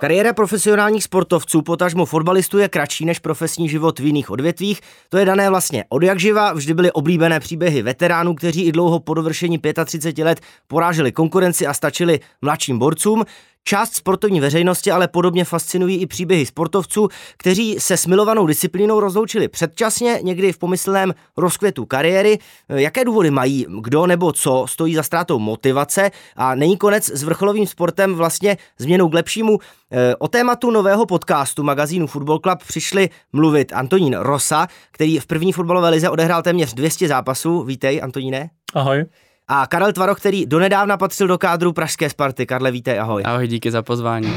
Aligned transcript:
Kariéra 0.00 0.32
profesionálních 0.32 1.04
sportovců, 1.04 1.62
potažmo 1.62 2.06
fotbalistů, 2.06 2.58
je 2.58 2.68
kratší 2.68 3.04
než 3.04 3.18
profesní 3.18 3.68
život 3.68 3.98
v 3.98 4.04
jiných 4.04 4.30
odvětvích. 4.30 4.80
To 5.08 5.18
je 5.18 5.24
dané 5.24 5.50
vlastně 5.50 5.84
od 5.88 6.02
jak 6.02 6.20
živa. 6.20 6.52
Vždy 6.52 6.74
byly 6.74 6.92
oblíbené 6.92 7.40
příběhy 7.40 7.82
veteránů, 7.82 8.34
kteří 8.34 8.64
i 8.64 8.72
dlouho 8.72 9.00
po 9.00 9.14
dovršení 9.14 9.60
35 9.84 10.24
let 10.24 10.40
poráželi 10.66 11.12
konkurenci 11.12 11.66
a 11.66 11.74
stačili 11.74 12.20
mladším 12.42 12.78
borcům. 12.78 13.24
Část 13.64 13.94
sportovní 13.94 14.40
veřejnosti 14.40 14.90
ale 14.90 15.08
podobně 15.08 15.44
fascinují 15.44 15.96
i 15.96 16.06
příběhy 16.06 16.46
sportovců, 16.46 17.08
kteří 17.36 17.76
se 17.78 17.96
smilovanou 17.96 18.46
disciplínou 18.46 19.00
rozloučili 19.00 19.48
předčasně, 19.48 20.18
někdy 20.22 20.52
v 20.52 20.58
pomyslném 20.58 21.14
rozkvětu 21.36 21.84
kariéry. 21.84 22.38
Jaké 22.68 23.04
důvody 23.04 23.30
mají, 23.30 23.66
kdo 23.80 24.06
nebo 24.06 24.32
co 24.32 24.66
stojí 24.68 24.94
za 24.94 25.02
ztrátou 25.02 25.38
motivace 25.38 26.10
a 26.36 26.54
není 26.54 26.76
konec 26.76 27.08
s 27.08 27.22
vrcholovým 27.22 27.66
sportem 27.66 28.14
vlastně 28.14 28.56
změnou 28.78 29.08
k 29.08 29.14
lepšímu? 29.14 29.58
O 30.18 30.28
tématu 30.28 30.70
nového 30.70 31.06
podcastu 31.06 31.62
magazínu 31.62 32.06
Football 32.06 32.38
Club 32.38 32.58
přišli 32.66 33.08
mluvit 33.32 33.72
Antonín 33.72 34.16
Rosa, 34.18 34.66
který 34.92 35.18
v 35.18 35.26
první 35.26 35.52
fotbalové 35.52 35.88
lize 35.88 36.10
odehrál 36.10 36.42
téměř 36.42 36.74
200 36.74 37.08
zápasů. 37.08 37.62
Vítej, 37.62 38.02
Antoníne. 38.02 38.50
Ahoj 38.74 39.04
a 39.52 39.66
Karel 39.66 39.92
Tvaroch, 39.92 40.18
který 40.18 40.46
donedávna 40.46 40.96
patřil 40.96 41.26
do 41.26 41.38
kádru 41.38 41.72
Pražské 41.72 42.10
Sparty. 42.10 42.46
Karle, 42.46 42.70
vítej, 42.70 43.00
ahoj. 43.00 43.22
Ahoj, 43.24 43.48
díky 43.48 43.70
za 43.70 43.82
pozvání. 43.82 44.32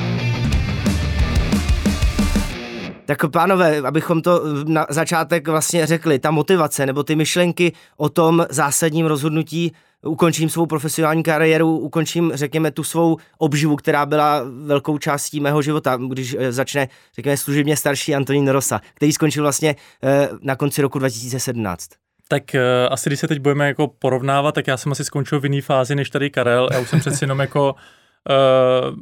Tak 3.05 3.31
pánové, 3.31 3.77
abychom 3.77 4.22
to 4.22 4.41
na 4.67 4.86
začátek 4.89 5.48
vlastně 5.48 5.86
řekli, 5.86 6.20
ta 6.20 6.31
motivace 6.31 6.86
nebo 6.86 7.03
ty 7.03 7.16
myšlenky 7.16 7.73
o 7.97 8.09
tom 8.09 8.45
zásadním 8.50 9.06
rozhodnutí, 9.06 9.72
ukončím 10.06 10.50
svou 10.50 10.66
profesionální 10.66 11.23
kariéru, 11.23 11.78
ukončím, 11.78 12.31
řekněme, 12.36 12.72
tu 12.72 12.84
svou 12.84 13.17
obživu, 13.38 13.75
která 13.75 14.06
byla 14.06 14.41
velkou 14.66 14.97
částí 14.97 15.39
mého 15.39 15.61
života, 15.61 15.97
když 16.08 16.36
eh, 16.39 16.52
začne, 16.52 16.88
řekněme, 17.16 17.38
služebně 17.38 17.78
starší 17.78 18.16
Antonín 18.16 18.47
Rosa, 18.47 18.81
který 18.94 19.11
skončil 19.11 19.44
vlastně 19.44 19.75
eh, 20.03 20.30
na 20.41 20.56
konci 20.56 20.81
roku 20.81 21.00
2017. 21.00 22.03
Tak 22.34 22.44
uh, 22.56 22.94
asi 22.94 23.09
když 23.09 23.20
se 23.20 23.28
teď 23.28 23.39
budeme 23.39 23.67
jako 23.67 23.88
porovnávat, 23.88 24.56
tak 24.56 24.67
já 24.67 24.78
jsem 24.78 24.92
asi 24.92 25.06
skončil 25.06 25.39
v 25.39 25.45
jiné 25.45 25.62
fázi 25.62 25.95
než 25.95 26.09
tady 26.09 26.30
Karel. 26.30 26.70
Já 26.72 26.80
už 26.80 26.90
jsem 26.90 27.00
přeci 27.00 27.23
jenom 27.23 27.40
jako 27.40 27.73
uh, 27.73 28.98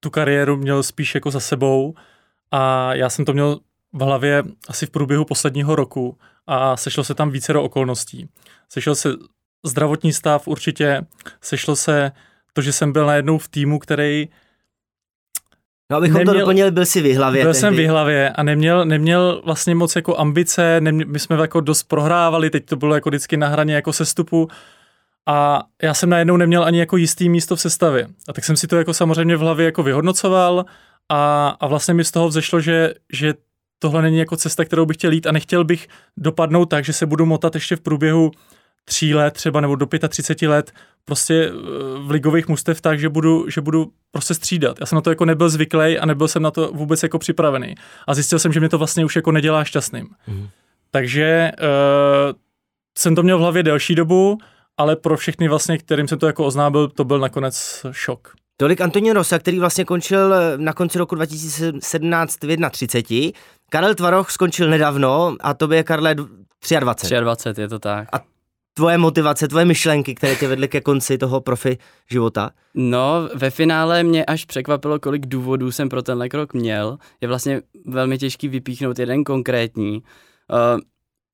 tu 0.00 0.10
kariéru 0.10 0.56
měl 0.56 0.82
spíš 0.82 1.14
jako 1.14 1.30
za 1.30 1.40
sebou 1.40 1.94
a 2.50 2.94
já 2.94 3.10
jsem 3.10 3.24
to 3.24 3.32
měl 3.32 3.60
v 3.92 4.02
hlavě 4.02 4.42
asi 4.68 4.86
v 4.86 4.90
průběhu 4.90 5.24
posledního 5.24 5.76
roku 5.76 6.18
a 6.46 6.76
sešlo 6.76 7.04
se 7.04 7.14
tam 7.14 7.30
více 7.30 7.52
do 7.52 7.62
okolností. 7.62 8.28
Sešlo 8.68 8.94
se 8.94 9.08
zdravotní 9.64 10.12
stav 10.12 10.48
určitě, 10.48 11.02
sešlo 11.40 11.76
se 11.76 12.12
to, 12.52 12.62
že 12.62 12.72
jsem 12.72 12.92
byl 12.92 13.06
najednou 13.06 13.38
v 13.38 13.48
týmu, 13.48 13.78
který 13.78 14.28
No 15.90 15.96
abychom 15.96 16.18
neměl, 16.18 16.34
to 16.34 16.40
doplnili, 16.40 16.70
byl 16.70 16.86
si 16.86 17.00
v 17.00 17.16
hlavě. 17.16 17.42
Byl 17.42 17.52
tehdy. 17.52 17.60
jsem 17.60 17.74
v 17.74 17.88
hlavě 17.88 18.30
a 18.30 18.42
neměl, 18.42 18.84
neměl 18.84 19.42
vlastně 19.44 19.74
moc 19.74 19.96
jako 19.96 20.18
ambice, 20.18 20.80
nemě, 20.80 21.04
my 21.04 21.18
jsme 21.18 21.36
jako 21.36 21.60
dost 21.60 21.82
prohrávali, 21.82 22.50
teď 22.50 22.64
to 22.64 22.76
bylo 22.76 22.94
jako 22.94 23.10
vždycky 23.10 23.36
na 23.36 23.48
hraně 23.48 23.74
jako 23.74 23.92
sestupu 23.92 24.48
a 25.26 25.62
já 25.82 25.94
jsem 25.94 26.10
najednou 26.10 26.36
neměl 26.36 26.64
ani 26.64 26.78
jako 26.78 26.96
jistý 26.96 27.28
místo 27.28 27.56
v 27.56 27.60
sestavě. 27.60 28.08
A 28.28 28.32
tak 28.32 28.44
jsem 28.44 28.56
si 28.56 28.66
to 28.66 28.76
jako 28.76 28.94
samozřejmě 28.94 29.36
v 29.36 29.40
hlavě 29.40 29.66
jako 29.66 29.82
vyhodnocoval 29.82 30.64
a, 31.08 31.48
a 31.60 31.66
vlastně 31.66 31.94
mi 31.94 32.04
z 32.04 32.10
toho 32.10 32.28
vzešlo, 32.28 32.60
že, 32.60 32.94
že 33.12 33.34
tohle 33.78 34.02
není 34.02 34.18
jako 34.18 34.36
cesta, 34.36 34.64
kterou 34.64 34.86
bych 34.86 34.96
chtěl 34.96 35.12
jít 35.12 35.26
a 35.26 35.32
nechtěl 35.32 35.64
bych 35.64 35.88
dopadnout 36.16 36.66
tak, 36.66 36.84
že 36.84 36.92
se 36.92 37.06
budu 37.06 37.26
motat 37.26 37.54
ještě 37.54 37.76
v 37.76 37.80
průběhu 37.80 38.30
tří 38.88 39.14
let 39.14 39.34
třeba 39.34 39.60
nebo 39.60 39.76
do 39.76 39.86
35 40.08 40.48
let 40.48 40.72
prostě 41.04 41.50
eh, 41.50 41.52
v 41.98 42.10
ligových 42.10 42.48
mustev 42.48 42.80
tak, 42.80 43.00
že 43.00 43.08
budu, 43.08 43.50
že 43.50 43.60
budu 43.60 43.92
prostě 44.12 44.34
střídat. 44.34 44.76
Já 44.80 44.86
jsem 44.86 44.96
na 44.96 45.02
to 45.02 45.10
jako 45.10 45.24
nebyl 45.24 45.48
zvyklý 45.48 45.98
a 45.98 46.06
nebyl 46.06 46.28
jsem 46.28 46.42
na 46.42 46.50
to 46.50 46.70
vůbec 46.74 47.02
jako 47.02 47.18
připravený. 47.18 47.74
A 48.06 48.14
zjistil 48.14 48.38
jsem, 48.38 48.52
že 48.52 48.60
mě 48.60 48.68
to 48.68 48.78
vlastně 48.78 49.04
už 49.04 49.16
jako 49.16 49.32
nedělá 49.32 49.64
šťastným. 49.64 50.08
Mm. 50.26 50.48
Takže 50.90 51.52
uh, 51.60 52.38
jsem 52.98 53.14
to 53.14 53.22
měl 53.22 53.38
v 53.38 53.40
hlavě 53.40 53.62
delší 53.62 53.94
dobu, 53.94 54.38
ale 54.76 54.96
pro 54.96 55.16
všechny 55.16 55.48
vlastně, 55.48 55.78
kterým 55.78 56.08
jsem 56.08 56.18
to 56.18 56.26
jako 56.26 56.44
oznámil, 56.44 56.88
to 56.88 57.04
byl 57.04 57.18
nakonec 57.18 57.86
šok. 57.90 58.32
Tolik 58.56 58.80
Antonín 58.80 59.12
Rosa, 59.12 59.38
který 59.38 59.58
vlastně 59.58 59.84
končil 59.84 60.34
eh, 60.34 60.58
na 60.58 60.72
konci 60.72 60.98
roku 60.98 61.14
2017 61.14 62.42
v 62.42 62.70
31. 62.70 63.30
Karel 63.70 63.94
Tvaroch 63.94 64.30
skončil 64.30 64.70
nedávno 64.70 65.36
a 65.40 65.54
to 65.54 65.72
je 65.72 65.82
Karle 65.82 66.14
23. 66.14 67.14
23, 67.20 67.60
je 67.60 67.68
to 67.68 67.78
tak. 67.78 68.08
A 68.12 68.20
tvoje 68.78 68.98
motivace, 68.98 69.48
tvoje 69.48 69.64
myšlenky, 69.64 70.14
které 70.14 70.36
tě 70.36 70.48
vedly 70.48 70.68
ke 70.68 70.80
konci 70.80 71.18
toho 71.18 71.40
profi 71.40 71.78
života? 72.10 72.50
No, 72.74 73.28
ve 73.34 73.50
finále 73.50 74.02
mě 74.02 74.24
až 74.24 74.44
překvapilo, 74.44 74.98
kolik 74.98 75.26
důvodů 75.26 75.72
jsem 75.72 75.88
pro 75.88 76.02
tenhle 76.02 76.28
krok 76.28 76.54
měl. 76.54 76.98
Je 77.20 77.28
vlastně 77.28 77.62
velmi 77.86 78.18
těžký 78.18 78.48
vypíchnout 78.48 78.98
jeden 78.98 79.24
konkrétní. 79.24 80.02
Uh, 80.02 80.80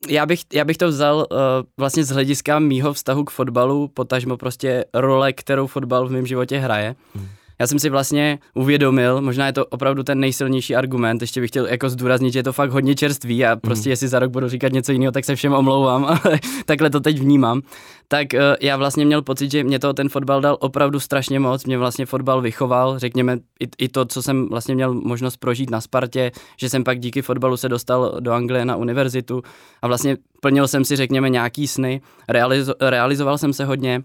já 0.08 0.26
bych, 0.26 0.40
já 0.52 0.64
bych 0.64 0.76
to 0.76 0.88
vzal 0.88 1.16
uh, 1.16 1.36
vlastně 1.76 2.04
z 2.04 2.10
hlediska 2.10 2.58
mýho 2.58 2.92
vztahu 2.92 3.24
k 3.24 3.30
fotbalu, 3.30 3.88
potažmo 3.88 4.36
prostě 4.36 4.84
role, 4.94 5.32
kterou 5.32 5.66
fotbal 5.66 6.08
v 6.08 6.10
mém 6.10 6.26
životě 6.26 6.58
hraje. 6.58 6.96
Hmm 7.14 7.28
já 7.60 7.66
jsem 7.66 7.78
si 7.78 7.90
vlastně 7.90 8.38
uvědomil, 8.54 9.20
možná 9.20 9.46
je 9.46 9.52
to 9.52 9.66
opravdu 9.66 10.02
ten 10.02 10.20
nejsilnější 10.20 10.76
argument, 10.76 11.20
ještě 11.20 11.40
bych 11.40 11.50
chtěl 11.50 11.66
jako 11.66 11.88
zdůraznit, 11.88 12.32
že 12.32 12.38
je 12.38 12.42
to 12.42 12.52
fakt 12.52 12.70
hodně 12.70 12.94
čerstvý 12.94 13.44
a 13.46 13.56
prostě 13.56 13.88
mm. 13.88 13.90
jestli 13.90 14.08
za 14.08 14.18
rok 14.18 14.30
budu 14.30 14.48
říkat 14.48 14.72
něco 14.72 14.92
jiného, 14.92 15.12
tak 15.12 15.24
se 15.24 15.36
všem 15.36 15.52
omlouvám, 15.52 16.04
ale 16.24 16.38
takhle 16.66 16.90
to 16.90 17.00
teď 17.00 17.18
vnímám. 17.18 17.62
Tak 18.08 18.26
uh, 18.34 18.40
já 18.60 18.76
vlastně 18.76 19.04
měl 19.04 19.22
pocit, 19.22 19.50
že 19.50 19.64
mě 19.64 19.78
to 19.78 19.92
ten 19.92 20.08
fotbal 20.08 20.40
dal 20.40 20.56
opravdu 20.60 21.00
strašně 21.00 21.40
moc, 21.40 21.64
mě 21.64 21.78
vlastně 21.78 22.06
fotbal 22.06 22.40
vychoval, 22.40 22.98
řekněme 22.98 23.38
i, 23.60 23.68
i 23.78 23.88
to, 23.88 24.04
co 24.04 24.22
jsem 24.22 24.48
vlastně 24.48 24.74
měl 24.74 24.94
možnost 24.94 25.36
prožít 25.36 25.70
na 25.70 25.80
Spartě, 25.80 26.32
že 26.58 26.70
jsem 26.70 26.84
pak 26.84 26.98
díky 26.98 27.22
fotbalu 27.22 27.56
se 27.56 27.68
dostal 27.68 28.16
do 28.20 28.32
Anglie 28.32 28.64
na 28.64 28.76
univerzitu 28.76 29.42
a 29.82 29.86
vlastně 29.86 30.16
plnil 30.40 30.68
jsem 30.68 30.84
si, 30.84 30.96
řekněme, 30.96 31.30
nějaký 31.30 31.66
sny, 31.66 32.00
realizo- 32.28 32.74
realizoval 32.80 33.38
jsem 33.38 33.52
se 33.52 33.64
hodně, 33.64 34.02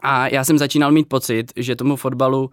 a 0.00 0.28
já 0.28 0.44
jsem 0.44 0.58
začínal 0.58 0.92
mít 0.92 1.08
pocit, 1.08 1.52
že 1.56 1.76
tomu 1.76 1.96
fotbalu 1.96 2.50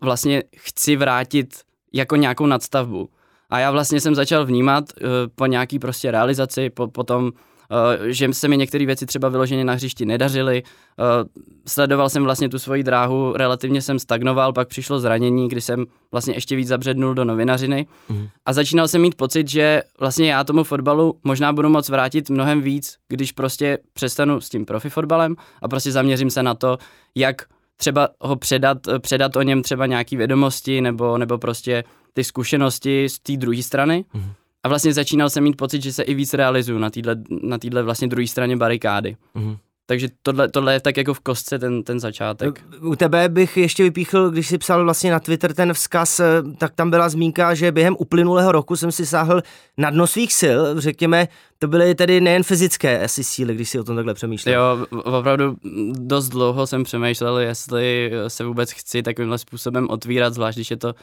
vlastně 0.00 0.42
chci 0.56 0.96
vrátit 0.96 1.54
jako 1.92 2.16
nějakou 2.16 2.46
nadstavbu. 2.46 3.08
A 3.50 3.58
já 3.58 3.70
vlastně 3.70 4.00
jsem 4.00 4.14
začal 4.14 4.46
vnímat 4.46 4.84
uh, 5.00 5.08
po 5.34 5.46
nějaký 5.46 5.78
prostě 5.78 6.10
realizaci, 6.10 6.70
po, 6.70 6.88
potom 6.88 7.32
Eh, 7.70 8.12
že 8.12 8.28
se 8.32 8.48
mi 8.48 8.56
některé 8.56 8.86
věci 8.86 9.06
třeba 9.06 9.28
vyloženě 9.28 9.64
na 9.64 9.72
hřišti 9.72 10.06
nedařily. 10.06 10.62
Eh, 10.62 11.24
sledoval 11.66 12.08
jsem 12.08 12.24
vlastně 12.24 12.48
tu 12.48 12.58
svoji 12.58 12.82
dráhu, 12.82 13.32
relativně 13.36 13.82
jsem 13.82 13.98
stagnoval, 13.98 14.52
pak 14.52 14.68
přišlo 14.68 15.00
zranění, 15.00 15.48
kdy 15.48 15.60
jsem 15.60 15.86
vlastně 16.12 16.34
ještě 16.34 16.56
víc 16.56 16.68
zabřednul 16.68 17.14
do 17.14 17.24
novinařiny 17.24 17.86
mm. 18.08 18.28
a 18.46 18.52
začínal 18.52 18.88
jsem 18.88 19.02
mít 19.02 19.14
pocit, 19.14 19.48
že 19.48 19.82
vlastně 20.00 20.30
já 20.32 20.44
tomu 20.44 20.64
fotbalu 20.64 21.14
možná 21.24 21.52
budu 21.52 21.68
moc 21.68 21.88
vrátit 21.88 22.30
mnohem 22.30 22.60
víc, 22.62 22.96
když 23.08 23.32
prostě 23.32 23.78
přestanu 23.92 24.40
s 24.40 24.48
tím 24.48 24.64
profi 24.64 24.90
fotbalem 24.90 25.36
a 25.62 25.68
prostě 25.68 25.92
zaměřím 25.92 26.30
se 26.30 26.42
na 26.42 26.54
to, 26.54 26.78
jak 27.14 27.42
třeba 27.80 28.08
ho 28.20 28.36
předat, 28.36 28.78
předat 28.98 29.36
o 29.36 29.42
něm 29.42 29.62
třeba 29.62 29.86
nějaký 29.86 30.16
vědomosti 30.16 30.80
nebo, 30.80 31.18
nebo 31.18 31.38
prostě 31.38 31.84
ty 32.12 32.24
zkušenosti 32.24 33.08
z 33.08 33.18
té 33.18 33.36
druhé 33.36 33.62
strany. 33.62 34.04
Mm. 34.14 34.32
A 34.62 34.68
vlastně 34.68 34.92
začínal 34.92 35.30
jsem 35.30 35.44
mít 35.44 35.56
pocit, 35.56 35.82
že 35.82 35.92
se 35.92 36.02
i 36.02 36.14
víc 36.14 36.34
realizuju 36.34 36.78
na 36.78 36.90
téhle 36.90 37.16
na 37.42 37.82
vlastně 37.82 38.08
druhé 38.08 38.26
straně 38.26 38.56
barikády. 38.56 39.16
Mm-hmm. 39.36 39.58
Takže 39.90 40.08
tohle, 40.22 40.48
tohle 40.48 40.72
je 40.72 40.80
tak 40.80 40.96
jako 40.96 41.14
v 41.14 41.20
kostce 41.20 41.58
ten, 41.58 41.82
ten 41.82 42.00
začátek. 42.00 42.64
U 42.80 42.96
tebe 42.96 43.28
bych 43.28 43.56
ještě 43.56 43.82
vypíchl, 43.82 44.30
když 44.30 44.48
jsi 44.48 44.58
psal 44.58 44.84
vlastně 44.84 45.10
na 45.10 45.20
Twitter 45.20 45.54
ten 45.54 45.74
vzkaz, 45.74 46.20
eh, 46.20 46.42
tak 46.58 46.74
tam 46.74 46.90
byla 46.90 47.08
zmínka, 47.08 47.54
že 47.54 47.72
během 47.72 47.96
uplynulého 47.98 48.52
roku 48.52 48.76
jsem 48.76 48.92
si 48.92 49.06
sáhl 49.06 49.42
na 49.76 49.90
dno 49.90 50.06
svých 50.06 50.32
sil, 50.40 50.60
řekněme, 50.80 51.28
to 51.58 51.68
byly 51.68 51.94
tedy 51.94 52.20
nejen 52.20 52.42
fyzické 52.42 53.04
asi 53.04 53.24
síly, 53.24 53.54
když 53.54 53.68
si 53.68 53.80
o 53.80 53.84
tom 53.84 53.96
takhle 53.96 54.14
přemýšlel. 54.14 54.54
Jo, 54.54 54.86
opravdu 55.04 55.56
dost 55.92 56.28
dlouho 56.28 56.66
jsem 56.66 56.84
přemýšlel, 56.84 57.38
jestli 57.38 58.12
se 58.28 58.44
vůbec 58.44 58.72
chci 58.72 59.02
takovýmhle 59.02 59.38
způsobem 59.38 59.90
otvírat, 59.90 60.34
zvlášť 60.34 60.58
když 60.58 60.70
je 60.70 60.76
to 60.76 60.88
uh, 60.88 60.94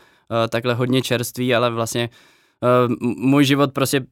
takhle 0.50 0.74
hodně 0.74 1.02
čerství, 1.02 1.56
ale 1.56 1.70
vlastně 1.70 2.10
uh, 2.90 2.96
můj 3.18 3.46
život 3.46 3.74
prostě 3.74 4.06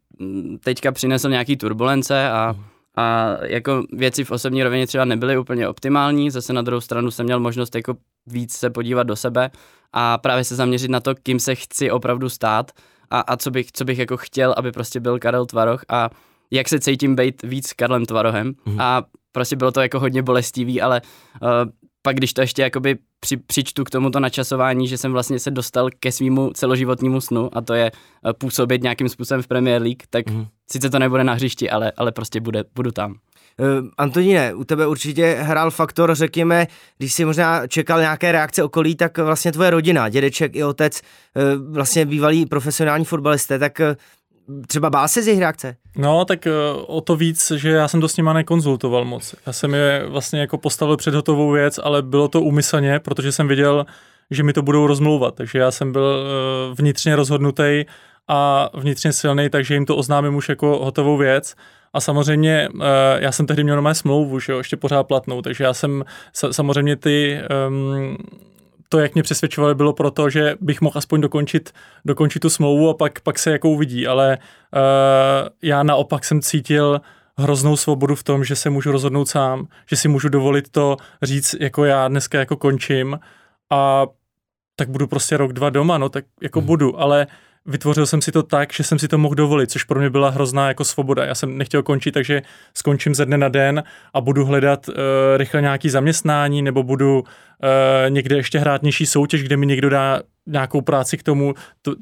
teďka 0.63 0.91
přinesl 0.91 1.29
nějaký 1.29 1.57
turbulence 1.57 2.29
a, 2.29 2.55
a 2.97 3.37
jako 3.43 3.83
věci 3.91 4.23
v 4.23 4.31
osobní 4.31 4.63
rovině 4.63 4.87
třeba 4.87 5.05
nebyly 5.05 5.37
úplně 5.37 5.67
optimální, 5.67 6.31
zase 6.31 6.53
na 6.53 6.61
druhou 6.61 6.81
stranu 6.81 7.11
jsem 7.11 7.25
měl 7.25 7.39
možnost 7.39 7.75
jako 7.75 7.95
víc 8.27 8.55
se 8.55 8.69
podívat 8.69 9.03
do 9.03 9.15
sebe 9.15 9.51
a 9.93 10.17
právě 10.17 10.43
se 10.43 10.55
zaměřit 10.55 10.91
na 10.91 10.99
to, 10.99 11.15
kým 11.23 11.39
se 11.39 11.55
chci 11.55 11.91
opravdu 11.91 12.29
stát 12.29 12.71
a, 13.09 13.19
a 13.19 13.37
co, 13.37 13.51
bych, 13.51 13.71
co 13.71 13.85
bych 13.85 13.97
jako 13.97 14.17
chtěl, 14.17 14.53
aby 14.57 14.71
prostě 14.71 14.99
byl 14.99 15.19
Karel 15.19 15.45
Tvaroch 15.45 15.81
a 15.89 16.09
jak 16.51 16.69
se 16.69 16.79
cítím 16.79 17.15
být 17.15 17.43
víc 17.43 17.73
Karlem 17.73 18.05
Tvarohem 18.05 18.53
mm. 18.65 18.81
a 18.81 19.03
prostě 19.31 19.55
bylo 19.55 19.71
to 19.71 19.81
jako 19.81 19.99
hodně 19.99 20.21
bolestivý, 20.21 20.81
ale 20.81 21.01
uh, 21.41 21.49
pak 22.05 22.15
když 22.15 22.33
to 22.33 22.41
ještě 22.41 22.61
jakoby 22.61 22.97
při, 23.19 23.37
přičtu 23.37 23.83
k 23.83 23.89
tomuto 23.89 24.19
načasování, 24.19 24.87
že 24.87 24.97
jsem 24.97 25.11
vlastně 25.11 25.39
se 25.39 25.51
dostal 25.51 25.89
ke 25.99 26.11
svýmu 26.11 26.51
celoživotnímu 26.53 27.21
snu 27.21 27.49
a 27.57 27.61
to 27.61 27.73
je 27.73 27.91
eh, 27.91 28.33
působit 28.33 28.83
nějakým 28.83 29.09
způsobem 29.09 29.41
v 29.41 29.47
Premier 29.47 29.81
League, 29.81 30.03
tak 30.09 30.29
mm. 30.29 30.45
sice 30.71 30.89
to 30.89 30.99
nebude 30.99 31.23
na 31.23 31.33
hřišti, 31.33 31.69
ale, 31.69 31.91
ale 31.97 32.11
prostě 32.11 32.39
bude, 32.39 32.63
budu 32.75 32.91
tam. 32.91 33.15
Uh, 33.59 33.87
Antoníne, 33.97 34.53
u 34.53 34.63
tebe 34.63 34.87
určitě 34.87 35.37
hrál 35.39 35.71
faktor, 35.71 36.15
řekněme, 36.15 36.67
když 36.97 37.13
si 37.13 37.25
možná 37.25 37.67
čekal 37.67 37.99
nějaké 37.99 38.31
reakce 38.31 38.63
okolí, 38.63 38.95
tak 38.95 39.17
vlastně 39.17 39.51
tvoje 39.51 39.69
rodina, 39.69 40.09
dědeček 40.09 40.55
i 40.55 40.63
otec, 40.63 41.01
uh, 41.01 41.73
vlastně 41.73 42.05
bývalí 42.05 42.45
profesionální 42.45 43.05
fotbalisté, 43.05 43.59
tak 43.59 43.79
uh, 43.79 43.95
třeba 44.67 44.89
bál 44.89 45.07
se 45.07 45.21
z 45.21 45.27
jejich 45.27 45.39
reakce? 45.39 45.75
No, 45.97 46.25
tak 46.25 46.47
o 46.87 47.01
to 47.01 47.15
víc, 47.15 47.51
že 47.55 47.69
já 47.69 47.87
jsem 47.87 48.01
to 48.01 48.07
s 48.07 48.17
nima 48.17 48.33
nekonzultoval 48.33 49.05
moc. 49.05 49.35
Já 49.45 49.53
jsem 49.53 49.73
je 49.73 50.05
vlastně 50.07 50.39
jako 50.39 50.57
postavil 50.57 50.97
před 50.97 51.13
hotovou 51.13 51.51
věc, 51.51 51.79
ale 51.83 52.01
bylo 52.01 52.27
to 52.27 52.41
úmyslně, 52.41 52.99
protože 52.99 53.31
jsem 53.31 53.47
viděl, 53.47 53.85
že 54.31 54.43
mi 54.43 54.53
to 54.53 54.61
budou 54.61 54.87
rozmlouvat. 54.87 55.35
Takže 55.35 55.59
já 55.59 55.71
jsem 55.71 55.91
byl 55.91 56.25
vnitřně 56.77 57.15
rozhodnutý 57.15 57.85
a 58.27 58.69
vnitřně 58.73 59.13
silný, 59.13 59.49
takže 59.49 59.73
jim 59.73 59.85
to 59.85 59.97
oznámím 59.97 60.35
už 60.35 60.49
jako 60.49 60.79
hotovou 60.83 61.17
věc. 61.17 61.55
A 61.93 61.99
samozřejmě 61.99 62.69
já 63.17 63.31
jsem 63.31 63.45
tehdy 63.45 63.63
měl 63.63 63.81
mé 63.81 63.95
smlouvu, 63.95 64.39
že 64.39 64.51
jo, 64.51 64.57
ještě 64.57 64.77
pořád 64.77 65.03
platnou, 65.03 65.41
takže 65.41 65.63
já 65.63 65.73
jsem 65.73 66.03
samozřejmě 66.51 66.95
ty 66.95 67.39
um, 67.67 68.17
to, 68.93 68.99
jak 68.99 69.13
mě 69.13 69.23
přesvědčovali, 69.23 69.75
bylo 69.75 69.93
proto, 69.93 70.29
že 70.29 70.55
bych 70.61 70.81
mohl 70.81 70.97
aspoň 70.97 71.21
dokončit, 71.21 71.71
dokončit 72.05 72.39
tu 72.39 72.49
smlouvu 72.49 72.89
a 72.89 72.93
pak, 72.93 73.21
pak 73.21 73.39
se 73.39 73.51
jako 73.51 73.69
uvidí, 73.69 74.07
ale 74.07 74.37
uh, 74.37 75.49
já 75.61 75.83
naopak 75.83 76.25
jsem 76.25 76.41
cítil 76.41 77.01
hroznou 77.37 77.77
svobodu 77.77 78.15
v 78.15 78.23
tom, 78.23 78.43
že 78.43 78.55
se 78.55 78.69
můžu 78.69 78.91
rozhodnout 78.91 79.29
sám, 79.29 79.67
že 79.89 79.95
si 79.95 80.07
můžu 80.07 80.29
dovolit 80.29 80.69
to 80.69 80.97
říct, 81.21 81.55
jako 81.59 81.85
já 81.85 82.07
dneska 82.07 82.39
jako 82.39 82.57
končím 82.57 83.19
a 83.69 84.05
tak 84.75 84.89
budu 84.89 85.07
prostě 85.07 85.37
rok, 85.37 85.53
dva 85.53 85.69
doma, 85.69 85.97
no 85.97 86.09
tak 86.09 86.25
jako 86.41 86.59
hmm. 86.59 86.67
budu, 86.67 86.99
ale 86.99 87.27
vytvořil 87.65 88.05
jsem 88.05 88.21
si 88.21 88.31
to 88.31 88.43
tak, 88.43 88.73
že 88.73 88.83
jsem 88.83 88.99
si 88.99 89.07
to 89.07 89.17
mohl 89.17 89.35
dovolit, 89.35 89.71
což 89.71 89.83
pro 89.83 89.99
mě 89.99 90.09
byla 90.09 90.29
hrozná 90.29 90.67
jako 90.67 90.83
svoboda. 90.83 91.25
Já 91.25 91.35
jsem 91.35 91.57
nechtěl 91.57 91.83
končit, 91.83 92.11
takže 92.11 92.41
skončím 92.73 93.15
ze 93.15 93.25
dne 93.25 93.37
na 93.37 93.49
den 93.49 93.83
a 94.13 94.21
budu 94.21 94.45
hledat 94.45 94.87
uh, 94.87 94.95
rychle 95.37 95.61
nějaký 95.61 95.89
zaměstnání 95.89 96.61
nebo 96.61 96.83
budu 96.83 97.19
uh, 97.19 97.27
někde 98.09 98.35
ještě 98.35 98.59
hrát 98.59 98.83
nižší 98.83 99.05
soutěž, 99.05 99.43
kde 99.43 99.57
mi 99.57 99.65
někdo 99.65 99.89
dá 99.89 100.21
nějakou 100.47 100.81
práci 100.81 101.17
k 101.17 101.23
tomu. 101.23 101.53
To, 101.81 101.95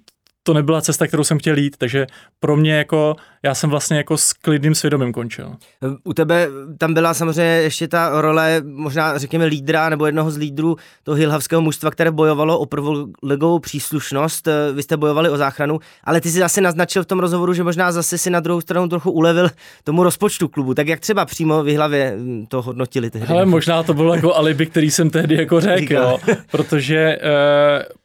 to 0.43 0.53
nebyla 0.53 0.81
cesta, 0.81 1.07
kterou 1.07 1.23
jsem 1.23 1.39
chtěl 1.39 1.57
jít, 1.57 1.77
takže 1.77 2.07
pro 2.39 2.57
mě 2.57 2.73
jako, 2.73 3.15
já 3.43 3.55
jsem 3.55 3.69
vlastně 3.69 3.97
jako 3.97 4.17
s 4.17 4.33
klidným 4.33 4.75
svědomím 4.75 5.13
končil. 5.13 5.55
U 6.03 6.13
tebe 6.13 6.47
tam 6.77 6.93
byla 6.93 7.13
samozřejmě 7.13 7.51
ještě 7.51 7.87
ta 7.87 8.21
role, 8.21 8.61
možná 8.65 9.17
řekněme 9.17 9.45
lídra 9.45 9.89
nebo 9.89 10.05
jednoho 10.05 10.31
z 10.31 10.37
lídrů 10.37 10.75
toho 11.03 11.15
hilhavského 11.15 11.61
mužstva, 11.61 11.91
které 11.91 12.11
bojovalo 12.11 12.59
o 12.59 12.65
prvoligovou 12.65 13.59
příslušnost, 13.59 14.47
vy 14.73 14.83
jste 14.83 14.97
bojovali 14.97 15.29
o 15.29 15.37
záchranu, 15.37 15.79
ale 16.03 16.21
ty 16.21 16.31
si 16.31 16.39
zase 16.39 16.61
naznačil 16.61 17.03
v 17.03 17.05
tom 17.05 17.19
rozhovoru, 17.19 17.53
že 17.53 17.63
možná 17.63 17.91
zase 17.91 18.17
si 18.17 18.29
na 18.29 18.39
druhou 18.39 18.61
stranu 18.61 18.87
trochu 18.87 19.11
ulevil 19.11 19.49
tomu 19.83 20.03
rozpočtu 20.03 20.47
klubu, 20.47 20.73
tak 20.73 20.87
jak 20.87 20.99
třeba 20.99 21.25
přímo 21.25 21.63
v 21.63 21.75
hlavě 21.75 22.17
to 22.47 22.61
hodnotili 22.61 23.09
tehdy? 23.09 23.27
Ale 23.27 23.45
možná 23.45 23.83
to 23.83 23.93
bylo 23.93 24.15
jako 24.15 24.35
alibi, 24.35 24.65
který 24.65 24.91
jsem 24.91 25.09
tehdy 25.09 25.35
jako 25.35 25.61
řekl, 25.61 25.93
jo, 25.93 26.19
protože 26.51 27.17
uh, 27.21 28.00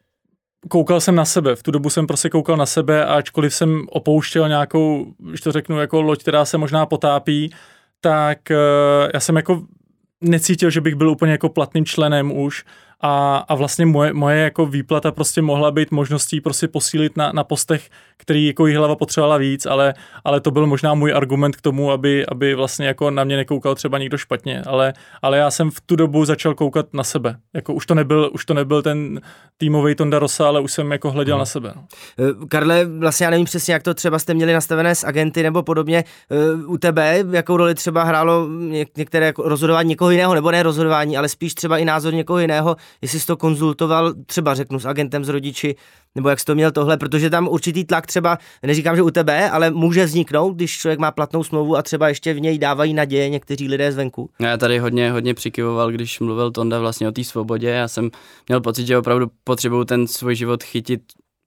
koukal 0.68 1.00
jsem 1.00 1.14
na 1.14 1.24
sebe, 1.24 1.56
v 1.56 1.62
tu 1.62 1.70
dobu 1.70 1.90
jsem 1.90 2.06
prostě 2.06 2.28
koukal 2.28 2.56
na 2.56 2.66
sebe 2.66 3.04
a 3.04 3.14
ačkoliv 3.14 3.54
jsem 3.54 3.86
opouštěl 3.88 4.48
nějakou, 4.48 5.06
když 5.18 5.40
to 5.40 5.52
řeknu, 5.52 5.80
jako 5.80 6.02
loď, 6.02 6.20
která 6.20 6.44
se 6.44 6.58
možná 6.58 6.86
potápí, 6.86 7.52
tak 8.00 8.38
uh, 8.50 9.10
já 9.14 9.20
jsem 9.20 9.36
jako 9.36 9.62
necítil, 10.20 10.70
že 10.70 10.80
bych 10.80 10.94
byl 10.94 11.10
úplně 11.10 11.32
jako 11.32 11.48
platným 11.48 11.84
členem 11.84 12.32
už 12.38 12.64
a, 13.00 13.36
a 13.48 13.54
vlastně 13.54 13.86
moje, 13.86 14.12
moje 14.12 14.38
jako 14.38 14.66
výplata 14.66 15.12
prostě 15.12 15.42
mohla 15.42 15.70
být 15.70 15.90
možností 15.90 16.40
prostě 16.40 16.68
posílit 16.68 17.16
na, 17.16 17.32
na 17.32 17.44
postech, 17.44 17.88
který 18.16 18.46
jako 18.46 18.66
jí 18.66 18.76
hlava 18.76 18.96
potřebovala 18.96 19.36
víc, 19.36 19.66
ale, 19.66 19.94
ale 20.24 20.40
to 20.40 20.50
byl 20.50 20.66
možná 20.66 20.94
můj 20.94 21.14
argument 21.14 21.56
k 21.56 21.60
tomu, 21.60 21.90
aby, 21.90 22.26
aby 22.26 22.54
vlastně 22.54 22.86
jako 22.86 23.10
na 23.10 23.24
mě 23.24 23.36
nekoukal 23.36 23.74
třeba 23.74 23.98
někdo 23.98 24.18
špatně, 24.18 24.62
ale, 24.66 24.92
ale 25.22 25.38
já 25.38 25.50
jsem 25.50 25.70
v 25.70 25.80
tu 25.80 25.96
dobu 25.96 26.24
začal 26.24 26.54
koukat 26.54 26.86
na 26.92 27.04
sebe. 27.04 27.36
Jako 27.54 27.74
už 27.74 27.86
to 27.86 27.94
nebyl, 27.94 28.30
už 28.32 28.44
to 28.44 28.54
nebyl 28.54 28.82
ten 28.82 29.20
týmový 29.56 29.94
Tonda 29.94 30.18
Rosa, 30.18 30.48
ale 30.48 30.60
už 30.60 30.72
jsem 30.72 30.92
jako 30.92 31.10
hleděl 31.10 31.34
hmm. 31.34 31.40
na 31.40 31.46
sebe. 31.46 31.72
No. 31.76 31.84
Eh, 32.18 32.46
Karle, 32.48 32.84
vlastně 32.84 33.24
já 33.24 33.30
nevím 33.30 33.46
přesně, 33.46 33.74
jak 33.74 33.82
to 33.82 33.94
třeba 33.94 34.18
jste 34.18 34.34
měli 34.34 34.52
nastavené 34.52 34.94
s 34.94 35.04
agenty 35.04 35.42
nebo 35.42 35.62
podobně. 35.62 36.04
Eh, 36.30 36.66
u 36.66 36.78
tebe, 36.78 37.24
jakou 37.30 37.56
roli 37.56 37.74
třeba 37.74 38.04
hrálo 38.04 38.48
některé 38.96 39.26
jako 39.26 39.48
rozhodování 39.48 39.88
někoho 39.88 40.10
jiného, 40.10 40.34
nebo 40.34 40.50
ne 40.50 40.62
rozhodování, 40.62 41.16
ale 41.16 41.28
spíš 41.28 41.54
třeba 41.54 41.78
i 41.78 41.84
názor 41.84 42.14
někoho 42.14 42.38
jiného, 42.38 42.76
jestli 43.02 43.20
jsi 43.20 43.26
to 43.26 43.36
konzultoval, 43.36 44.14
třeba 44.26 44.54
řeknu 44.54 44.78
s 44.78 44.86
agentem, 44.86 45.24
s 45.24 45.28
rodiči, 45.28 45.76
nebo 46.14 46.28
jak 46.28 46.40
jsi 46.40 46.44
to 46.44 46.54
měl 46.54 46.70
tohle, 46.70 46.96
protože 46.96 47.30
tam 47.30 47.48
určitý 47.48 47.84
tlak 47.84 48.06
třeba, 48.06 48.38
neříkám, 48.62 48.96
že 48.96 49.02
u 49.02 49.10
tebe, 49.10 49.50
ale 49.50 49.70
může 49.70 50.04
vzniknout, 50.04 50.54
když 50.54 50.78
člověk 50.78 50.98
má 50.98 51.10
platnou 51.10 51.44
smlouvu 51.44 51.76
a 51.76 51.82
třeba 51.82 52.08
ještě 52.08 52.34
v 52.34 52.40
něj 52.40 52.58
dávají 52.58 52.94
naděje 52.94 53.28
někteří 53.28 53.68
lidé 53.68 53.92
zvenku. 53.92 54.30
Já 54.40 54.56
tady 54.56 54.78
hodně, 54.78 55.12
hodně 55.12 55.34
přikyvoval, 55.34 55.92
když 55.92 56.20
mluvil 56.20 56.50
Tonda 56.50 56.80
vlastně 56.80 57.08
o 57.08 57.12
té 57.12 57.24
svobodě. 57.24 57.68
Já 57.68 57.88
jsem 57.88 58.10
měl 58.48 58.60
pocit, 58.60 58.86
že 58.86 58.98
opravdu 58.98 59.26
potřebuju 59.44 59.84
ten 59.84 60.06
svůj 60.06 60.34
život 60.34 60.62
chytit 60.62 61.00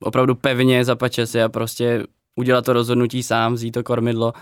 opravdu 0.03 0.35
pevně, 0.35 0.85
zapače 0.85 1.27
si 1.27 1.41
a 1.41 1.49
prostě 1.49 2.03
udělat 2.35 2.65
to 2.65 2.73
rozhodnutí 2.73 3.23
sám, 3.23 3.53
vzít 3.53 3.71
to 3.71 3.83
kormidlo 3.83 4.33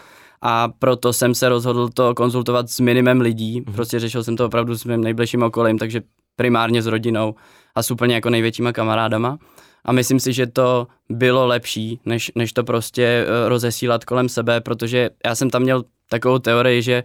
a 0.42 0.68
proto 0.80 1.14
jsem 1.14 1.36
se 1.36 1.50
rozhodl 1.50 1.90
to 1.90 2.16
konzultovat 2.16 2.70
s 2.70 2.80
minimem 2.80 3.22
lidí. 3.22 3.62
Mhm. 3.62 3.74
Prostě 3.76 4.00
řešil 4.00 4.24
jsem 4.24 4.36
to 4.38 4.46
opravdu 4.46 4.78
s 4.78 4.86
mým 4.86 5.02
nejbližším 5.02 5.44
okolím, 5.44 5.78
takže 5.78 6.02
primárně 6.38 6.82
s 6.82 6.86
rodinou 6.86 7.36
a 7.76 7.84
s 7.84 7.92
úplně 7.92 8.16
jako 8.16 8.30
největšíma 8.30 8.74
kamarádama. 8.74 9.38
A 9.86 9.92
myslím 9.92 10.20
si, 10.20 10.34
že 10.34 10.48
to 10.48 10.88
bylo 11.10 11.48
lepší, 11.48 12.00
než, 12.06 12.32
než 12.36 12.54
to 12.54 12.64
prostě 12.64 13.04
eh, 13.04 13.50
rozesílat 13.50 14.06
kolem 14.06 14.30
sebe, 14.30 14.62
protože 14.62 15.10
já 15.26 15.36
jsem 15.36 15.50
tam 15.50 15.62
měl 15.62 15.84
takovou 16.10 16.40
teorii, 16.40 16.82
že 16.82 17.04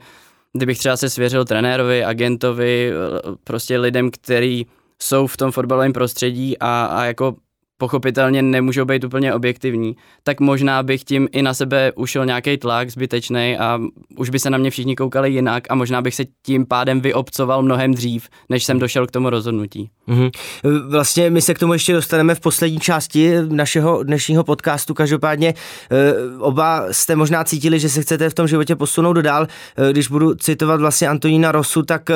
kdybych 0.53 0.79
třeba 0.79 0.97
se 0.97 1.11
svěřil 1.11 1.45
trenérovi, 1.45 2.05
agentovi, 2.05 2.93
eh, 2.93 3.37
prostě 3.45 3.79
lidem, 3.79 4.11
kteří 4.11 4.67
jsou 4.99 5.27
v 5.27 5.37
tom 5.37 5.53
fotbalovém 5.53 5.93
prostředí 5.93 6.59
a, 6.59 6.85
a 6.85 7.05
jako 7.05 7.37
pochopitelně 7.83 8.43
nemůžou 8.43 8.85
být 8.85 9.05
úplně 9.05 9.35
objektivní, 9.35 9.97
tak 10.25 10.41
možná 10.41 10.83
bych 10.83 11.05
tím 11.05 11.29
i 11.33 11.43
na 11.43 11.55
sebe 11.55 11.93
ušel 11.97 12.27
nějaký 12.27 12.57
tlak 12.57 12.91
zbytečný 12.91 13.57
a 13.59 13.81
už 14.17 14.31
by 14.31 14.39
se 14.39 14.51
na 14.51 14.59
mě 14.59 14.71
všichni 14.71 14.97
koukali 14.97 15.31
jinak 15.33 15.65
a 15.71 15.75
možná 15.75 16.03
bych 16.03 16.15
se 16.15 16.25
tím 16.43 16.67
pádem 16.67 17.01
vyobcoval 17.01 17.63
mnohem 17.63 17.95
dřív, 17.95 18.29
než 18.49 18.65
jsem 18.65 18.79
došel 18.79 19.07
k 19.07 19.11
tomu 19.11 19.31
rozhodnutí. 19.31 19.91
Mm-hmm. 20.09 20.31
Vlastně 20.91 21.31
my 21.31 21.43
se 21.43 21.55
k 21.55 21.59
tomu 21.59 21.73
ještě 21.73 21.93
dostaneme 21.93 22.35
v 22.35 22.41
poslední 22.41 22.79
části 22.79 23.35
našeho 23.49 24.03
dnešního 24.03 24.45
podcastu. 24.45 24.95
Každopádně 24.95 25.55
eh, 25.91 26.15
oba 26.39 26.87
jste 26.91 27.17
možná 27.17 27.45
cítili, 27.45 27.81
že 27.81 27.89
se 27.89 28.03
chcete 28.03 28.31
v 28.31 28.35
tom 28.35 28.49
životě 28.49 28.77
posunout 28.77 29.17
dál. 29.17 29.47
Eh, 29.77 29.93
když 29.93 30.09
budu 30.09 30.35
citovat 30.35 30.81
vlastně 30.81 31.09
Antonína 31.09 31.53
Rosu, 31.53 31.83
tak 31.83 32.11
eh, 32.11 32.15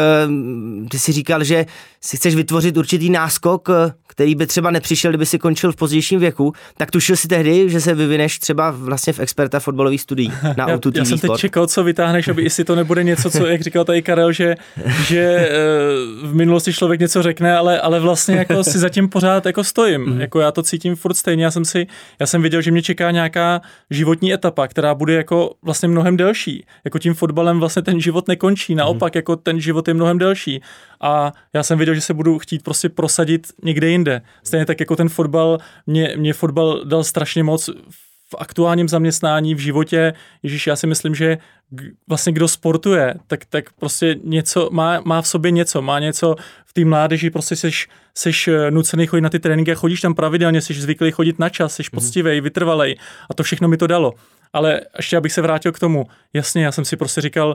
ty 0.90 0.98
si 0.98 1.12
říkal, 1.12 1.44
že 1.44 1.66
si 2.00 2.16
chceš 2.16 2.34
vytvořit 2.34 2.76
určitý 2.76 3.10
náskok, 3.10 3.68
který 4.16 4.34
by 4.34 4.46
třeba 4.46 4.70
nepřišel, 4.70 5.10
kdyby 5.10 5.26
si 5.26 5.38
končil 5.38 5.55
v 5.62 5.76
pozdějším 5.76 6.20
věku, 6.20 6.52
tak 6.76 6.90
tušil 6.90 7.16
si 7.16 7.28
tehdy, 7.28 7.70
že 7.70 7.80
se 7.80 7.94
vyvineš 7.94 8.38
třeba 8.38 8.70
vlastně 8.70 9.12
v 9.12 9.20
experta 9.20 9.60
fotbalových 9.60 10.00
studií 10.00 10.32
na 10.56 10.68
já, 10.68 10.76
O2 10.76 10.92
Já 10.94 11.04
jsem 11.04 11.18
teď 11.18 11.28
sport. 11.28 11.40
čekal, 11.40 11.66
co 11.66 11.84
vytáhneš, 11.84 12.28
aby 12.28 12.42
jestli 12.42 12.64
to 12.64 12.74
nebude 12.74 13.04
něco, 13.04 13.30
co, 13.30 13.46
jak 13.46 13.60
říkal 13.60 13.84
tady 13.84 14.02
Karel, 14.02 14.32
že, 14.32 14.54
že 15.06 15.50
v 16.22 16.34
minulosti 16.34 16.72
člověk 16.72 17.00
něco 17.00 17.22
řekne, 17.22 17.56
ale 17.56 17.76
ale, 17.80 18.00
vlastně 18.00 18.36
jako 18.36 18.64
si 18.64 18.78
zatím 18.78 19.08
pořád 19.08 19.46
jako 19.46 19.64
stojím. 19.64 20.00
Mm. 20.00 20.20
Jako 20.20 20.40
já 20.40 20.52
to 20.52 20.62
cítím 20.62 20.96
furt 20.96 21.14
stejně. 21.14 21.44
Já 21.44 21.50
jsem 21.50 21.64
si, 21.64 21.86
já 22.20 22.26
jsem 22.26 22.42
viděl, 22.42 22.62
že 22.62 22.70
mě 22.70 22.82
čeká 22.82 23.10
nějaká 23.10 23.60
životní 23.90 24.32
etapa, 24.32 24.68
která 24.68 24.94
bude 24.94 25.14
jako 25.14 25.54
vlastně 25.62 25.88
mnohem 25.88 26.16
delší. 26.16 26.64
Jako 26.84 26.98
tím 26.98 27.14
fotbalem 27.14 27.60
vlastně 27.60 27.82
ten 27.82 28.00
život 28.00 28.28
nekončí, 28.28 28.74
naopak 28.74 29.14
mm. 29.14 29.18
jako 29.18 29.36
ten 29.36 29.60
život 29.60 29.88
je 29.88 29.94
mnohem 29.94 30.18
delší. 30.18 30.62
A 31.00 31.32
já 31.52 31.62
jsem 31.62 31.78
viděl, 31.78 31.94
že 31.94 32.00
se 32.00 32.14
budu 32.14 32.38
chtít 32.38 32.62
prostě 32.62 32.88
prosadit 32.88 33.46
někde 33.62 33.88
jinde. 33.88 34.22
Stejně 34.42 34.66
tak 34.66 34.80
jako 34.80 34.96
ten 34.96 35.08
fotbal, 35.08 35.45
mě, 35.86 36.14
mě 36.16 36.32
fotbal 36.32 36.84
dal 36.84 37.04
strašně 37.04 37.42
moc 37.42 37.70
v 38.28 38.34
aktuálním 38.38 38.88
zaměstnání, 38.88 39.54
v 39.54 39.58
životě, 39.58 40.12
Ježíš, 40.42 40.66
já 40.66 40.76
si 40.76 40.86
myslím, 40.86 41.14
že 41.14 41.38
vlastně 42.08 42.32
kdo 42.32 42.48
sportuje, 42.48 43.14
tak, 43.26 43.44
tak 43.44 43.72
prostě 43.72 44.16
něco, 44.24 44.68
má, 44.72 45.00
má 45.04 45.22
v 45.22 45.28
sobě 45.28 45.50
něco, 45.50 45.82
má 45.82 45.98
něco 45.98 46.36
v 46.66 46.72
té 46.72 46.84
mládeži, 46.84 47.30
prostě 47.30 47.56
seš, 47.56 47.88
seš 48.14 48.48
eh, 48.48 48.70
nucený 48.70 49.06
chodit 49.06 49.20
na 49.20 49.30
ty 49.30 49.38
tréninky 49.38 49.72
a 49.72 49.74
chodíš 49.74 50.00
tam 50.00 50.14
pravidelně, 50.14 50.60
jsi 50.60 50.74
zvyklý 50.74 51.10
chodit 51.10 51.38
na 51.38 51.48
čas, 51.48 51.74
jsi 51.74 51.82
mhm. 51.82 51.90
poctivý, 51.94 52.40
vytrvalej 52.40 52.96
a 53.30 53.34
to 53.34 53.42
všechno 53.42 53.68
mi 53.68 53.76
to 53.76 53.86
dalo. 53.86 54.12
Ale 54.52 54.80
ještě 54.96 55.16
abych 55.16 55.32
se 55.32 55.42
vrátil 55.42 55.72
k 55.72 55.78
tomu, 55.78 56.06
jasně, 56.32 56.64
já 56.64 56.72
jsem 56.72 56.84
si 56.84 56.96
prostě 56.96 57.20
říkal, 57.20 57.54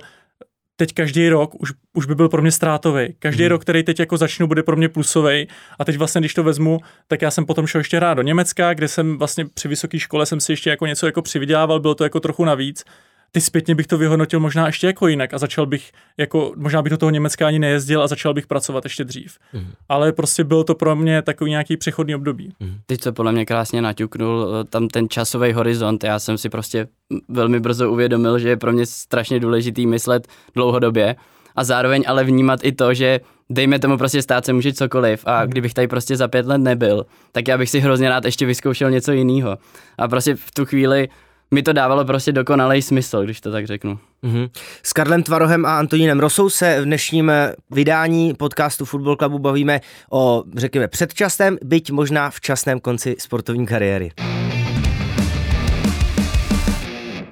teď 0.81 0.93
každý 0.93 1.29
rok 1.29 1.61
už, 1.61 1.73
už 1.93 2.05
by 2.05 2.15
byl 2.15 2.29
pro 2.29 2.41
mě 2.41 2.51
ztrátový. 2.51 3.15
Každý 3.19 3.43
hmm. 3.43 3.49
rok, 3.49 3.61
který 3.61 3.83
teď 3.83 3.99
jako 3.99 4.17
začnu, 4.17 4.47
bude 4.47 4.63
pro 4.63 4.75
mě 4.75 4.89
plusový. 4.89 5.47
A 5.79 5.85
teď 5.85 5.97
vlastně, 5.97 6.21
když 6.21 6.33
to 6.33 6.43
vezmu, 6.43 6.79
tak 7.07 7.21
já 7.21 7.31
jsem 7.31 7.45
potom 7.45 7.67
šel 7.67 7.79
ještě 7.79 7.99
rád 7.99 8.13
do 8.13 8.21
Německa, 8.21 8.73
kde 8.73 8.87
jsem 8.87 9.17
vlastně 9.17 9.45
při 9.45 9.67
vysoké 9.67 9.99
škole 9.99 10.25
jsem 10.25 10.39
si 10.39 10.51
ještě 10.51 10.69
jako 10.69 10.85
něco 10.85 11.05
jako 11.05 11.21
přivydělával, 11.21 11.79
bylo 11.79 11.95
to 11.95 12.03
jako 12.03 12.19
trochu 12.19 12.45
navíc. 12.45 12.83
Ty 13.31 13.41
zpětně 13.41 13.75
bych 13.75 13.87
to 13.87 13.97
vyhodnotil 13.97 14.39
možná 14.39 14.67
ještě 14.67 14.87
jako 14.87 15.07
jinak 15.07 15.33
a 15.33 15.37
začal 15.37 15.65
bych, 15.65 15.91
jako, 16.17 16.53
možná 16.55 16.81
bych 16.81 16.89
do 16.89 16.97
toho 16.97 17.09
Německa 17.09 17.47
ani 17.47 17.59
nejezdil 17.59 18.03
a 18.03 18.07
začal 18.07 18.33
bych 18.33 18.47
pracovat 18.47 18.83
ještě 18.83 19.03
dřív. 19.03 19.37
Mm. 19.53 19.67
Ale 19.89 20.11
prostě 20.11 20.43
bylo 20.43 20.63
to 20.63 20.75
pro 20.75 20.95
mě 20.95 21.21
takový 21.21 21.49
nějaký 21.49 21.77
přechodný 21.77 22.15
období. 22.15 22.53
Mm. 22.59 22.77
Ty, 22.85 22.97
co 22.97 23.13
podle 23.13 23.31
mě 23.31 23.45
krásně 23.45 23.81
naťuknul, 23.81 24.47
eh, 24.61 24.63
tam 24.63 24.87
ten 24.87 25.09
časový 25.09 25.53
horizont, 25.53 26.03
já 26.03 26.19
jsem 26.19 26.37
si 26.37 26.49
prostě 26.49 26.87
velmi 27.27 27.59
brzo 27.59 27.91
uvědomil, 27.91 28.39
že 28.39 28.49
je 28.49 28.57
pro 28.57 28.71
mě 28.71 28.85
strašně 28.85 29.39
důležitý 29.39 29.87
myslet 29.87 30.27
dlouhodobě 30.55 31.15
a 31.55 31.63
zároveň 31.63 32.03
ale 32.07 32.23
vnímat 32.23 32.59
i 32.63 32.71
to, 32.71 32.93
že 32.93 33.19
dejme 33.49 33.79
tomu 33.79 33.97
prostě 33.97 34.21
stát 34.21 34.45
se 34.45 34.53
může 34.53 34.73
cokoliv 34.73 35.23
a 35.25 35.39
mhm. 35.39 35.49
kdybych 35.49 35.73
tady 35.73 35.87
prostě 35.87 36.17
za 36.17 36.27
pět 36.27 36.45
let 36.45 36.57
nebyl, 36.57 37.05
tak 37.31 37.47
já 37.47 37.57
bych 37.57 37.69
si 37.69 37.79
hrozně 37.79 38.09
rád 38.09 38.25
ještě 38.25 38.45
vyzkoušel 38.45 38.91
něco 38.91 39.11
jiného. 39.11 39.57
A 39.97 40.07
prostě 40.07 40.35
v 40.35 40.51
tu 40.51 40.65
chvíli 40.65 41.09
mi 41.53 41.63
to 41.63 41.73
dávalo 41.73 42.05
prostě 42.05 42.31
dokonalý 42.31 42.81
smysl, 42.81 43.23
když 43.23 43.41
to 43.41 43.51
tak 43.51 43.67
řeknu. 43.67 43.99
Mm-hmm. 44.23 44.49
S 44.83 44.93
Karlem 44.93 45.23
Tvarohem 45.23 45.65
a 45.65 45.79
Antonínem 45.79 46.19
Rosou 46.19 46.49
se 46.49 46.81
v 46.81 46.85
dnešním 46.85 47.31
vydání 47.71 48.33
podcastu 48.33 48.85
Football 48.85 49.15
Clubu 49.15 49.39
bavíme 49.39 49.81
o, 50.11 50.43
řekněme, 50.55 50.87
předčasném, 50.87 51.57
byť 51.63 51.91
možná 51.91 52.29
včasném 52.29 52.79
konci 52.79 53.15
sportovní 53.19 53.65
kariéry. 53.65 54.11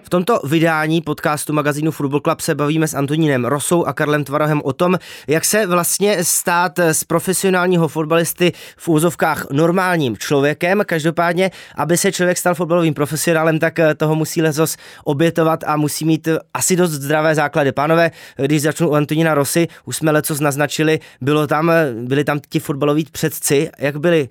V 0.09 0.17
tomto 0.17 0.39
vydání 0.43 1.01
podcastu 1.01 1.53
magazínu 1.53 1.91
Football 1.91 2.19
Club 2.19 2.41
se 2.41 2.55
bavíme 2.55 2.87
s 2.87 2.93
Antonínem 2.93 3.45
Rosou 3.45 3.85
a 3.85 3.93
Karlem 3.93 4.23
Tvarohem 4.23 4.61
o 4.63 4.73
tom, 4.73 4.99
jak 5.27 5.45
se 5.45 5.67
vlastně 5.67 6.23
stát 6.23 6.79
z 6.91 7.03
profesionálního 7.03 7.87
fotbalisty 7.87 8.51
v 8.77 8.89
úzovkách 8.89 9.45
normálním 9.51 10.17
člověkem. 10.17 10.81
Každopádně, 10.85 11.51
aby 11.75 11.97
se 11.97 12.11
člověk 12.11 12.37
stal 12.37 12.55
fotbalovým 12.55 12.93
profesionálem, 12.93 13.59
tak 13.59 13.79
eh, 13.79 13.95
toho 13.95 14.15
musí 14.15 14.41
letos 14.41 14.77
obětovat 15.03 15.63
a 15.67 15.77
musí 15.77 16.05
mít 16.05 16.27
eh, 16.27 16.37
asi 16.53 16.75
dost 16.75 16.91
zdravé 16.91 17.35
základy. 17.35 17.71
Pánové, 17.71 18.11
když 18.37 18.61
začnu 18.61 18.89
u 18.89 18.93
Antonína 18.93 19.33
Rosy, 19.35 19.67
už 19.85 19.95
jsme 19.95 20.11
letos 20.11 20.39
naznačili, 20.39 20.99
bylo 21.21 21.47
tam, 21.47 21.69
eh, 21.69 21.93
byli 21.93 22.23
tam 22.23 22.39
ti 22.49 22.59
fotbaloví 22.59 23.05
předci. 23.11 23.69
Jak 23.79 23.97
byly 23.97 24.27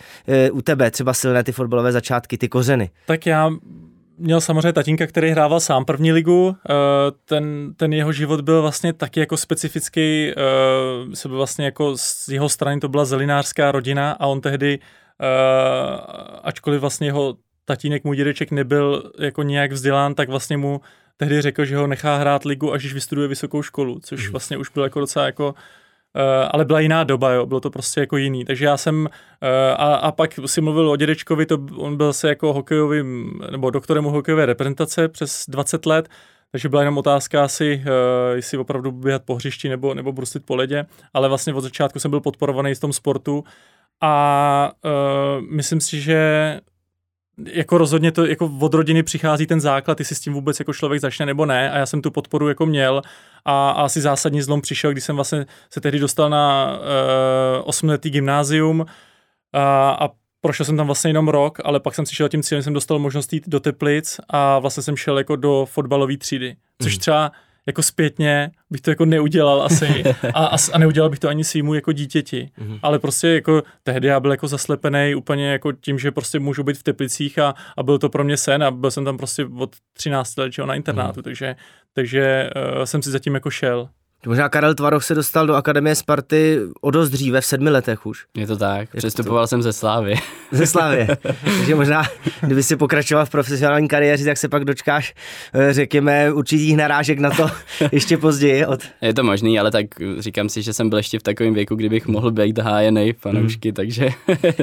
u 0.53 0.63
tebe 0.63 0.91
třeba 0.91 1.15
silné 1.15 1.45
ty 1.45 1.53
fotbalové 1.53 1.93
začátky, 1.93 2.39
ty 2.39 2.49
kořeny? 2.49 2.91
Tak 3.07 3.27
já 3.27 3.51
měl 4.19 4.41
samozřejmě 4.41 4.73
tatínka, 4.73 5.07
který 5.07 5.31
hrával 5.31 5.61
sám 5.61 5.85
první 5.85 6.13
ligu. 6.13 6.57
Eh, 6.71 6.75
ten, 7.25 7.75
ten 7.77 7.93
jeho 7.93 8.13
život 8.13 8.41
byl 8.41 8.63
vlastně 8.63 8.93
taky 8.93 9.21
jako 9.21 9.37
specifický. 9.37 10.31
Eh, 10.31 11.17
se 11.17 11.29
byl 11.29 11.37
vlastně 11.37 11.65
jako 11.65 11.97
z 11.97 12.29
jeho 12.29 12.49
strany 12.49 12.81
to 12.81 12.89
byla 12.89 13.05
zelinářská 13.05 13.73
rodina 13.73 14.13
a 14.13 14.27
on 14.27 14.41
tehdy, 14.41 14.79
eh, 14.79 15.27
ačkoliv 16.43 16.81
vlastně 16.81 17.09
jeho 17.09 17.37
tatínek, 17.65 18.05
můj 18.05 18.17
dědeček 18.17 18.51
nebyl 18.51 19.13
jako 19.19 19.43
nějak 19.43 19.73
vzdělán, 19.73 20.15
tak 20.15 20.29
vlastně 20.29 20.57
mu 20.57 20.81
tehdy 21.17 21.43
řekl, 21.43 21.65
že 21.65 21.77
ho 21.77 21.87
nechá 21.87 22.17
hrát 22.17 22.45
ligu, 22.45 22.73
až 22.73 22.83
když 22.83 22.95
vystuduje 22.95 23.29
vysokou 23.29 23.63
školu, 23.63 24.01
což 24.03 24.23
mhm. 24.23 24.33
vlastně 24.33 24.57
už 24.57 24.71
bylo 24.71 24.87
jako 24.87 25.01
docela 25.01 25.27
jako 25.27 25.55
ale 26.51 26.65
byla 26.65 26.81
jiná 26.81 27.05
doba, 27.05 27.33
jo, 27.33 27.47
bylo 27.47 27.61
to 27.61 27.71
prostě 27.71 28.01
jako 28.01 28.17
jiný. 28.17 28.45
Takže 28.45 28.65
já 28.65 28.77
jsem, 28.77 29.01
uh, 29.01 29.09
a, 29.77 29.95
a 29.95 30.13
pak 30.13 30.41
si 30.47 30.61
mluvil 30.61 30.91
o 30.91 30.97
dědečkovi, 30.97 31.47
to, 31.47 31.59
on 31.77 31.97
byl 31.97 32.13
se 32.13 32.29
jako 32.29 32.53
hokejovým, 32.53 33.41
nebo 33.51 33.71
doktorem 33.71 34.05
hokejové 34.05 34.47
reprezentace 34.47 35.09
přes 35.09 35.45
20 35.49 35.87
let, 35.87 36.09
takže 36.53 36.69
byla 36.69 36.83
jenom 36.83 36.99
otázka 36.99 37.45
asi, 37.45 37.83
uh, 37.85 38.37
jestli 38.37 38.59
opravdu 38.59 38.93
běhat 38.93 39.23
po 39.25 39.35
hřišti 39.35 39.69
nebo, 39.69 39.95
nebo 39.95 40.13
bruslit 40.13 40.47
po 40.47 40.57
ledě, 40.57 40.87
ale 41.15 41.29
vlastně 41.29 41.55
od 41.55 41.61
začátku 41.61 41.99
jsem 41.99 42.11
byl 42.11 42.21
podporovaný 42.21 42.75
v 42.75 42.81
tom 42.81 42.93
sportu 42.93 43.45
a 44.01 44.73
uh, 44.85 45.47
myslím 45.51 45.81
si, 45.81 46.01
že 46.01 46.61
jako 47.47 47.79
rozhodně 47.79 48.13
to 48.13 48.27
jako 48.27 48.51
od 48.61 48.75
rodiny 48.75 49.03
přichází 49.03 49.47
ten 49.47 49.61
základ, 49.61 49.99
jestli 49.99 50.17
s 50.17 50.21
tím 50.21 50.33
vůbec 50.33 50.59
jako 50.59 50.75
člověk 50.75 51.01
začne 51.01 51.27
nebo 51.27 51.47
ne 51.47 51.71
a 51.71 51.79
já 51.79 51.87
jsem 51.87 52.03
tu 52.03 52.11
podporu 52.11 52.49
jako 52.49 52.67
měl 52.67 53.03
a, 53.45 53.71
a 53.71 53.83
asi 53.83 54.01
zásadní 54.01 54.43
zlom 54.43 54.61
přišel, 54.61 54.93
když 54.93 55.05
jsem 55.05 55.17
vlastně 55.17 55.47
se 55.71 55.81
tehdy 55.81 55.99
dostal 55.99 56.31
na 56.31 56.73
uh, 56.79 57.63
osmletý 57.65 58.11
gymnázium 58.11 58.87
a, 59.53 59.91
a 59.91 60.09
prošel 60.41 60.67
jsem 60.67 60.77
tam 60.77 60.87
vlastně 60.87 61.09
jenom 61.09 61.29
rok, 61.29 61.59
ale 61.65 61.81
pak 61.81 61.95
jsem 61.95 62.07
si 62.07 62.15
šel 62.15 62.29
tím 62.29 62.43
cílem, 62.43 62.63
jsem 62.63 62.73
dostal 62.73 62.99
možnost 62.99 63.33
jít 63.33 63.49
do 63.49 63.61
Teplic 63.61 64.21
a 64.29 64.59
vlastně 64.59 64.83
jsem 64.83 64.97
šel 64.97 65.19
jako 65.19 65.37
do 65.37 65.67
fotbalové 65.71 66.17
třídy, 66.17 66.57
což 66.83 66.93
mhm. 66.93 67.01
třeba 67.01 67.33
jako 67.69 67.83
zpětně 67.83 68.51
bych 68.71 68.81
to 68.81 68.91
jako 68.91 69.05
neudělal 69.05 69.63
asi 69.63 70.05
a, 70.35 70.47
a, 70.47 70.57
a 70.73 70.79
neudělal 70.79 71.11
bych 71.11 71.19
to 71.19 71.29
ani 71.29 71.45
svýmu 71.45 71.75
jako 71.75 71.93
dítěti, 71.93 72.51
mm-hmm. 72.59 72.79
ale 72.83 72.99
prostě 72.99 73.29
jako 73.29 73.63
tehdy 73.83 74.09
já 74.09 74.21
byl 74.21 74.31
jako 74.31 74.49
zaslepený 74.49 75.15
úplně 75.15 75.51
jako 75.51 75.73
tím, 75.73 75.99
že 75.99 76.11
prostě 76.11 76.39
můžu 76.39 76.63
být 76.63 76.79
v 76.79 76.83
Teplicích 76.83 77.39
a, 77.39 77.55
a 77.77 77.83
byl 77.83 77.99
to 77.99 78.09
pro 78.09 78.25
mě 78.25 78.37
sen 78.37 78.63
a 78.63 78.71
byl 78.71 78.91
jsem 78.91 79.05
tam 79.05 79.17
prostě 79.17 79.47
od 79.59 79.77
13 79.93 80.37
let 80.37 80.53
na 80.67 80.75
internátu, 80.75 81.21
mm-hmm. 81.21 81.25
takže, 81.25 81.57
takže 81.93 82.51
uh, 82.77 82.83
jsem 82.83 83.03
si 83.03 83.11
zatím 83.11 83.35
jako 83.35 83.51
šel. 83.51 83.89
Možná 84.27 84.49
Karel 84.49 84.75
Tvaroch 84.75 85.05
se 85.05 85.15
dostal 85.15 85.47
do 85.47 85.55
Akademie 85.55 85.95
Sparty 85.95 86.61
o 86.81 86.91
dost 86.91 87.11
dříve, 87.11 87.41
v 87.41 87.47
sedmi 87.47 87.71
letech 87.71 88.07
už. 88.07 88.25
Je 88.37 88.47
to 88.47 88.57
tak, 88.57 88.89
přestupoval 88.97 89.45
to... 89.45 89.47
jsem 89.49 89.63
ze 89.63 89.73
Slávy. 89.73 90.15
Ze 90.53 90.67
Slávy. 90.67 91.07
Takže 91.45 91.75
možná, 91.75 92.03
kdyby 92.41 92.63
si 92.63 92.77
pokračoval 92.77 93.27
v 93.27 93.31
profesionální 93.31 93.89
kariéře, 93.89 94.25
tak 94.25 94.39
se 94.39 94.49
pak 94.49 94.65
dočkáš, 94.65 95.15
eh, 95.55 95.73
řekněme, 95.73 96.33
určitých 96.33 96.77
narážek 96.77 97.19
na 97.19 97.31
to 97.31 97.51
ještě 97.93 98.17
později. 98.17 98.67
Od... 98.67 98.81
Je 99.03 99.15
to 99.15 99.25
možný, 99.25 99.59
ale 99.59 99.71
tak 99.71 99.87
říkám 100.19 100.49
si, 100.49 100.63
že 100.63 100.73
jsem 100.73 100.89
byl 100.89 100.99
ještě 100.99 101.19
v 101.19 101.23
takovém 101.23 101.55
věku, 101.55 101.75
kdybych 101.75 102.07
mohl 102.07 102.31
být 102.31 102.59
hájený 102.59 103.13
fanoušky, 103.13 103.69
hmm. 103.69 103.75
takže... 103.75 104.09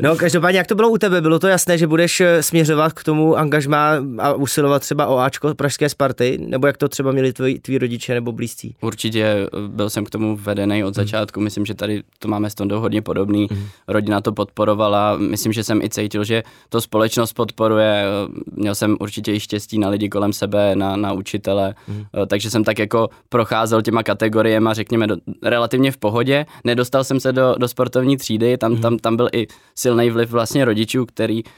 no, 0.01 0.15
každopádně, 0.15 0.57
jak 0.57 0.67
to 0.67 0.75
bylo 0.75 0.89
u 0.89 0.97
tebe? 0.97 1.21
Bylo 1.21 1.39
to 1.39 1.47
jasné, 1.47 1.77
že 1.77 1.88
budeš 1.88 2.21
eh, 2.21 2.43
směřovat 2.43 2.93
k 2.93 3.03
tomu 3.03 3.35
angažmá 3.35 3.91
a 4.19 4.33
usilovat 4.33 4.81
třeba 4.81 5.07
o 5.07 5.17
Ačko 5.17 5.55
Pražské 5.55 5.89
Sparty? 5.89 6.38
Nebo 6.41 6.67
jak 6.67 6.77
to 6.77 6.89
třeba 6.89 7.12
měli 7.12 7.33
tvoji, 7.33 7.59
tví 7.59 7.77
rodiče 7.77 8.13
nebo 8.13 8.31
blízcí? 8.31 8.75
Určitě 8.81 9.44
byl 9.67 9.89
jsem 9.89 10.05
k 10.05 10.09
tomu 10.09 10.37
vedený 10.37 10.83
od 10.83 10.87
hmm. 10.87 10.93
začátku. 10.93 11.39
Myslím, 11.39 11.65
že 11.65 11.73
tady 11.73 12.03
to 12.19 12.27
máme 12.27 12.49
s 12.49 12.55
Tondou 12.55 12.79
hodně 12.79 13.01
podobný. 13.01 13.47
Mm. 13.51 13.65
Rodina 13.87 14.21
to 14.21 14.31
podporovala. 14.31 15.17
Myslím, 15.17 15.53
že 15.53 15.63
jsem 15.63 15.81
i 15.81 15.89
cítil, 15.89 16.23
že 16.23 16.43
to 16.69 16.81
společnost 16.81 17.33
podporuje. 17.33 18.05
Měl 18.51 18.75
jsem 18.75 18.97
určitě 18.99 19.33
i 19.33 19.39
štěstí 19.39 19.79
na 19.79 19.89
lidi 19.89 20.09
kolem 20.09 20.33
sebe, 20.33 20.75
na, 20.75 20.95
na 20.95 21.13
učitele. 21.13 21.75
Mm. 21.87 22.05
Takže 22.27 22.49
jsem 22.49 22.63
tak 22.63 22.79
jako 22.79 23.09
procházel 23.29 23.81
těma 23.81 24.03
kategoriemi, 24.03 24.69
řekněme, 24.71 25.07
do, 25.07 25.15
relativně 25.43 25.91
v 25.91 25.97
pohodě. 25.97 26.45
Nedostal 26.63 27.03
jsem 27.03 27.19
se 27.19 27.33
do, 27.33 27.55
do 27.57 27.67
sportovní 27.67 28.17
třídy, 28.17 28.57
tam, 28.57 28.71
mm. 28.71 28.81
tam, 28.81 28.97
tam 28.97 29.15
byl 29.15 29.29
i 29.33 29.47
silný 29.75 30.09
vliv 30.09 30.31
vlastně 30.31 30.65
rodičů, 30.65 31.05
který 31.05 31.43
uh, 31.43 31.49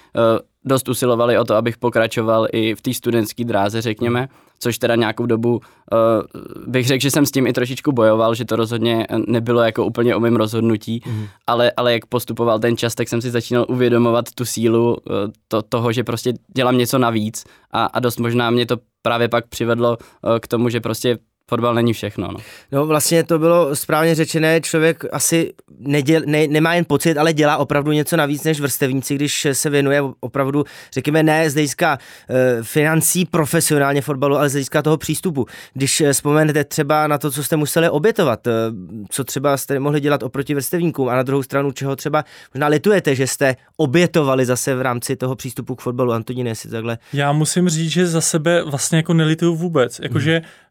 dost 0.66 0.90
usilovali 0.90 1.38
o 1.38 1.44
to, 1.44 1.56
abych 1.56 1.78
pokračoval 1.78 2.48
i 2.52 2.76
v 2.76 2.82
té 2.82 2.94
studentské 2.94 3.44
dráze, 3.44 3.82
řekněme, 3.82 4.28
což 4.60 4.78
teda 4.78 4.96
nějakou 4.96 5.26
dobu 5.26 5.56
uh, 5.56 5.62
bych 6.68 6.88
řekl, 6.88 7.02
že 7.02 7.12
jsem 7.12 7.26
s 7.26 7.32
tím 7.32 7.48
i 7.48 7.54
trošičku 7.54 7.92
bojoval, 7.92 8.36
že 8.36 8.46
to 8.46 8.56
rozhodně 8.56 9.08
nebylo 9.28 9.62
jako 9.62 9.86
úplně 9.86 10.16
o 10.16 10.20
mém 10.20 10.36
rozhodnutí, 10.36 11.02
mm. 11.06 11.28
ale, 11.48 11.72
ale 11.78 11.94
jak 11.94 12.06
postupoval 12.06 12.60
ten 12.60 12.78
čas, 12.78 12.96
tak 12.96 13.10
jsem 13.10 13.22
si 13.22 13.32
začínal 13.32 13.66
uvědomovat 13.70 14.26
tu 14.36 14.46
sílu 14.46 14.90
uh, 14.90 15.16
to, 15.48 15.62
toho, 15.62 15.92
že 15.92 16.04
prostě 16.04 16.34
dělám 16.56 16.78
něco 16.78 16.98
navíc 16.98 17.44
a, 17.72 17.86
a 17.86 18.00
dost 18.00 18.20
možná 18.20 18.50
mě 18.50 18.66
to 18.66 18.78
právě 19.02 19.30
pak 19.30 19.48
přivedlo 19.48 19.98
uh, 19.98 20.40
k 20.40 20.48
tomu, 20.48 20.70
že 20.70 20.82
prostě 20.82 21.18
fotbal 21.50 21.76
není 21.76 21.94
všechno. 21.94 22.28
No. 22.32 22.40
no 22.72 22.86
vlastně 22.86 23.24
to 23.24 23.40
bylo 23.40 23.76
správně 23.76 24.16
řečené, 24.16 24.62
člověk 24.62 25.04
asi 25.12 25.54
neděl, 25.80 26.22
ne, 26.26 26.48
nemá 26.48 26.74
jen 26.74 26.86
pocit, 26.86 27.18
ale 27.18 27.34
dělá 27.34 27.58
opravdu 27.58 27.92
něco 27.92 28.18
navíc 28.18 28.44
než 28.44 28.60
vrstevníci, 28.60 29.16
když 29.16 29.48
se 29.52 29.70
věnuje 29.70 30.02
opravdu, 30.20 30.64
řekněme, 30.94 31.24
ne 31.24 31.50
z 31.50 31.54
hlediska 31.54 31.98
e, 32.30 32.64
financí 32.64 33.26
profesionálně 33.26 34.02
fotbalu, 34.02 34.38
ale 34.38 34.50
z 34.50 34.52
hlediska 34.52 34.82
toho 34.82 34.98
přístupu. 34.98 35.46
Když 35.74 36.02
eh, 36.02 36.14
vzpomenete 36.14 36.64
třeba 36.64 37.08
na 37.08 37.18
to, 37.18 37.32
co 37.32 37.44
jste 37.44 37.56
museli 37.56 37.90
obětovat, 37.90 38.48
e, 38.48 38.52
co 39.10 39.24
třeba 39.24 39.58
jste 39.58 39.80
mohli 39.80 40.00
dělat 40.00 40.24
oproti 40.24 40.54
vrstevníkům 40.54 41.10
a 41.10 41.16
na 41.16 41.24
druhou 41.24 41.44
stranu, 41.44 41.72
čeho 41.72 41.96
třeba 41.96 42.24
možná 42.54 42.68
litujete, 42.68 43.16
že 43.16 43.28
jste 43.28 43.56
obětovali 43.78 44.46
zase 44.46 44.76
v 44.76 44.82
rámci 44.82 45.16
toho 45.16 45.36
přístupu 45.36 45.76
k 45.76 45.82
fotbalu. 45.82 46.12
Antonín, 46.12 46.48
jestli 46.48 46.70
takhle. 46.70 46.98
Já 47.14 47.32
musím 47.32 47.70
říct, 47.70 47.92
že 47.92 48.08
za 48.08 48.22
sebe 48.22 48.64
vlastně 48.64 48.98
jako 48.98 49.14
nelituju 49.14 49.56
vůbec. 49.56 50.00
Jakože 50.00 50.36
hmm 50.36 50.67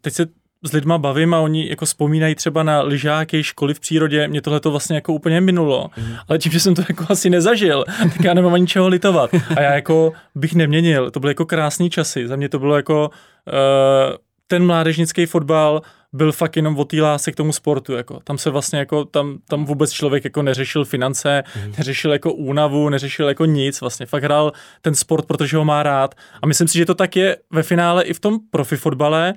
teď 0.00 0.14
se 0.14 0.26
s 0.62 0.72
lidma 0.72 0.98
bavím 0.98 1.34
a 1.34 1.40
oni 1.40 1.68
jako 1.68 1.84
vzpomínají 1.84 2.34
třeba 2.34 2.62
na 2.62 2.82
lyžáky, 2.82 3.42
školy 3.42 3.74
v 3.74 3.80
přírodě, 3.80 4.28
mě 4.28 4.42
tohle 4.42 4.60
to 4.60 4.70
vlastně 4.70 4.96
jako 4.96 5.12
úplně 5.12 5.40
minulo, 5.40 5.90
mm. 5.96 6.14
ale 6.28 6.38
tím, 6.38 6.52
že 6.52 6.60
jsem 6.60 6.74
to 6.74 6.82
jako 6.88 7.04
asi 7.08 7.30
nezažil, 7.30 7.84
tak 8.02 8.24
já 8.24 8.34
nemám 8.34 8.54
ani 8.54 8.66
čeho 8.66 8.88
litovat. 8.88 9.30
A 9.56 9.60
já 9.60 9.74
jako 9.74 10.12
bych 10.34 10.54
neměnil, 10.54 11.10
to 11.10 11.20
byly 11.20 11.30
jako 11.30 11.46
krásné 11.46 11.90
časy, 11.90 12.28
za 12.28 12.36
mě 12.36 12.48
to 12.48 12.58
bylo 12.58 12.76
jako 12.76 13.08
uh, 13.08 14.16
ten 14.46 14.66
mládežnický 14.66 15.26
fotbal 15.26 15.82
byl 16.12 16.32
fakt 16.32 16.56
jenom 16.56 16.78
o 16.78 16.84
té 16.84 17.02
lásce 17.02 17.32
k 17.32 17.36
tomu 17.36 17.52
sportu, 17.52 17.92
jako. 17.92 18.20
Tam 18.24 18.38
se 18.38 18.50
vlastně 18.50 18.78
jako, 18.78 19.04
tam, 19.04 19.38
tam 19.48 19.64
vůbec 19.64 19.92
člověk 19.92 20.24
jako 20.24 20.42
neřešil 20.42 20.84
finance, 20.84 21.44
mm. 21.56 21.74
neřešil 21.78 22.12
jako 22.12 22.32
únavu, 22.32 22.88
neřešil 22.88 23.28
jako 23.28 23.44
nic, 23.44 23.80
vlastně 23.80 24.06
fakt 24.06 24.22
hrál 24.22 24.52
ten 24.82 24.94
sport, 24.94 25.26
protože 25.26 25.56
ho 25.56 25.64
má 25.64 25.82
rád 25.82 26.14
a 26.42 26.46
myslím 26.46 26.68
si, 26.68 26.78
že 26.78 26.86
to 26.86 26.94
tak 26.94 27.16
je 27.16 27.36
ve 27.50 27.62
finále 27.62 28.04
i 28.04 28.14
v 28.14 28.20
tom 28.20 28.38
profi 28.50 28.76
fotbale, 28.76 29.34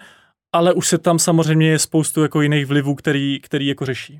ale 0.53 0.73
už 0.73 0.87
se 0.87 0.97
tam 0.97 1.19
samozřejmě 1.19 1.69
je 1.69 1.79
spoustu 1.79 2.21
jako 2.21 2.41
jiných 2.41 2.65
vlivů, 2.65 2.95
který, 2.95 3.39
který 3.39 3.67
jako 3.67 3.85
řeší. 3.85 4.19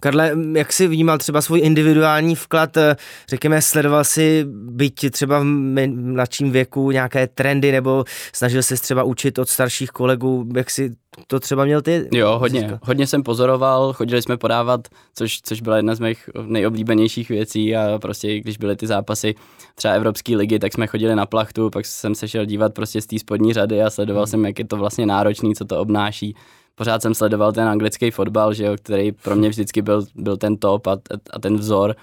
Karle, 0.00 0.36
jak 0.52 0.72
jsi 0.72 0.86
vnímal 0.86 1.18
třeba 1.18 1.42
svůj 1.42 1.60
individuální 1.60 2.34
vklad, 2.34 2.76
eh, 2.76 2.96
řekněme, 3.28 3.62
sledoval 3.62 4.04
si 4.04 4.44
byť 4.48 5.10
třeba 5.10 5.38
v 5.38 5.44
mladším 5.86 6.50
věku 6.50 6.90
nějaké 6.90 7.26
trendy, 7.26 7.72
nebo 7.72 8.04
snažil 8.32 8.62
se 8.62 8.76
třeba 8.76 9.02
učit 9.02 9.38
od 9.38 9.48
starších 9.48 9.90
kolegů, 9.90 10.48
jak 10.56 10.70
si 10.70 10.94
to 11.26 11.40
třeba 11.40 11.64
měl 11.64 11.82
ty? 11.82 12.08
Jo, 12.12 12.38
hodně. 12.38 12.78
Hodně 12.82 13.06
jsem 13.06 13.22
pozoroval, 13.22 13.92
chodili 13.92 14.22
jsme 14.22 14.36
podávat, 14.36 14.88
což, 15.14 15.40
což 15.42 15.60
byla 15.60 15.76
jedna 15.76 15.94
z 15.94 16.00
mých 16.00 16.30
nejoblíbenějších 16.46 17.28
věcí 17.28 17.76
a 17.76 17.98
prostě 17.98 18.40
když 18.40 18.58
byly 18.58 18.76
ty 18.76 18.86
zápasy 18.86 19.34
třeba 19.74 19.94
Evropské 19.94 20.36
ligy, 20.36 20.58
tak 20.58 20.72
jsme 20.72 20.86
chodili 20.86 21.16
na 21.16 21.26
plachtu, 21.26 21.70
pak 21.70 21.86
jsem 21.86 22.14
se 22.14 22.28
šel 22.28 22.44
dívat 22.44 22.74
prostě 22.74 23.00
z 23.00 23.06
té 23.06 23.18
spodní 23.18 23.52
řady 23.52 23.82
a 23.82 23.90
sledoval 23.90 24.22
hmm. 24.22 24.30
jsem, 24.30 24.44
jak 24.46 24.58
je 24.58 24.64
to 24.64 24.76
vlastně 24.76 25.06
náročný, 25.06 25.54
co 25.54 25.64
to 25.64 25.80
obnáší 25.80 26.34
pořád 26.74 27.02
jsem 27.02 27.14
sledoval 27.14 27.52
ten 27.52 27.68
anglický 27.68 28.10
fotbal, 28.10 28.54
že 28.54 28.64
jo, 28.64 28.76
který 28.76 29.12
pro 29.12 29.36
mě 29.36 29.48
vždycky 29.48 29.82
byl, 29.82 30.04
byl 30.14 30.36
ten 30.36 30.56
top 30.56 30.86
a, 30.86 30.96
a 31.30 31.38
ten 31.38 31.56
vzor. 31.56 31.96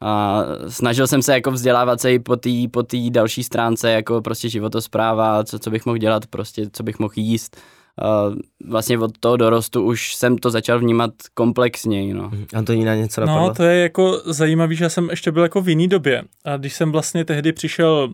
A 0.00 0.42
snažil 0.68 1.06
jsem 1.06 1.22
se 1.22 1.32
jako 1.32 1.50
vzdělávat 1.50 2.00
se 2.00 2.12
i 2.12 2.18
po 2.18 2.36
té 2.36 2.50
po 2.70 2.82
tý 2.82 3.10
další 3.10 3.44
stránce, 3.44 3.90
jako 3.90 4.22
prostě 4.22 4.48
životospráva, 4.48 5.44
co, 5.44 5.58
co 5.58 5.70
bych 5.70 5.86
mohl 5.86 5.98
dělat, 5.98 6.26
prostě 6.26 6.66
co 6.72 6.82
bych 6.82 6.98
mohl 6.98 7.12
jíst. 7.16 7.56
A 8.02 8.30
vlastně 8.68 8.98
od 8.98 9.18
toho 9.20 9.36
dorostu 9.36 9.82
už 9.82 10.14
jsem 10.14 10.38
to 10.38 10.50
začal 10.50 10.78
vnímat 10.78 11.10
komplexněji. 11.34 12.14
No. 12.14 12.22
Mhm. 12.22 12.46
Antonína 12.54 12.94
něco 12.94 13.20
no, 13.20 13.26
napadlo? 13.26 13.48
No, 13.48 13.54
to 13.54 13.62
je 13.62 13.82
jako 13.82 14.20
zajímavý, 14.24 14.76
že 14.76 14.84
já 14.84 14.88
jsem 14.88 15.10
ještě 15.10 15.32
byl 15.32 15.42
jako 15.42 15.60
v 15.60 15.68
jiný 15.68 15.88
době. 15.88 16.22
A 16.44 16.56
když 16.56 16.74
jsem 16.74 16.92
vlastně 16.92 17.24
tehdy 17.24 17.52
přišel 17.52 18.12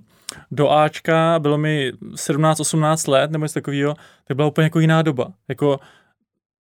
do 0.51 0.71
Ačka, 0.71 1.39
bylo 1.39 1.59
mi 1.59 1.93
17-18 2.13 3.11
let 3.11 3.31
nebo 3.31 3.45
něco 3.45 3.55
takového, 3.55 3.95
tak 4.25 4.37
byla 4.37 4.49
úplně 4.49 4.65
jako 4.65 4.81
jiná 4.81 5.03
doba. 5.03 5.33
Jako 5.49 5.81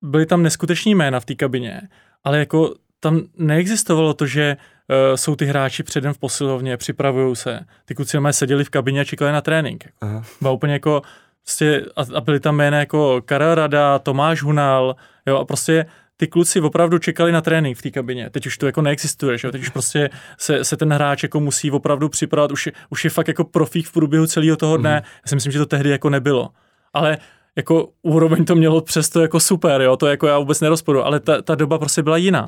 byly 0.02 0.26
tam 0.26 0.44
neskuteční 0.44 0.96
jména 0.96 1.20
v 1.20 1.26
té 1.26 1.36
kabině, 1.36 1.82
ale 2.24 2.40
jako 2.40 2.74
tam 3.00 3.22
neexistovalo 3.38 4.14
to, 4.14 4.26
že 4.26 4.58
uh, 4.90 5.16
jsou 5.16 5.36
ty 5.36 5.46
hráči 5.46 5.84
předem 5.84 6.14
v 6.14 6.18
posilovně, 6.18 6.78
připravují 6.78 7.36
se. 7.36 7.60
Ty 7.86 7.96
kluci 7.96 8.20
mají 8.20 8.34
seděli 8.34 8.64
v 8.64 8.70
kabině 8.70 9.02
a 9.02 9.04
čekali 9.04 9.32
na 9.32 9.42
trénink. 9.42 9.86
Aha. 10.02 10.24
Byla 10.42 10.54
úplně 10.54 10.74
jako, 10.74 11.02
prostě, 11.44 11.86
a, 11.96 12.02
a 12.16 12.22
byly 12.22 12.40
tam 12.40 12.56
jména 12.56 12.80
jako 12.80 13.22
Karel 13.26 13.56
Rada, 13.56 14.00
Tomáš 14.00 14.42
Hunal, 14.42 14.96
jo, 15.26 15.38
a 15.38 15.46
prostě 15.46 15.86
ty 16.18 16.28
kluci 16.28 16.62
opravdu 16.62 16.98
čekali 16.98 17.32
na 17.32 17.42
trénink 17.42 17.78
v 17.78 17.82
té 17.82 17.92
kabině. 17.92 18.30
Teď 18.30 18.46
už 18.48 18.58
to 18.58 18.66
jako 18.66 18.82
neexistuje, 18.82 19.38
že? 19.38 19.52
teď 19.52 19.62
už 19.62 19.70
prostě 19.70 20.10
se, 20.38 20.64
se 20.64 20.78
ten 20.78 20.94
hráč 20.94 21.24
jako 21.24 21.40
musí 21.40 21.72
opravdu 21.72 22.10
připravit, 22.10 22.52
už 22.52 22.66
je, 22.66 22.72
už 22.90 23.04
je 23.04 23.10
fakt 23.10 23.28
jako 23.28 23.44
profík 23.44 23.88
v 23.88 23.92
průběhu 23.92 24.28
celého 24.28 24.58
toho 24.58 24.78
dne. 24.78 24.92
Mm. 24.92 24.96
Já 24.96 25.30
si 25.30 25.36
myslím, 25.36 25.52
že 25.52 25.60
to 25.60 25.66
tehdy 25.66 25.90
jako 25.90 26.10
nebylo. 26.10 26.50
Ale 26.94 27.18
jako 27.58 27.90
úroveň 28.02 28.46
to 28.46 28.56
mělo 28.56 28.82
přesto 28.82 29.22
jako 29.22 29.40
super, 29.40 29.82
jo, 29.82 29.98
to 29.98 30.08
jako 30.08 30.28
já 30.28 30.40
vůbec 30.40 30.62
nerozporu, 30.62 31.06
ale 31.06 31.20
ta, 31.20 31.42
ta 31.42 31.56
doba 31.56 31.80
prostě 31.80 32.04
byla 32.04 32.18
jiná. 32.18 32.48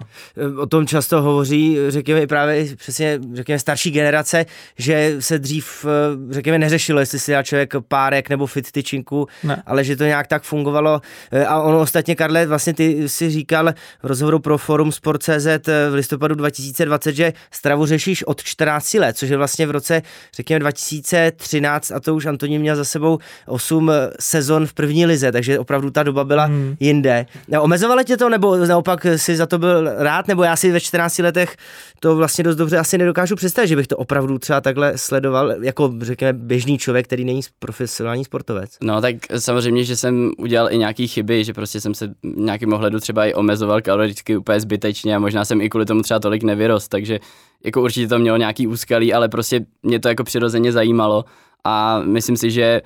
O 0.57 0.65
tom 0.65 0.87
často 0.87 1.21
hovoří, 1.21 1.77
řekněme, 1.87 2.27
právě 2.27 2.75
přesně, 2.75 3.19
řekněme, 3.33 3.59
starší 3.59 3.91
generace, 3.91 4.45
že 4.77 5.15
se 5.19 5.39
dřív, 5.39 5.85
eh, 5.85 6.33
řekněme, 6.33 6.59
neřešilo, 6.59 6.99
jestli 6.99 7.19
si 7.19 7.31
dá 7.31 7.43
člověk 7.43 7.73
párek 7.87 8.29
nebo 8.29 8.45
fit 8.45 8.71
tyčinku, 8.71 9.27
ne. 9.43 9.63
ale 9.65 9.83
že 9.83 9.95
to 9.95 10.03
nějak 10.03 10.27
tak 10.27 10.43
fungovalo. 10.43 11.01
Eh, 11.31 11.45
a 11.45 11.61
ono 11.61 11.79
ostatně, 11.79 12.15
Karle, 12.15 12.45
vlastně 12.45 12.73
ty 12.73 13.09
si 13.09 13.29
říkal 13.29 13.73
v 14.03 14.07
rozhovoru 14.07 14.39
pro 14.39 14.57
Forum 14.57 14.91
Sport.cz 14.91 15.47
eh, 15.47 15.89
v 15.89 15.93
listopadu 15.93 16.35
2020, 16.35 17.15
že 17.15 17.33
stravu 17.51 17.85
řešíš 17.85 18.23
od 18.23 18.43
14 18.43 18.93
let, 18.93 19.17
což 19.17 19.29
je 19.29 19.37
vlastně 19.37 19.67
v 19.67 19.71
roce, 19.71 20.01
řekněme, 20.35 20.59
2013 20.59 21.91
a 21.91 21.99
to 21.99 22.15
už 22.15 22.25
Antonín 22.25 22.61
měl 22.61 22.75
za 22.75 22.85
sebou 22.85 23.17
8 23.47 23.91
sezon 24.19 24.67
v 24.67 24.73
první 24.73 24.98
první 24.99 25.05
lize, 25.05 25.31
takže 25.31 25.59
opravdu 25.59 25.91
ta 25.91 26.03
doba 26.03 26.23
byla 26.23 26.45
hmm. 26.45 26.75
jinde. 26.79 27.25
Omezovalo 27.59 28.03
tě 28.03 28.17
to, 28.17 28.29
nebo 28.29 28.57
naopak 28.57 29.05
si 29.15 29.35
za 29.35 29.45
to 29.45 29.57
byl 29.57 29.89
rád, 29.97 30.27
nebo 30.27 30.43
já 30.43 30.55
si 30.55 30.71
ve 30.71 30.79
14 30.79 31.19
letech 31.19 31.55
to 31.99 32.15
vlastně 32.15 32.43
dost 32.43 32.55
dobře 32.55 32.77
asi 32.77 32.97
nedokážu 32.97 33.35
představit, 33.35 33.67
že 33.67 33.75
bych 33.75 33.87
to 33.87 33.97
opravdu 33.97 34.39
třeba 34.39 34.61
takhle 34.61 34.97
sledoval, 34.97 35.63
jako 35.63 35.93
řekněme 36.01 36.33
běžný 36.33 36.77
člověk, 36.77 37.05
který 37.05 37.25
není 37.25 37.41
profesionální 37.59 38.25
sportovec. 38.25 38.77
No 38.83 39.01
tak 39.01 39.15
samozřejmě, 39.37 39.83
že 39.83 39.95
jsem 39.95 40.31
udělal 40.37 40.71
i 40.71 40.77
nějaký 40.77 41.07
chyby, 41.07 41.43
že 41.43 41.53
prostě 41.53 41.81
jsem 41.81 41.93
se 41.93 42.11
nějakým 42.23 42.73
ohledu 42.73 42.99
třeba 42.99 43.25
i 43.25 43.33
omezoval 43.33 43.81
kaloricky 43.81 44.37
úplně 44.37 44.59
zbytečně 44.59 45.15
a 45.15 45.19
možná 45.19 45.45
jsem 45.45 45.61
i 45.61 45.69
kvůli 45.69 45.85
tomu 45.85 46.01
třeba 46.01 46.19
tolik 46.19 46.43
nevyrost, 46.43 46.87
takže 46.87 47.19
jako 47.63 47.81
určitě 47.81 48.07
to 48.07 48.19
mělo 48.19 48.37
nějaký 48.37 48.67
úskalí, 48.67 49.13
ale 49.13 49.29
prostě 49.29 49.65
mě 49.83 49.99
to 49.99 50.07
jako 50.07 50.23
přirozeně 50.23 50.71
zajímalo 50.71 51.25
a 51.63 51.99
myslím 51.99 52.37
si, 52.37 52.51
že 52.51 52.81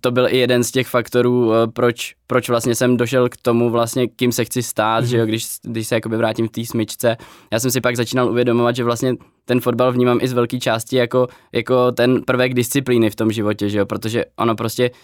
to 0.00 0.10
byl 0.10 0.28
i 0.28 0.38
jeden 0.38 0.64
z 0.64 0.70
těch 0.70 0.86
faktorů, 0.86 1.54
eh, 1.54 1.66
proč, 1.66 2.14
proč 2.26 2.48
vlastně 2.48 2.74
jsem 2.74 2.96
došel 2.96 3.28
k 3.28 3.36
tomu 3.36 3.70
vlastně, 3.70 4.08
kým 4.08 4.32
se 4.32 4.44
chci 4.44 4.62
stát, 4.62 5.04
mm-hmm. 5.04 5.08
že 5.08 5.18
jo, 5.18 5.26
když, 5.26 5.46
když 5.62 5.86
se 5.86 5.94
jakoby 5.94 6.16
vrátím 6.16 6.48
v 6.48 6.50
té 6.50 6.64
smyčce. 6.64 7.16
Já 7.52 7.60
jsem 7.60 7.70
si 7.70 7.80
pak 7.80 7.96
začínal 7.96 8.30
uvědomovat, 8.30 8.76
že 8.76 8.84
vlastně 8.84 9.14
ten 9.44 9.60
fotbal 9.60 9.92
vnímám 9.92 10.18
i 10.22 10.28
z 10.28 10.32
velké 10.32 10.60
části 10.60 10.96
jako, 10.96 11.28
jako 11.52 11.92
ten 11.92 12.22
prvek 12.22 12.54
disciplíny 12.54 13.10
v 13.10 13.16
tom 13.16 13.32
životě, 13.32 13.68
že 13.68 13.78
jo, 13.78 13.86
protože 13.86 14.24
ono 14.36 14.54
prostě 14.56 14.90
uh, 14.90 14.96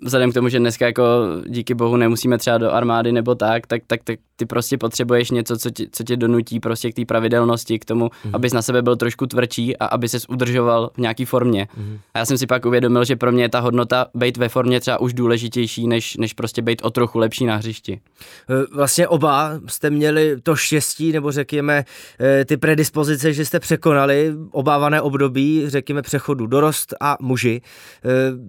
vzhledem 0.00 0.30
k 0.30 0.34
tomu, 0.34 0.48
že 0.48 0.58
dneska 0.58 0.86
jako 0.86 1.02
díky 1.46 1.74
bohu 1.74 1.96
nemusíme 1.96 2.38
třeba 2.38 2.58
do 2.58 2.72
armády 2.72 3.12
nebo 3.12 3.34
tak, 3.34 3.66
tak, 3.66 3.82
tak, 3.86 4.00
tak 4.04 4.18
ty 4.36 4.46
prostě 4.46 4.78
potřebuješ 4.78 5.30
něco, 5.30 5.58
co 5.58 5.70
tě, 5.70 5.86
co 5.92 6.04
tě 6.04 6.16
donutí 6.16 6.60
prostě 6.60 6.92
k 6.92 6.94
té 6.94 7.04
pravidelnosti, 7.04 7.78
k 7.78 7.84
tomu, 7.84 8.06
mm-hmm. 8.06 8.30
abys 8.32 8.52
na 8.52 8.62
sebe 8.62 8.82
byl 8.82 8.96
trošku 8.96 9.26
tvrdší 9.26 9.76
a 9.76 9.86
aby 9.86 10.08
ses 10.08 10.26
udržoval 10.28 10.90
v 10.94 10.98
nějaký 10.98 11.24
formě. 11.24 11.68
Mm-hmm. 11.78 11.98
A 12.14 12.18
já 12.18 12.24
jsem 12.24 12.38
si 12.38 12.46
pak 12.46 12.66
uvědomil, 12.66 13.04
že 13.04 13.16
pro 13.16 13.32
mě 13.32 13.44
je 13.44 13.48
ta 13.48 13.60
hodnota 13.60 14.06
být 14.14 14.36
ve 14.36 14.48
formě 14.48 14.80
třeba 14.80 15.00
už 15.00 15.14
důležitější, 15.14 15.86
než, 15.86 16.16
než 16.16 16.32
prostě 16.32 16.62
být 16.62 16.82
o 16.82 16.90
trochu 16.90 17.18
lepší 17.18 17.46
na 17.46 17.56
hřišti. 17.56 18.00
Eh, 18.50 18.76
vlastně 18.76 19.08
oba 19.08 19.60
jste 19.66 19.90
měli 19.90 20.36
to 20.42 20.56
štěstí, 20.56 21.12
nebo 21.12 21.32
řekněme 21.32 21.84
eh, 22.20 22.44
ty 22.44 22.56
predispozice, 22.56 23.32
že 23.32 23.44
jste 23.44 23.60
překonali 23.60 24.32
obávané 24.50 25.00
období, 25.00 25.64
řekněme 25.66 26.02
přechodu 26.02 26.46
dorost 26.46 26.94
a 27.00 27.16
muži. 27.20 27.62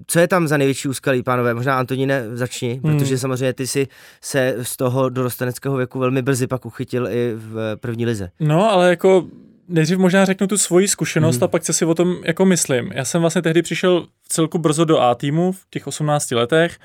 Co 0.08 0.20
je 0.20 0.28
tam 0.28 0.48
za 0.48 0.58
největší 0.58 0.88
úskalí, 1.04 1.24
pánové? 1.24 1.54
Možná 1.54 1.78
Antoníne 1.78 2.38
začni, 2.38 2.80
hmm. 2.84 2.98
protože 2.98 3.18
samozřejmě 3.18 3.54
ty 3.54 3.68
si 3.68 3.88
se 4.22 4.56
z 4.62 4.78
toho 4.78 5.10
dorosteneckého 5.10 5.78
věku 5.78 6.00
velmi 6.00 6.22
brzy 6.22 6.48
pak 6.48 6.66
uchytil 6.66 7.08
i 7.08 7.34
v 7.36 7.76
první 7.76 8.06
lize. 8.06 8.30
No, 8.40 8.72
ale 8.72 8.90
jako 8.90 9.28
nejdřív 9.68 9.98
možná 9.98 10.26
řeknu 10.26 10.48
tu 10.48 10.58
svoji 10.58 10.88
zkušenost 10.88 11.36
hmm. 11.36 11.44
a 11.44 11.48
pak 11.48 11.64
co 11.64 11.74
si 11.74 11.86
o 11.86 11.96
tom 11.96 12.16
jako 12.24 12.46
myslím. 12.46 12.92
Já 12.92 13.06
jsem 13.06 13.22
vlastně 13.22 13.42
tehdy 13.42 13.62
přišel 13.62 14.06
celku 14.28 14.58
brzo 14.58 14.86
do 14.86 15.00
A 15.00 15.16
týmu 15.16 15.52
v 15.52 15.66
těch 15.70 15.88
18 15.88 16.32
letech. 16.32 16.78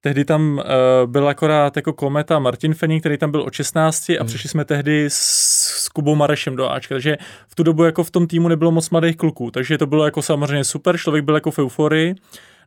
Tehdy 0.00 0.24
tam 0.24 0.58
uh, 0.58 1.10
byl 1.10 1.28
akorát 1.28 1.76
jako 1.76 1.92
kometa 1.92 2.38
Martin 2.38 2.74
Fenning, 2.74 3.02
který 3.02 3.18
tam 3.18 3.30
byl 3.30 3.42
od 3.42 3.52
16 3.52 4.10
a 4.10 4.12
hmm. 4.18 4.26
přišli 4.26 4.48
jsme 4.48 4.64
tehdy 4.64 5.06
s, 5.08 5.14
s 5.84 5.88
Kubou 5.88 6.14
Marešem 6.14 6.56
do 6.56 6.70
Ačka, 6.70 6.94
takže 6.94 7.16
v 7.48 7.54
tu 7.54 7.62
dobu 7.62 7.84
jako 7.84 8.04
v 8.04 8.10
tom 8.10 8.26
týmu 8.26 8.48
nebylo 8.48 8.70
moc 8.72 8.90
mladých 8.90 9.16
kluků, 9.16 9.50
takže 9.50 9.78
to 9.78 9.86
bylo 9.86 10.04
jako 10.04 10.22
samozřejmě 10.22 10.64
super, 10.64 10.98
člověk 10.98 11.24
byl 11.24 11.34
jako 11.34 11.50
v 11.50 11.58
euforii. 11.58 12.14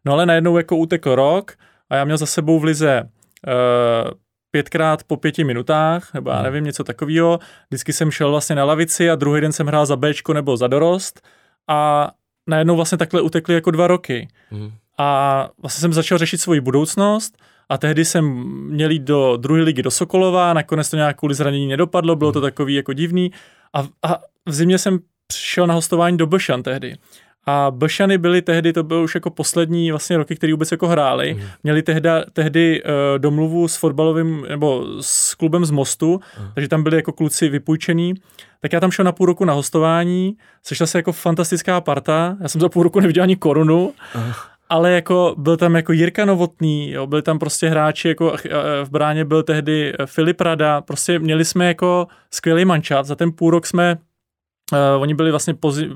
No 0.08 0.14
ale 0.14 0.26
najednou 0.26 0.58
jako 0.58 0.78
utekl 0.78 1.16
rok 1.16 1.52
a 1.90 1.96
já 1.96 2.06
měl 2.06 2.18
za 2.18 2.26
sebou 2.26 2.60
v 2.60 2.64
lize 2.64 3.02
uh, 3.04 4.12
pětkrát 4.52 5.04
po 5.04 5.18
pěti 5.18 5.44
minutách, 5.44 6.14
nebo 6.14 6.30
já 6.30 6.36
hmm. 6.36 6.46
nevím, 6.46 6.64
něco 6.64 6.84
takového. 6.84 7.40
Vždycky 7.70 7.94
jsem 7.94 8.12
šel 8.12 8.32
vlastně 8.32 8.56
na 8.56 8.64
lavici 8.66 9.10
a 9.10 9.16
druhý 9.16 9.42
den 9.42 9.52
jsem 9.52 9.68
hrál 9.68 9.86
za 9.86 9.96
Bčko 9.96 10.34
nebo 10.34 10.58
za 10.58 10.68
dorost 10.68 11.28
a 11.68 12.12
najednou 12.50 12.76
vlastně 12.76 12.98
takhle 12.98 13.22
utekly 13.22 13.56
jako 13.56 13.72
dva 13.72 13.88
roky. 13.88 14.28
Hmm. 14.50 14.72
A 14.98 15.50
vlastně 15.62 15.82
jsem 15.82 15.94
začal 15.94 16.18
řešit 16.18 16.38
svoji 16.38 16.62
budoucnost 16.62 17.38
a 17.70 17.78
tehdy 17.78 18.06
jsem 18.06 18.26
měl 18.70 18.92
jít 18.92 19.04
do 19.04 19.38
druhé 19.38 19.62
ligy 19.62 19.84
do 19.84 19.92
Sokolova, 19.92 20.54
nakonec 20.54 20.90
to 20.90 20.96
nějak 20.96 21.18
kvůli 21.18 21.36
zranění 21.36 21.68
nedopadlo, 21.68 22.16
bylo 22.16 22.32
to 22.32 22.40
hmm. 22.40 22.48
takový 22.48 22.74
jako 22.74 22.94
divný 22.94 23.32
a, 23.74 23.88
a 24.04 24.20
v 24.46 24.54
zimě 24.54 24.78
jsem 24.78 25.00
přišel 25.28 25.68
na 25.68 25.74
hostování 25.74 26.18
do 26.18 26.28
Bšan 26.28 26.64
tehdy. 26.64 26.96
A 27.50 27.72
Blšany 27.72 28.18
byly 28.18 28.42
tehdy, 28.42 28.74
to 28.74 28.84
byl 28.84 29.04
už 29.04 29.16
jako 29.16 29.30
poslední 29.30 29.92
vlastně 29.92 30.18
roky, 30.18 30.36
které 30.36 30.54
vůbec 30.54 30.72
jako 30.72 30.88
hráli. 30.88 31.34
Mm. 31.34 31.42
Měli 31.64 31.84
tehda, 31.84 32.24
tehdy 32.34 32.84
uh, 32.84 32.90
domluvu 33.18 33.68
s 33.68 33.76
fotbalovým, 33.76 34.46
nebo 34.50 34.86
s 35.02 35.36
klubem 35.36 35.66
z 35.66 35.72
Mostu, 35.72 36.20
mm. 36.40 36.48
takže 36.56 36.68
tam 36.68 36.84
byli 36.84 36.96
jako 36.96 37.12
kluci 37.12 37.50
vypůjčení. 37.50 38.14
Tak 38.62 38.74
já 38.74 38.80
tam 38.80 38.92
šel 38.92 39.06
na 39.06 39.12
půl 39.12 39.26
roku 39.26 39.46
na 39.46 39.54
hostování, 39.54 40.38
sešla 40.64 40.88
se 40.88 40.98
jako 40.98 41.12
fantastická 41.12 41.82
parta, 41.82 42.38
já 42.42 42.48
jsem 42.48 42.62
za 42.62 42.70
půl 42.70 42.84
roku 42.84 43.00
neviděl 43.00 43.24
ani 43.24 43.36
korunu, 43.36 43.94
mm. 44.16 44.32
ale 44.70 44.92
jako 44.92 45.36
byl 45.38 45.58
tam 45.58 45.76
jako 45.76 45.92
Jirka 45.92 46.26
Novotný, 46.26 46.92
jo, 46.92 47.08
byli 47.08 47.22
tam 47.22 47.40
prostě 47.40 47.70
hráči, 47.70 48.08
jako 48.08 48.36
eh, 48.46 48.50
v 48.84 48.90
bráně 48.90 49.26
byl 49.26 49.44
tehdy 49.44 49.94
Filip 50.06 50.42
Rada, 50.42 50.82
prostě 50.82 51.20
měli 51.20 51.46
jsme 51.46 51.68
jako 51.68 52.08
skvělý 52.32 52.66
mančat, 52.66 53.06
za 53.06 53.16
ten 53.16 53.32
půl 53.32 53.52
rok 53.52 53.66
jsme 53.66 53.98
Uh, 54.72 55.02
oni 55.02 55.14
byli 55.14 55.32
vlastně 55.32 55.54
pozi, 55.54 55.90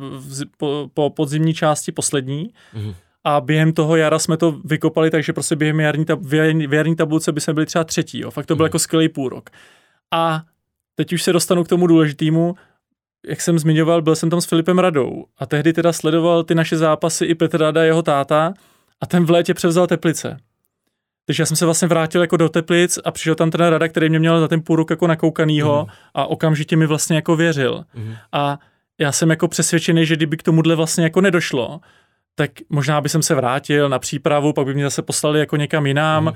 po, 0.58 0.90
po 0.94 1.10
podzimní 1.10 1.54
části 1.54 1.92
poslední 1.92 2.54
mm. 2.74 2.94
a 3.24 3.42
během 3.42 3.74
toho 3.74 3.96
jara 3.96 4.20
jsme 4.20 4.38
to 4.38 4.60
vykopali, 4.66 5.10
takže 5.10 5.34
prostě 5.34 5.56
během 5.56 5.80
jarní, 5.80 6.06
tab, 6.06 6.20
v 6.22 6.74
jarní 6.74 6.96
tabulce 6.96 7.32
by 7.32 7.42
jsme 7.42 7.54
byli 7.54 7.66
třeba 7.66 7.84
třetí. 7.84 8.20
Jo. 8.20 8.32
Fakt 8.32 8.46
to 8.46 8.56
byl 8.56 8.64
mm. 8.64 8.68
jako 8.68 8.80
skvělý 8.80 9.10
půl 9.10 9.30
rok. 9.30 9.50
A 10.14 10.44
teď 10.96 11.14
už 11.14 11.24
se 11.24 11.34
dostanu 11.34 11.64
k 11.64 11.68
tomu 11.68 11.88
důležitému, 11.88 12.56
jak 13.28 13.42
jsem 13.42 13.60
zmiňoval, 13.60 14.02
byl 14.02 14.16
jsem 14.16 14.30
tam 14.30 14.42
s 14.42 14.46
Filipem 14.46 14.80
Radou 14.80 15.26
a 15.38 15.46
tehdy 15.46 15.74
teda 15.74 15.94
sledoval 15.94 16.44
ty 16.44 16.56
naše 16.56 16.78
zápasy 16.78 17.26
i 17.26 17.36
Petr 17.36 17.62
Rada, 17.62 17.84
jeho 17.84 18.02
táta 18.02 18.54
a 19.02 19.06
ten 19.06 19.26
v 19.26 19.30
létě 19.30 19.54
převzal 19.54 19.88
Teplice. 19.88 20.38
Takže 21.26 21.42
já 21.42 21.46
jsem 21.46 21.58
se 21.58 21.66
vlastně 21.66 21.88
vrátil 21.88 22.22
jako 22.22 22.38
do 22.38 22.50
Teplic 22.50 23.00
a 23.06 23.12
přišel 23.12 23.36
tam 23.36 23.52
ten 23.52 23.62
rada, 23.62 23.88
který 23.88 24.10
mě 24.10 24.20
měl 24.20 24.40
za 24.40 24.48
ten 24.48 24.62
půl 24.62 24.76
rok 24.76 24.90
jako 24.90 25.08
nakoukanýho 25.08 25.86
mm. 25.90 25.96
a 26.14 26.26
okamžitě 26.26 26.76
mi 26.76 26.86
vlastně 26.86 27.16
jako 27.16 27.36
věřil. 27.36 27.84
Mm. 27.94 28.16
A 28.32 28.60
já 29.00 29.12
jsem 29.12 29.30
jako 29.30 29.48
přesvědčený, 29.48 30.06
že 30.06 30.16
kdyby 30.16 30.38
k 30.38 30.44
tomuhle 30.44 30.76
vlastně 30.76 31.04
jako 31.04 31.22
nedošlo, 31.22 31.80
tak 32.36 32.52
možná 32.70 33.02
by 33.02 33.10
jsem 33.10 33.24
se 33.24 33.36
vrátil 33.36 33.90
na 33.90 34.00
přípravu, 34.00 34.54
pak 34.54 34.66
by 34.66 34.74
mě 34.74 34.84
zase 34.84 35.02
poslali 35.02 35.40
jako 35.40 35.56
někam 35.56 35.86
jinam 35.86 36.24
mm. 36.24 36.34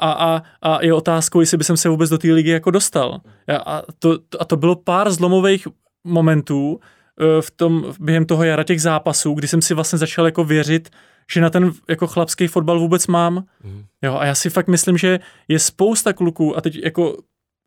a, 0.00 0.10
a, 0.12 0.42
a 0.62 0.84
je 0.84 0.94
otázkou, 0.94 1.40
jestli 1.40 1.58
by 1.58 1.64
jsem 1.64 1.76
se 1.76 1.88
vůbec 1.88 2.10
do 2.10 2.18
té 2.18 2.32
ligy 2.32 2.50
jako 2.50 2.70
dostal. 2.70 3.20
A 3.66 3.82
to, 3.98 4.18
a 4.40 4.44
to 4.44 4.56
bylo 4.56 4.76
pár 4.76 5.10
zlomových 5.10 5.68
momentů 6.04 6.80
eh, 7.20 7.42
v 7.42 7.50
tom, 7.50 7.84
během 8.00 8.26
toho 8.26 8.44
jara 8.44 8.64
těch 8.64 8.82
zápasů, 8.82 9.34
kdy 9.34 9.48
jsem 9.48 9.62
si 9.62 9.74
vlastně 9.74 9.98
začal 9.98 10.24
jako 10.24 10.44
věřit, 10.44 10.90
že 11.30 11.40
na 11.40 11.50
ten 11.50 11.72
jako 11.88 12.06
chlapský 12.06 12.46
fotbal 12.46 12.78
vůbec 12.78 13.06
mám. 13.06 13.44
Mm. 13.64 13.84
Jo, 14.02 14.16
a 14.16 14.26
já 14.26 14.34
si 14.34 14.50
fakt 14.50 14.68
myslím, 14.68 14.98
že 14.98 15.20
je 15.48 15.58
spousta 15.58 16.12
kluků 16.12 16.56
a 16.56 16.60
teď 16.60 16.78
jako 16.84 17.16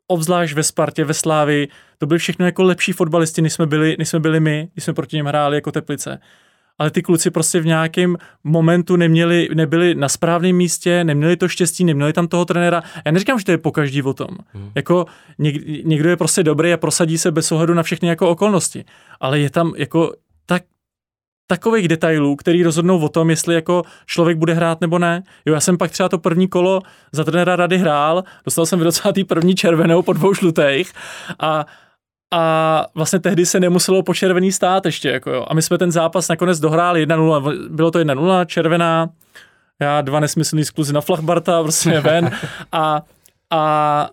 obzvlášť 0.07 0.53
ve 0.53 0.63
Spartě, 0.63 1.03
ve 1.05 1.13
Slávi, 1.13 1.67
to 1.97 2.05
byly 2.05 2.19
všechno 2.19 2.45
jako 2.45 2.63
lepší 2.63 2.91
fotbalisti, 2.91 3.41
než 3.41 3.53
jsme 3.53 3.65
byli, 3.65 3.95
než 3.99 4.09
jsme 4.09 4.19
byli 4.19 4.39
my, 4.39 4.69
když 4.73 4.83
jsme 4.83 4.93
proti 4.93 5.15
něm 5.15 5.25
hráli 5.25 5.57
jako 5.57 5.71
Teplice. 5.71 6.19
Ale 6.77 6.91
ty 6.91 7.01
kluci 7.01 7.31
prostě 7.31 7.59
v 7.59 7.65
nějakém 7.65 8.17
momentu 8.43 8.95
neměli, 8.95 9.49
nebyli 9.53 9.95
na 9.95 10.09
správném 10.09 10.55
místě, 10.55 11.03
neměli 11.03 11.37
to 11.37 11.47
štěstí, 11.47 11.83
neměli 11.83 12.13
tam 12.13 12.27
toho 12.27 12.45
trenéra. 12.45 12.83
Já 13.05 13.11
neříkám, 13.11 13.39
že 13.39 13.45
to 13.45 13.51
je 13.51 13.57
po 13.57 13.71
každý 13.71 14.01
o 14.01 14.13
tom. 14.13 14.27
Hmm. 14.53 14.71
Jako 14.75 15.05
něk, 15.39 15.85
někdo 15.85 16.09
je 16.09 16.17
prostě 16.17 16.43
dobrý 16.43 16.73
a 16.73 16.77
prosadí 16.77 17.17
se 17.17 17.31
bez 17.31 17.51
ohledu 17.51 17.73
na 17.73 17.83
všechny 17.83 18.07
jako 18.07 18.29
okolnosti. 18.29 18.85
Ale 19.19 19.39
je 19.39 19.49
tam 19.49 19.73
jako 19.77 20.13
takových 21.51 21.87
detailů, 21.87 22.35
který 22.35 22.63
rozhodnou 22.63 22.99
o 22.99 23.09
tom, 23.09 23.29
jestli 23.29 23.55
jako 23.55 23.83
člověk 24.05 24.37
bude 24.37 24.53
hrát 24.53 24.81
nebo 24.81 24.99
ne. 24.99 25.23
Jo, 25.45 25.53
já 25.53 25.59
jsem 25.59 25.77
pak 25.77 25.91
třeba 25.91 26.09
to 26.09 26.17
první 26.17 26.47
kolo 26.47 26.81
za 27.11 27.23
trenéra 27.23 27.55
rady 27.55 27.77
hrál, 27.77 28.23
dostal 28.45 28.65
jsem 28.65 28.79
v 28.79 28.81
21. 28.81 29.53
červenou 29.53 30.01
po 30.01 30.13
dvou 30.13 30.33
žlutých 30.33 30.93
a 31.39 31.65
a 32.33 32.85
vlastně 32.95 33.19
tehdy 33.19 33.45
se 33.45 33.59
nemuselo 33.59 34.03
po 34.03 34.13
červený 34.13 34.51
stát 34.51 34.85
ještě. 34.85 35.09
Jako 35.09 35.31
jo. 35.31 35.45
A 35.47 35.53
my 35.53 35.61
jsme 35.61 35.77
ten 35.77 35.91
zápas 35.91 36.27
nakonec 36.27 36.59
dohráli 36.59 37.07
1-0, 37.07 37.69
bylo 37.69 37.91
to 37.91 37.99
1-0, 37.99 38.45
červená, 38.45 39.09
já 39.81 40.01
dva 40.01 40.19
nesmyslný 40.19 40.65
skluzy 40.65 40.93
na 40.93 41.01
Flachbarta, 41.01 41.63
prostě 41.63 41.99
ven 41.99 42.31
a, 42.71 43.01
a 43.49 44.09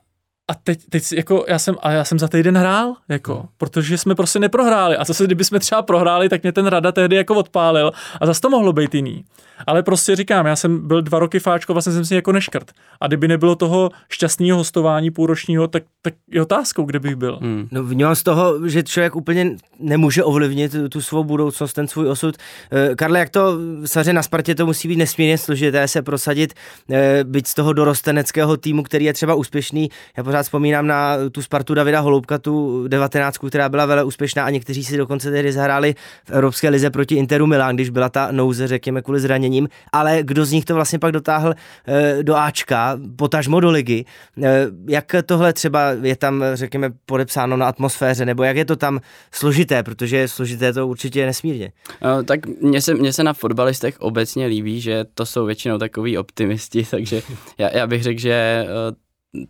a 0.48 0.54
teď, 0.54 0.80
teď 0.90 1.12
jako 1.12 1.44
já 1.48 1.58
jsem, 1.58 1.76
a 1.82 1.90
já 1.90 2.04
jsem 2.04 2.18
za 2.18 2.28
týden 2.28 2.56
hrál, 2.56 2.94
jako, 3.08 3.34
no. 3.34 3.48
protože 3.58 3.98
jsme 3.98 4.14
prostě 4.14 4.38
neprohráli. 4.38 4.96
A 4.96 5.04
zase, 5.04 5.24
kdyby 5.24 5.44
jsme 5.44 5.60
třeba 5.60 5.82
prohráli, 5.82 6.28
tak 6.28 6.42
mě 6.42 6.52
ten 6.52 6.66
rada 6.66 6.92
tehdy 6.92 7.16
jako 7.16 7.34
odpálil 7.34 7.92
a 8.20 8.26
zase 8.26 8.40
to 8.40 8.50
mohlo 8.50 8.72
být 8.72 8.94
jiný. 8.94 9.24
Ale 9.66 9.82
prostě 9.82 10.16
říkám, 10.16 10.46
já 10.46 10.56
jsem 10.56 10.88
byl 10.88 11.02
dva 11.02 11.18
roky 11.18 11.38
fáčko, 11.38 11.72
vlastně 11.72 11.92
jsem 11.92 12.04
si 12.04 12.14
jako 12.14 12.32
neškrt. 12.32 12.72
A 13.00 13.06
kdyby 13.06 13.28
nebylo 13.28 13.54
toho 13.54 13.90
šťastného 14.08 14.58
hostování 14.58 15.10
půlročního, 15.10 15.68
tak, 15.68 15.82
tak 16.02 16.14
je 16.30 16.42
otázkou, 16.42 16.84
kde 16.84 17.00
bych 17.00 17.16
byl. 17.16 17.38
Hmm. 17.42 17.68
No 17.70 17.84
vnímám 17.84 18.14
z 18.14 18.22
toho, 18.22 18.68
že 18.68 18.82
člověk 18.82 19.16
úplně 19.16 19.56
nemůže 19.78 20.24
ovlivnit 20.24 20.76
tu 20.90 21.00
svou 21.00 21.24
budoucnost, 21.24 21.72
ten 21.72 21.88
svůj 21.88 22.08
osud. 22.08 22.36
Eh, 22.72 22.94
Karle, 22.94 23.18
jak 23.18 23.30
to 23.30 23.58
saře 23.84 24.12
na 24.12 24.22
Spartě, 24.22 24.54
to 24.54 24.66
musí 24.66 24.88
být 24.88 24.96
nesmírně 24.96 25.38
složité 25.38 25.88
se 25.88 26.02
prosadit, 26.02 26.54
eh, 26.90 27.24
byť 27.24 27.46
z 27.46 27.54
toho 27.54 27.72
dorosteneckého 27.72 28.56
týmu, 28.56 28.82
který 28.82 29.04
je 29.04 29.12
třeba 29.12 29.34
úspěšný. 29.34 29.90
Já 30.16 30.22
pořád 30.38 30.42
vzpomínám 30.42 30.86
na 30.86 31.16
tu 31.32 31.42
Spartu 31.42 31.74
Davida 31.74 32.00
Holoubka, 32.00 32.38
tu 32.38 32.88
19, 32.88 33.38
která 33.38 33.68
byla 33.68 33.86
vele 33.86 34.04
úspěšná 34.04 34.44
a 34.44 34.50
někteří 34.50 34.84
si 34.84 34.96
dokonce 34.96 35.30
tehdy 35.30 35.52
zahráli 35.52 35.94
v 36.24 36.30
Evropské 36.30 36.68
lize 36.68 36.90
proti 36.90 37.14
Interu 37.14 37.46
Milán, 37.46 37.74
když 37.74 37.90
byla 37.90 38.08
ta 38.08 38.28
nouze, 38.32 38.68
řekněme, 38.68 39.02
kvůli 39.02 39.20
zraněním. 39.20 39.68
Ale 39.92 40.18
kdo 40.22 40.44
z 40.44 40.52
nich 40.52 40.64
to 40.64 40.74
vlastně 40.74 40.98
pak 40.98 41.12
dotáhl 41.12 41.54
eh, 41.86 42.22
do 42.22 42.36
Ačka, 42.36 42.98
potažmo 43.16 43.60
do 43.60 43.70
ligy? 43.70 44.04
Eh, 44.42 44.66
jak 44.88 45.14
tohle 45.26 45.52
třeba 45.52 45.90
je 46.02 46.16
tam, 46.16 46.44
řekněme, 46.54 46.90
podepsáno 47.06 47.56
na 47.56 47.66
atmosféře, 47.66 48.26
nebo 48.26 48.42
jak 48.42 48.56
je 48.56 48.64
to 48.64 48.76
tam 48.76 49.00
složité, 49.32 49.82
protože 49.82 50.28
složité 50.28 50.72
to 50.72 50.86
určitě 50.86 51.20
je 51.20 51.26
nesmírně. 51.26 51.72
No, 52.02 52.22
tak 52.22 52.46
mně 52.46 52.80
se, 52.80 52.94
mně 52.94 53.12
se 53.12 53.24
na 53.24 53.32
fotbalistech 53.32 54.00
obecně 54.00 54.46
líbí, 54.46 54.80
že 54.80 55.04
to 55.14 55.26
jsou 55.26 55.46
většinou 55.46 55.78
takový 55.78 56.18
optimisti, 56.18 56.86
takže 56.90 57.22
já, 57.58 57.76
já 57.76 57.86
bych 57.86 58.02
řekl, 58.02 58.20
že 58.20 58.66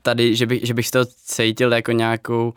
tady, 0.03 0.37
že 0.37 0.47
bych, 0.47 0.67
že 0.67 0.75
bych 0.75 0.91
to 0.91 1.05
cítil 1.05 1.73
jako 1.73 1.93
nějakou 1.93 2.53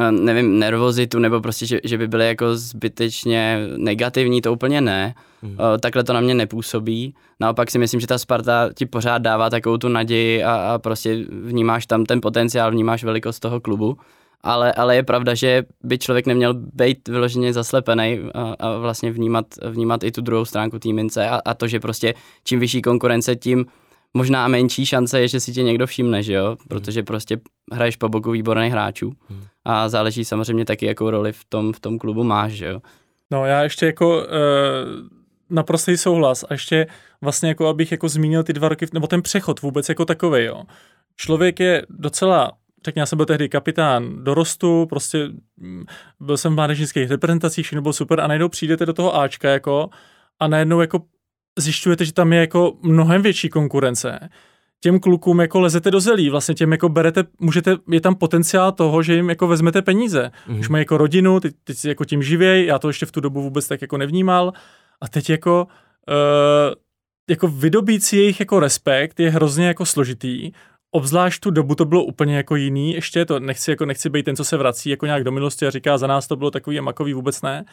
eh, 0.00 0.12
nevím, 0.12 0.58
nervozitu, 0.58 1.18
nebo 1.18 1.40
prostě, 1.40 1.66
že, 1.66 1.80
že 1.84 1.98
by 1.98 2.08
byly 2.08 2.26
jako 2.26 2.56
zbytečně 2.56 3.58
negativní, 3.76 4.42
to 4.42 4.52
úplně 4.52 4.80
ne. 4.80 5.14
Hmm. 5.42 5.56
Takhle 5.80 6.04
to 6.04 6.12
na 6.12 6.20
mě 6.20 6.34
nepůsobí. 6.34 7.14
Naopak 7.40 7.70
si 7.70 7.78
myslím, 7.78 8.00
že 8.00 8.06
ta 8.06 8.18
Sparta 8.18 8.70
ti 8.74 8.86
pořád 8.86 9.18
dává 9.18 9.50
takovou 9.50 9.76
tu 9.76 9.88
naději 9.88 10.44
a, 10.44 10.54
a 10.54 10.78
prostě 10.78 11.24
vnímáš 11.30 11.86
tam 11.86 12.04
ten 12.04 12.20
potenciál, 12.20 12.70
vnímáš 12.70 13.04
velikost 13.04 13.40
toho 13.40 13.60
klubu. 13.60 13.96
Ale, 14.42 14.72
ale 14.72 14.96
je 14.96 15.02
pravda, 15.02 15.34
že 15.34 15.64
by 15.84 15.98
člověk 15.98 16.26
neměl 16.26 16.54
být 16.54 17.08
vyloženě 17.08 17.52
zaslepený 17.52 18.20
a, 18.34 18.54
a 18.58 18.78
vlastně 18.78 19.12
vnímat, 19.12 19.46
vnímat 19.70 20.04
i 20.04 20.12
tu 20.12 20.20
druhou 20.20 20.44
stránku 20.44 20.78
té 20.78 20.92
mince 20.92 21.28
a, 21.28 21.40
a 21.44 21.54
to, 21.54 21.68
že 21.68 21.80
prostě 21.80 22.14
čím 22.44 22.60
vyšší 22.60 22.82
konkurence, 22.82 23.36
tím 23.36 23.66
možná 24.14 24.48
menší 24.48 24.86
šance 24.86 25.20
je, 25.20 25.28
že 25.28 25.40
si 25.40 25.52
tě 25.52 25.62
někdo 25.62 25.86
všimne, 25.86 26.22
že 26.22 26.32
jo, 26.32 26.46
hmm. 26.46 26.56
protože 26.68 27.02
prostě 27.02 27.40
hraješ 27.72 27.96
po 27.96 28.08
boku 28.08 28.30
výborných 28.30 28.72
hráčů 28.72 29.12
hmm. 29.28 29.44
a 29.64 29.88
záleží 29.88 30.24
samozřejmě 30.24 30.64
taky, 30.64 30.86
jakou 30.86 31.10
roli 31.10 31.32
v 31.32 31.44
tom, 31.44 31.72
v 31.72 31.80
tom 31.80 31.98
klubu 31.98 32.24
máš, 32.24 32.52
že 32.52 32.66
jo. 32.66 32.80
No 33.30 33.46
já 33.46 33.62
ještě 33.62 33.86
jako 33.86 34.18
uh, 34.18 34.24
naprostý 35.50 35.96
souhlas 35.96 36.44
a 36.44 36.54
ještě 36.54 36.86
vlastně 37.20 37.48
jako 37.48 37.68
abych 37.68 37.92
jako 37.92 38.08
zmínil 38.08 38.42
ty 38.42 38.52
dva 38.52 38.68
roky, 38.68 38.86
nebo 38.92 39.06
ten 39.06 39.22
přechod 39.22 39.62
vůbec 39.62 39.88
jako 39.88 40.04
takový, 40.04 40.44
jo. 40.44 40.62
Člověk 41.16 41.60
je 41.60 41.86
docela 41.88 42.52
řekněme, 42.84 43.02
já 43.02 43.06
jsem 43.06 43.16
byl 43.16 43.26
tehdy 43.26 43.48
kapitán 43.48 44.24
dorostu, 44.24 44.86
prostě 44.86 45.28
mm, 45.56 45.84
byl 46.20 46.36
jsem 46.36 46.52
v 46.52 46.54
mládežnických 46.54 47.10
reprezentacích, 47.10 47.66
všechno 47.66 47.82
bylo 47.82 47.92
super 47.92 48.20
a 48.20 48.26
najednou 48.26 48.48
přijdete 48.48 48.86
do 48.86 48.92
toho 48.92 49.16
Ačka 49.16 49.50
jako 49.50 49.90
a 50.40 50.48
najednou 50.48 50.80
jako 50.80 51.02
zjišťujete, 51.58 52.04
že 52.04 52.12
tam 52.12 52.32
je 52.32 52.40
jako 52.40 52.76
mnohem 52.82 53.22
větší 53.22 53.48
konkurence, 53.48 54.28
těm 54.80 55.00
klukům 55.00 55.40
jako 55.40 55.60
lezete 55.60 55.90
do 55.90 56.00
zelí, 56.00 56.30
vlastně 56.30 56.54
těm 56.54 56.72
jako 56.72 56.88
berete, 56.88 57.24
můžete, 57.38 57.76
je 57.90 58.00
tam 58.00 58.14
potenciál 58.14 58.72
toho, 58.72 59.02
že 59.02 59.14
jim 59.14 59.28
jako 59.28 59.46
vezmete 59.46 59.82
peníze. 59.82 60.30
Mm-hmm. 60.48 60.58
Už 60.58 60.68
mají 60.68 60.80
jako 60.80 60.96
rodinu, 60.96 61.40
teď, 61.40 61.54
teď 61.64 61.76
si 61.76 61.88
jako 61.88 62.04
tím 62.04 62.22
živěj, 62.22 62.66
já 62.66 62.78
to 62.78 62.88
ještě 62.88 63.06
v 63.06 63.12
tu 63.12 63.20
dobu 63.20 63.42
vůbec 63.42 63.68
tak 63.68 63.82
jako 63.82 63.96
nevnímal. 63.96 64.52
A 65.00 65.08
teď 65.08 65.30
jako 65.30 65.66
uh, 66.08 66.74
jako 67.30 67.48
vydobít 67.48 68.04
si 68.04 68.16
jejich 68.16 68.40
jako 68.40 68.60
respekt 68.60 69.20
je 69.20 69.30
hrozně 69.30 69.66
jako 69.66 69.86
složitý, 69.86 70.52
obzvlášť 70.90 71.40
tu 71.40 71.50
dobu 71.50 71.74
to 71.74 71.84
bylo 71.84 72.04
úplně 72.04 72.36
jako 72.36 72.56
jiný, 72.56 72.94
ještě 72.94 73.24
to 73.24 73.40
nechci, 73.40 73.70
jako 73.70 73.86
nechci 73.86 74.10
být 74.10 74.22
ten, 74.22 74.36
co 74.36 74.44
se 74.44 74.56
vrací 74.56 74.90
jako 74.90 75.06
nějak 75.06 75.24
do 75.24 75.32
minulosti 75.32 75.66
a 75.66 75.70
říká, 75.70 75.98
za 75.98 76.06
nás 76.06 76.26
to 76.26 76.36
bylo 76.36 76.50
takový 76.50 76.78
a 76.78 76.82
makový, 76.82 77.14
vůbec 77.14 77.42
ne, 77.42 77.64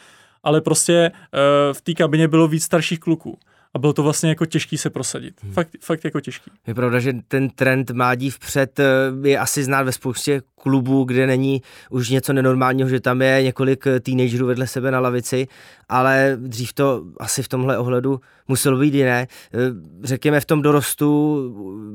ale 0.42 0.60
prostě 0.60 1.10
uh, 1.12 1.74
v 1.74 1.80
té 1.82 1.94
kabině 1.94 2.28
bylo 2.28 2.48
víc 2.48 2.64
starších 2.64 3.00
kluků 3.00 3.38
a 3.78 3.80
bylo 3.80 3.92
to 3.92 4.02
vlastně 4.02 4.28
jako 4.28 4.46
těžký 4.46 4.78
se 4.78 4.90
prosadit. 4.90 5.42
Hmm. 5.42 5.52
Fakt, 5.52 5.70
fakt 5.80 6.04
jako 6.04 6.20
těžký. 6.20 6.50
Je 6.66 6.74
pravda, 6.74 7.00
že 7.00 7.12
ten 7.28 7.50
trend 7.50 7.90
mádí 7.90 8.30
vpřed 8.30 8.80
eh, 8.80 8.84
je 9.28 9.38
asi 9.38 9.64
znát 9.64 9.82
ve 9.82 9.92
spoustě 9.92 10.42
klubů, 10.58 11.04
kde 11.04 11.26
není 11.26 11.62
už 11.90 12.10
něco 12.10 12.32
nenormálního, 12.32 12.88
že 12.88 13.00
tam 13.00 13.22
je 13.22 13.42
několik 13.42 13.86
eh, 13.86 14.00
teenagerů 14.00 14.46
vedle 14.46 14.66
sebe 14.66 14.90
na 14.90 15.00
lavici, 15.00 15.48
ale 15.88 16.36
dřív 16.40 16.72
to 16.72 17.04
asi 17.20 17.42
v 17.42 17.48
tomhle 17.48 17.78
ohledu 17.78 18.20
muselo 18.48 18.78
být 18.78 18.94
jiné. 18.94 19.26
Eh, 19.54 19.58
řekněme 20.04 20.40
v 20.40 20.44
tom 20.44 20.62
dorostu 20.62 21.08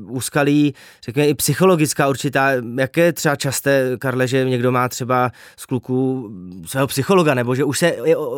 úskalí, 0.08 0.74
řekněme 1.04 1.28
i 1.28 1.34
psychologická 1.34 2.08
určitá, 2.08 2.50
jak 2.78 2.96
je 2.96 3.12
třeba 3.12 3.36
časté, 3.36 3.96
Karle, 3.98 4.28
že 4.28 4.44
někdo 4.44 4.72
má 4.72 4.88
třeba 4.88 5.30
z 5.56 5.66
kluků 5.66 6.30
svého 6.66 6.86
psychologa, 6.86 7.34
nebo 7.34 7.54
že 7.54 7.64
už 7.64 7.78
se 7.78 7.96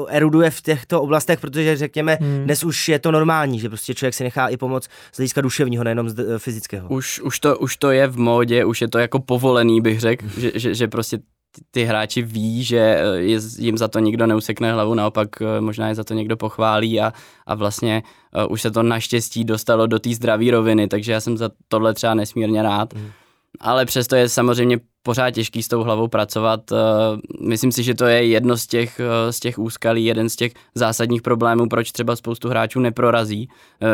eruduje 0.08 0.50
v 0.50 0.60
těchto 0.60 1.02
oblastech, 1.02 1.40
protože 1.40 1.76
řekněme, 1.76 2.18
hmm. 2.20 2.44
dnes 2.44 2.64
už 2.64 2.88
je 2.88 2.98
to 2.98 3.10
normální, 3.10 3.60
že 3.60 3.68
prostě 3.68 3.94
člověk 3.94 4.14
si 4.14 4.24
nechá 4.24 4.48
i 4.48 4.56
pomoc 4.56 4.88
z 5.12 5.16
hlediska 5.16 5.40
duševního, 5.40 5.84
nejenom 5.84 6.08
z 6.08 6.38
fyzického. 6.38 6.88
Už, 6.88 7.20
už, 7.20 7.40
to, 7.40 7.58
už 7.58 7.76
to 7.76 7.90
je 7.90 8.06
v 8.06 8.18
módě, 8.18 8.64
už 8.64 8.80
je 8.80 8.88
to 8.88 8.98
jako 8.98 9.18
povolený, 9.18 9.80
bych 9.80 10.00
řekl, 10.00 10.15
hmm. 10.22 10.32
že, 10.36 10.52
že, 10.54 10.74
že 10.74 10.88
prostě 10.88 11.18
ty 11.70 11.84
hráči 11.84 12.22
ví, 12.22 12.64
že 12.64 12.78
eh, 12.78 13.16
je, 13.16 13.40
jim 13.58 13.78
za 13.78 13.88
to 13.88 13.98
nikdo 13.98 14.26
neusekne 14.26 14.72
hlavu, 14.72 14.94
naopak 14.94 15.42
eh, 15.42 15.60
možná 15.60 15.88
je 15.88 15.94
za 15.94 16.04
to 16.04 16.14
někdo 16.14 16.36
pochválí 16.36 17.00
a, 17.00 17.12
a 17.46 17.54
vlastně 17.54 18.02
uh, 18.36 18.52
už 18.52 18.62
se 18.62 18.70
to 18.70 18.82
naštěstí 18.82 19.44
dostalo 19.44 19.86
do 19.86 19.98
té 19.98 20.14
zdravé 20.14 20.50
roviny, 20.50 20.88
takže 20.88 21.12
já 21.12 21.20
jsem 21.20 21.36
za 21.36 21.50
tohle 21.68 21.94
třeba 21.94 22.14
nesmírně 22.14 22.62
rád. 22.62 22.94
Mm. 22.94 23.10
Ale 23.60 23.86
přesto 23.86 24.16
je 24.16 24.28
samozřejmě 24.28 24.78
pořád 25.06 25.30
těžký 25.30 25.62
s 25.62 25.68
tou 25.68 25.82
hlavou 25.82 26.08
pracovat. 26.08 26.60
Myslím 27.40 27.72
si, 27.72 27.82
že 27.82 27.94
to 27.94 28.04
je 28.04 28.26
jedno 28.26 28.56
z 28.56 28.66
těch, 28.66 29.00
z 29.30 29.40
těch 29.40 29.58
úskalí, 29.58 30.04
jeden 30.04 30.28
z 30.28 30.36
těch 30.36 30.52
zásadních 30.74 31.22
problémů, 31.22 31.68
proč 31.68 31.92
třeba 31.92 32.16
spoustu 32.16 32.48
hráčů 32.48 32.80
neprorazí, 32.80 33.48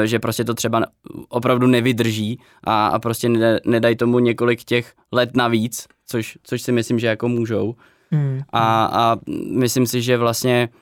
že 0.04 0.18
prostě 0.18 0.44
to 0.44 0.54
třeba 0.54 0.82
opravdu 1.28 1.66
nevydrží 1.66 2.40
a, 2.64 2.86
a 2.86 2.98
prostě 2.98 3.28
nedají 3.64 3.96
tomu 3.96 4.18
několik 4.18 4.64
těch 4.64 4.94
let 5.12 5.36
navíc, 5.36 5.86
což, 6.06 6.38
což 6.42 6.62
si 6.62 6.72
myslím, 6.72 6.98
že 6.98 7.06
jako 7.06 7.28
můžou. 7.28 7.74
Mm. 8.10 8.40
A, 8.52 8.84
a 8.84 9.16
myslím 9.52 9.86
si, 9.86 10.02
že 10.02 10.16
vlastně 10.16 10.68
uh, 10.72 10.81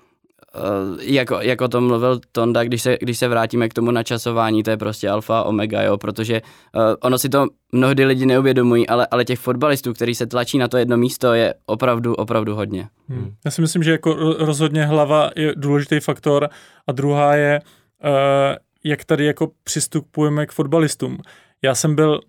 jako, 1.01 1.41
jako 1.41 1.69
to 1.69 1.81
mluvil 1.81 2.21
Tonda, 2.33 2.65
když 2.65 2.83
se, 2.83 2.99
když 3.01 3.19
se 3.19 3.29
vrátíme 3.29 3.69
k 3.69 3.75
tomu 3.75 3.91
načasování, 3.91 4.63
to 4.63 4.71
je 4.71 4.77
prostě 4.77 5.09
alfa 5.09 5.43
omega, 5.43 5.83
jo, 5.83 5.99
protože 5.99 6.43
uh, 6.75 6.83
ono 7.01 7.19
si 7.19 7.29
to 7.29 7.47
mnohdy 7.73 8.05
lidi 8.05 8.27
neuvědomují, 8.27 8.89
ale, 8.89 9.07
ale 9.11 9.25
těch 9.25 9.39
fotbalistů, 9.39 9.93
který 9.93 10.15
se 10.15 10.27
tlačí 10.27 10.59
na 10.59 10.69
to 10.69 10.77
jedno 10.77 10.97
místo, 10.97 11.35
je 11.35 11.55
opravdu, 11.67 12.15
opravdu 12.15 12.55
hodně. 12.55 12.89
Hmm. 13.09 13.35
Já 13.45 13.51
si 13.51 13.61
myslím, 13.61 13.83
že 13.83 13.91
jako 13.91 14.15
rozhodně 14.39 14.87
hlava 14.87 15.31
je 15.37 15.55
důležitý 15.57 16.01
faktor 16.01 16.49
a 16.87 16.93
druhá 16.93 17.35
je, 17.35 17.61
uh, 18.05 18.11
jak 18.85 19.05
tady 19.05 19.25
jako 19.25 19.51
přistupujeme 19.65 20.47
k 20.47 20.53
fotbalistům. 20.53 21.19
Já 21.63 21.75
jsem 21.75 21.95
byl 21.95 22.21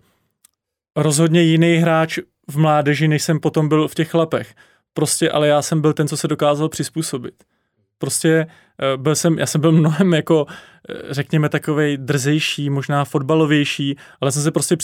rozhodně 0.96 1.42
jiný 1.42 1.76
hráč 1.76 2.18
v 2.50 2.58
mládeži, 2.58 3.08
než 3.08 3.22
jsem 3.22 3.40
potom 3.40 3.68
byl 3.68 3.88
v 3.88 3.94
těch 3.94 4.10
chlapech. 4.10 4.54
Prostě, 4.94 5.30
ale 5.30 5.48
já 5.48 5.62
jsem 5.62 5.80
byl 5.80 5.92
ten, 5.92 6.08
co 6.08 6.16
se 6.16 6.28
dokázal 6.28 6.68
přizpůsobit. 6.68 7.34
Prostě 7.98 8.46
eh, 8.82 8.96
byl 8.96 9.14
jsem, 9.14 9.38
já 9.38 9.46
jsem 9.46 9.60
byl 9.60 9.72
mnohem 9.72 10.14
jako, 10.14 10.46
eh, 10.48 10.94
řekněme, 11.10 11.48
takovej 11.48 11.96
drzejší, 11.96 12.70
možná 12.70 13.04
fotbalovější, 13.04 13.96
ale 14.20 14.32
jsem 14.32 14.42
se 14.42 14.50
prostě 14.50 14.76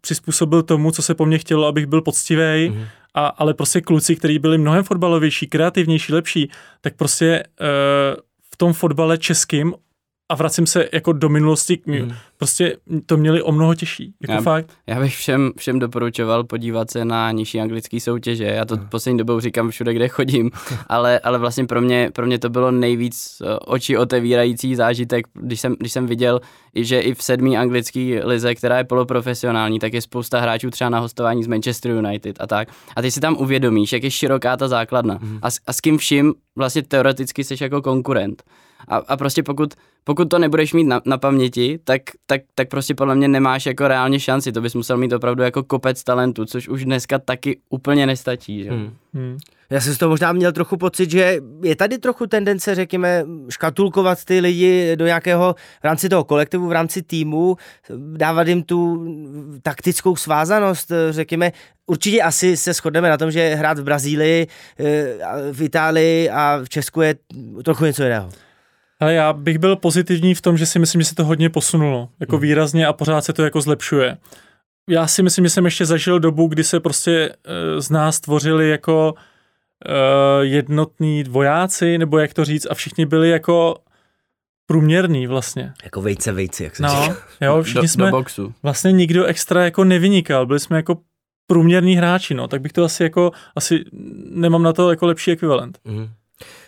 přizpůsobil 0.00 0.62
tomu, 0.62 0.90
co 0.90 1.02
se 1.02 1.14
po 1.14 1.26
mně 1.26 1.38
chtělo, 1.38 1.66
abych 1.66 1.86
byl 1.86 2.02
poctivý, 2.02 2.40
mm-hmm. 2.40 2.86
a, 3.14 3.26
ale 3.26 3.54
prostě 3.54 3.80
kluci, 3.80 4.16
kteří 4.16 4.38
byli 4.38 4.58
mnohem 4.58 4.84
fotbalovější, 4.84 5.46
kreativnější, 5.46 6.12
lepší, 6.12 6.50
tak 6.80 6.96
prostě 6.96 7.42
uh, 7.60 7.66
v 8.52 8.56
tom 8.56 8.72
fotbale 8.72 9.18
českým 9.18 9.74
a 10.28 10.34
vracím 10.34 10.66
se 10.66 10.88
jako 10.92 11.12
do 11.12 11.28
minulosti, 11.28 11.80
mm. 11.86 12.12
prostě 12.36 12.76
to 13.06 13.16
měli 13.16 13.42
o 13.42 13.52
mnoho 13.52 13.74
těžší, 13.74 14.14
jako 14.22 14.32
já, 14.32 14.40
fakt. 14.40 14.72
Já 14.86 15.00
bych 15.00 15.16
všem, 15.16 15.52
všem 15.56 15.78
doporučoval 15.78 16.44
podívat 16.44 16.90
se 16.90 17.04
na 17.04 17.32
nižší 17.32 17.60
anglické 17.60 18.00
soutěže, 18.00 18.44
já 18.44 18.64
to 18.64 18.76
mm. 18.76 18.88
poslední 18.88 19.18
dobou 19.18 19.40
říkám 19.40 19.70
všude, 19.70 19.94
kde 19.94 20.08
chodím, 20.08 20.50
ale, 20.88 21.18
ale 21.18 21.38
vlastně 21.38 21.64
pro 21.64 21.80
mě, 21.80 22.10
pro 22.14 22.26
mě 22.26 22.38
to 22.38 22.50
bylo 22.50 22.70
nejvíc 22.70 23.42
eh, 23.44 23.58
oči 23.58 23.96
otevírající 23.96 24.74
zážitek, 24.74 25.26
když 25.32 25.60
jsem, 25.60 25.76
když 25.78 25.92
jsem 25.92 26.06
viděl, 26.06 26.40
že 26.74 27.00
i 27.00 27.14
v 27.14 27.22
sedmý 27.22 27.58
anglické 27.58 28.20
lize, 28.24 28.54
která 28.54 28.78
je 28.78 28.84
poloprofesionální, 28.84 29.78
tak 29.78 29.92
je 29.92 30.02
spousta 30.02 30.40
hráčů 30.40 30.70
třeba 30.70 30.90
na 30.90 30.98
hostování 30.98 31.44
z 31.44 31.46
Manchester 31.46 31.90
United 31.90 32.36
a 32.40 32.46
tak. 32.46 32.68
A 32.96 33.02
ty 33.02 33.10
si 33.10 33.20
tam 33.20 33.36
uvědomíš, 33.36 33.92
jak 33.92 34.02
je 34.02 34.10
široká 34.10 34.56
ta 34.56 34.68
základna 34.68 35.18
mm. 35.22 35.38
a, 35.42 35.48
a 35.66 35.72
s 35.72 35.80
kým 35.80 35.98
vším 35.98 36.34
vlastně 36.56 36.82
teoreticky 36.82 37.44
jsi 37.44 37.54
jako 37.60 37.82
konkurent. 37.82 38.42
A, 38.88 38.96
a 38.96 39.16
prostě 39.16 39.42
pokud, 39.42 39.74
pokud 40.04 40.28
to 40.28 40.38
nebudeš 40.38 40.72
mít 40.72 40.84
na, 40.84 41.00
na 41.04 41.18
paměti, 41.18 41.78
tak, 41.84 42.02
tak, 42.26 42.40
tak 42.54 42.68
prostě 42.68 42.94
podle 42.94 43.14
mě 43.14 43.28
nemáš 43.28 43.66
jako 43.66 43.88
reálně 43.88 44.20
šanci. 44.20 44.52
To 44.52 44.60
bys 44.60 44.74
musel 44.74 44.96
mít 44.96 45.12
opravdu 45.12 45.42
jako 45.42 45.62
kopec 45.62 46.04
talentu, 46.04 46.44
což 46.44 46.68
už 46.68 46.84
dneska 46.84 47.18
taky 47.18 47.58
úplně 47.70 48.06
nestačí. 48.06 48.64
Že? 48.64 48.70
Hmm. 48.70 48.90
Hmm. 49.14 49.38
Já 49.70 49.80
jsem 49.80 49.94
z 49.94 49.98
toho 49.98 50.10
možná 50.10 50.32
měl 50.32 50.52
trochu 50.52 50.76
pocit, 50.76 51.10
že 51.10 51.40
je 51.62 51.76
tady 51.76 51.98
trochu 51.98 52.26
tendence, 52.26 52.74
řekněme, 52.74 53.24
škatulkovat 53.48 54.24
ty 54.24 54.40
lidi 54.40 54.96
do 54.96 55.06
nějakého 55.06 55.54
v 55.80 55.84
rámci 55.84 56.08
toho 56.08 56.24
kolektivu, 56.24 56.68
v 56.68 56.72
rámci 56.72 57.02
týmu, 57.02 57.56
dávat 58.16 58.48
jim 58.48 58.62
tu 58.62 59.06
taktickou 59.62 60.16
svázanost, 60.16 60.92
řekněme, 61.10 61.52
určitě 61.86 62.22
asi 62.22 62.56
se 62.56 62.72
shodneme 62.72 63.08
na 63.08 63.16
tom, 63.16 63.30
že 63.30 63.54
hrát 63.54 63.78
v 63.78 63.84
Brazílii, 63.84 64.46
v 65.52 65.62
Itálii 65.62 66.30
a 66.30 66.60
v 66.64 66.68
Česku 66.68 67.00
je 67.00 67.14
trochu 67.64 67.84
něco 67.84 68.02
jiného. 68.02 68.30
Ale 69.00 69.14
já 69.14 69.32
bych 69.32 69.58
byl 69.58 69.76
pozitivní 69.76 70.34
v 70.34 70.40
tom, 70.40 70.56
že 70.56 70.66
si 70.66 70.78
myslím, 70.78 71.00
že 71.00 71.08
se 71.08 71.14
to 71.14 71.24
hodně 71.24 71.50
posunulo, 71.50 72.08
jako 72.20 72.36
hmm. 72.36 72.42
výrazně 72.42 72.86
a 72.86 72.92
pořád 72.92 73.24
se 73.24 73.32
to 73.32 73.44
jako 73.44 73.60
zlepšuje. 73.60 74.16
Já 74.90 75.06
si 75.06 75.22
myslím, 75.22 75.44
že 75.44 75.50
jsem 75.50 75.64
ještě 75.64 75.86
zažil 75.86 76.20
dobu, 76.20 76.46
kdy 76.46 76.64
se 76.64 76.80
prostě 76.80 77.28
uh, 77.28 77.80
z 77.80 77.90
nás 77.90 78.20
tvořili 78.20 78.70
jako 78.70 79.14
uh, 79.14 79.92
jednotní 80.40 81.24
vojáci, 81.24 81.98
nebo 81.98 82.18
jak 82.18 82.34
to 82.34 82.44
říct, 82.44 82.66
a 82.70 82.74
všichni 82.74 83.06
byli 83.06 83.30
jako 83.30 83.76
průměrný 84.66 85.26
vlastně. 85.26 85.72
Jako 85.84 86.02
vejce 86.02 86.32
vejci, 86.32 86.64
jak 86.64 86.76
se 86.76 86.82
no, 86.82 86.88
říká. 86.88 87.16
Jo, 87.40 87.62
všichni 87.62 87.82
do, 87.82 87.88
jsme, 87.88 88.04
do 88.04 88.10
boxu. 88.10 88.54
vlastně 88.62 88.92
nikdo 88.92 89.24
extra 89.24 89.64
jako 89.64 89.84
nevynikal, 89.84 90.46
byli 90.46 90.60
jsme 90.60 90.76
jako 90.76 90.98
průměrní 91.46 91.96
hráči, 91.96 92.34
no, 92.34 92.48
tak 92.48 92.60
bych 92.60 92.72
to 92.72 92.84
asi 92.84 93.02
jako, 93.02 93.32
asi 93.56 93.84
nemám 94.30 94.62
na 94.62 94.72
to 94.72 94.90
jako 94.90 95.06
lepší 95.06 95.30
ekvivalent. 95.30 95.78
Mm. 95.84 96.08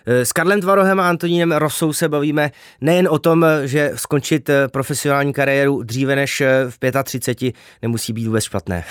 S 0.07 0.33
Karlem 0.33 0.61
Tvarohem 0.61 1.01
a 1.01 1.09
Antonínem 1.09 1.53
Rosou 1.53 1.93
se 1.93 2.09
bavíme 2.09 2.51
nejen 2.81 3.09
o 3.11 3.19
tom, 3.19 3.47
že 3.65 3.93
skončit 3.95 4.51
profesionální 4.73 5.33
kariéru 5.33 5.83
dříve 5.83 6.17
než 6.17 6.43
v 6.69 7.03
35 7.05 7.55
nemusí 7.83 8.13
být 8.13 8.27
vůbec 8.27 8.45
špatné. 8.45 8.85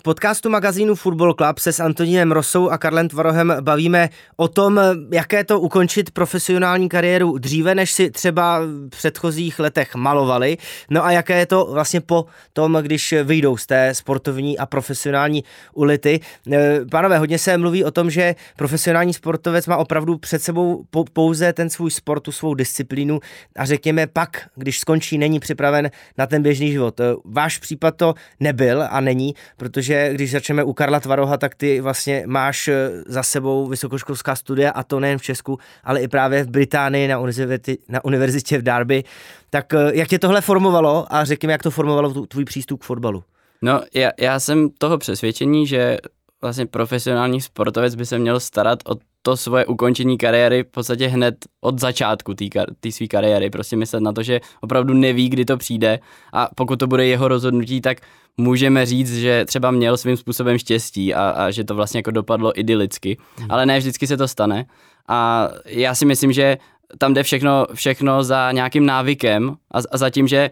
V 0.00 0.02
podcastu 0.02 0.50
magazínu 0.50 0.94
Football 0.94 1.34
Club 1.34 1.58
se 1.58 1.72
s 1.72 1.80
Antonínem 1.80 2.32
Rosou 2.32 2.68
a 2.68 2.78
Karlem 2.78 3.08
Tvarohem 3.08 3.54
bavíme 3.60 4.08
o 4.36 4.48
tom, 4.48 4.80
jaké 5.12 5.44
to 5.44 5.60
ukončit 5.60 6.10
profesionální 6.10 6.88
kariéru 6.88 7.38
dříve, 7.38 7.74
než 7.74 7.92
si 7.92 8.10
třeba 8.10 8.58
v 8.58 8.88
předchozích 8.90 9.58
letech 9.58 9.94
malovali. 9.94 10.56
No 10.90 11.04
a 11.04 11.10
jaké 11.10 11.38
je 11.38 11.46
to 11.46 11.68
vlastně 11.72 12.00
po 12.00 12.26
tom, 12.52 12.78
když 12.82 13.14
vyjdou 13.24 13.56
z 13.56 13.66
té 13.66 13.94
sportovní 13.94 14.58
a 14.58 14.66
profesionální 14.66 15.44
ulity. 15.74 16.20
E, 16.52 16.80
pánové, 16.90 17.18
hodně 17.18 17.38
se 17.38 17.58
mluví 17.58 17.84
o 17.84 17.90
tom, 17.90 18.10
že 18.10 18.34
profesionální 18.56 19.14
sportovec 19.14 19.66
má 19.66 19.76
opravdu 19.76 20.18
před 20.18 20.42
sebou 20.42 20.84
pouze 21.12 21.52
ten 21.52 21.70
svůj 21.70 21.90
sport, 21.90 22.20
tu 22.20 22.32
svou 22.32 22.54
disciplínu 22.54 23.20
a 23.56 23.64
řekněme 23.64 24.06
pak, 24.06 24.48
když 24.54 24.80
skončí, 24.80 25.18
není 25.18 25.40
připraven 25.40 25.90
na 26.18 26.26
ten 26.26 26.42
běžný 26.42 26.72
život. 26.72 27.00
E, 27.00 27.04
váš 27.24 27.58
případ 27.58 27.96
to 27.96 28.14
nebyl 28.40 28.84
a 28.90 29.00
není, 29.00 29.34
protože 29.56 29.89
že 29.90 30.10
když 30.12 30.30
začneme 30.30 30.64
u 30.64 30.72
Karla 30.72 31.00
Tvaroha, 31.00 31.36
tak 31.36 31.54
ty 31.54 31.80
vlastně 31.80 32.22
máš 32.26 32.68
eh, 32.68 32.90
za 33.06 33.22
sebou 33.22 33.66
vysokoškolská 33.66 34.36
studia 34.36 34.70
a 34.70 34.82
to 34.82 35.00
nejen 35.00 35.18
v 35.18 35.22
Česku, 35.22 35.58
ale 35.84 36.02
i 36.02 36.08
právě 36.08 36.44
v 36.44 36.50
Británii 36.50 37.08
na, 37.08 37.18
univerzitě, 37.18 37.76
na 37.88 38.04
univerzitě 38.04 38.58
v 38.58 38.62
Derby. 38.62 39.04
Tak 39.50 39.74
eh, 39.74 39.90
jak 39.94 40.08
tě 40.08 40.18
tohle 40.18 40.40
formovalo 40.40 41.06
a 41.10 41.24
řekněme, 41.24 41.52
jak 41.52 41.62
to 41.62 41.70
formovalo 41.70 42.26
tvůj 42.26 42.44
přístup 42.44 42.80
k 42.80 42.84
fotbalu? 42.84 43.24
No, 43.62 43.82
já, 43.94 44.10
já 44.20 44.40
jsem 44.40 44.68
toho 44.78 44.98
přesvědčení, 44.98 45.66
že 45.66 45.98
vlastně 46.42 46.66
profesionální 46.66 47.40
sportovec 47.40 47.94
by 47.94 48.06
se 48.06 48.18
měl 48.18 48.40
starat 48.40 48.78
o 48.88 48.94
to 49.22 49.36
svoje 49.36 49.66
ukončení 49.66 50.18
kariéry 50.18 50.62
v 50.62 50.70
podstatě 50.70 51.06
hned 51.06 51.34
od 51.60 51.78
začátku 51.78 52.34
té 52.80 52.92
své 52.92 53.06
kariéry. 53.06 53.50
Prostě 53.50 53.76
myslet 53.76 54.00
na 54.00 54.12
to, 54.12 54.22
že 54.22 54.40
opravdu 54.60 54.94
neví, 54.94 55.28
kdy 55.28 55.44
to 55.44 55.56
přijde 55.56 55.98
a 56.32 56.48
pokud 56.54 56.78
to 56.78 56.86
bude 56.86 57.06
jeho 57.06 57.28
rozhodnutí, 57.28 57.80
tak 57.80 57.98
můžeme 58.36 58.86
říct, 58.86 59.16
že 59.16 59.44
třeba 59.44 59.70
měl 59.70 59.96
svým 59.96 60.16
způsobem 60.16 60.58
štěstí 60.58 61.14
a, 61.14 61.30
a 61.30 61.50
že 61.50 61.64
to 61.64 61.74
vlastně 61.74 61.98
jako 61.98 62.10
dopadlo 62.10 62.58
idylicky, 62.60 63.18
hmm. 63.38 63.50
ale 63.50 63.66
ne 63.66 63.78
vždycky 63.78 64.06
se 64.06 64.16
to 64.16 64.28
stane. 64.28 64.66
A 65.08 65.48
já 65.66 65.94
si 65.94 66.04
myslím, 66.04 66.32
že 66.32 66.58
tam 66.98 67.14
jde 67.14 67.22
všechno, 67.22 67.66
všechno 67.74 68.24
za 68.24 68.52
nějakým 68.52 68.86
návykem 68.86 69.56
a, 69.70 69.78
a 69.90 69.98
za 69.98 70.10
tím, 70.10 70.28
že 70.28 70.50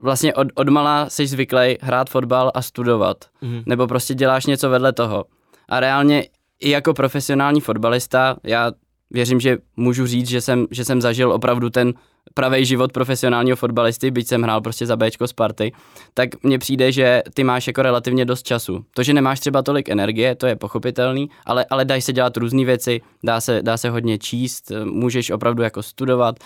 vlastně 0.00 0.34
od, 0.34 0.48
od 0.54 0.68
mala 0.68 1.10
jsi 1.10 1.26
zvyklý 1.26 1.76
hrát 1.80 2.10
fotbal 2.10 2.52
a 2.54 2.62
studovat. 2.62 3.16
Mm. 3.40 3.62
Nebo 3.66 3.86
prostě 3.86 4.14
děláš 4.14 4.46
něco 4.46 4.70
vedle 4.70 4.92
toho. 4.92 5.24
A 5.68 5.80
reálně 5.80 6.24
i 6.60 6.70
jako 6.70 6.94
profesionální 6.94 7.60
fotbalista, 7.60 8.36
já 8.44 8.72
věřím, 9.10 9.40
že 9.40 9.58
můžu 9.76 10.06
říct, 10.06 10.28
že 10.28 10.40
jsem, 10.40 10.66
že 10.70 10.84
jsem 10.84 11.00
zažil 11.00 11.32
opravdu 11.32 11.70
ten 11.70 11.94
pravý 12.34 12.64
život 12.64 12.92
profesionálního 12.92 13.56
fotbalisty, 13.56 14.10
byť 14.10 14.28
jsem 14.28 14.42
hrál 14.42 14.60
prostě 14.60 14.86
za 14.86 14.96
Bčko 14.96 15.26
Sparty, 15.26 15.72
tak 16.14 16.28
mně 16.42 16.58
přijde, 16.58 16.92
že 16.92 17.22
ty 17.34 17.44
máš 17.44 17.66
jako 17.66 17.82
relativně 17.82 18.24
dost 18.24 18.42
času. 18.42 18.84
To, 18.94 19.02
že 19.02 19.14
nemáš 19.14 19.40
třeba 19.40 19.62
tolik 19.62 19.88
energie, 19.88 20.34
to 20.34 20.46
je 20.46 20.56
pochopitelný, 20.56 21.30
ale, 21.46 21.66
ale 21.70 21.84
dají 21.84 22.02
se 22.02 22.12
dělat 22.12 22.36
různé 22.36 22.64
věci, 22.64 23.00
dá 23.24 23.40
se, 23.40 23.62
dá 23.62 23.76
se 23.76 23.90
hodně 23.90 24.18
číst, 24.18 24.72
můžeš 24.84 25.30
opravdu 25.30 25.62
jako 25.62 25.82
studovat, 25.82 26.36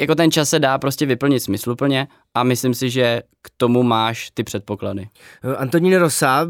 jako 0.00 0.14
ten 0.14 0.30
čas 0.30 0.48
se 0.48 0.58
dá 0.58 0.78
prostě 0.78 1.06
vyplnit 1.06 1.40
smysluplně 1.40 2.08
a 2.34 2.42
myslím 2.42 2.74
si, 2.74 2.90
že 2.90 3.22
k 3.42 3.50
tomu 3.56 3.82
máš 3.82 4.30
ty 4.34 4.44
předpoklady. 4.44 5.08
Antonín 5.56 5.96
Rosa 5.96 6.46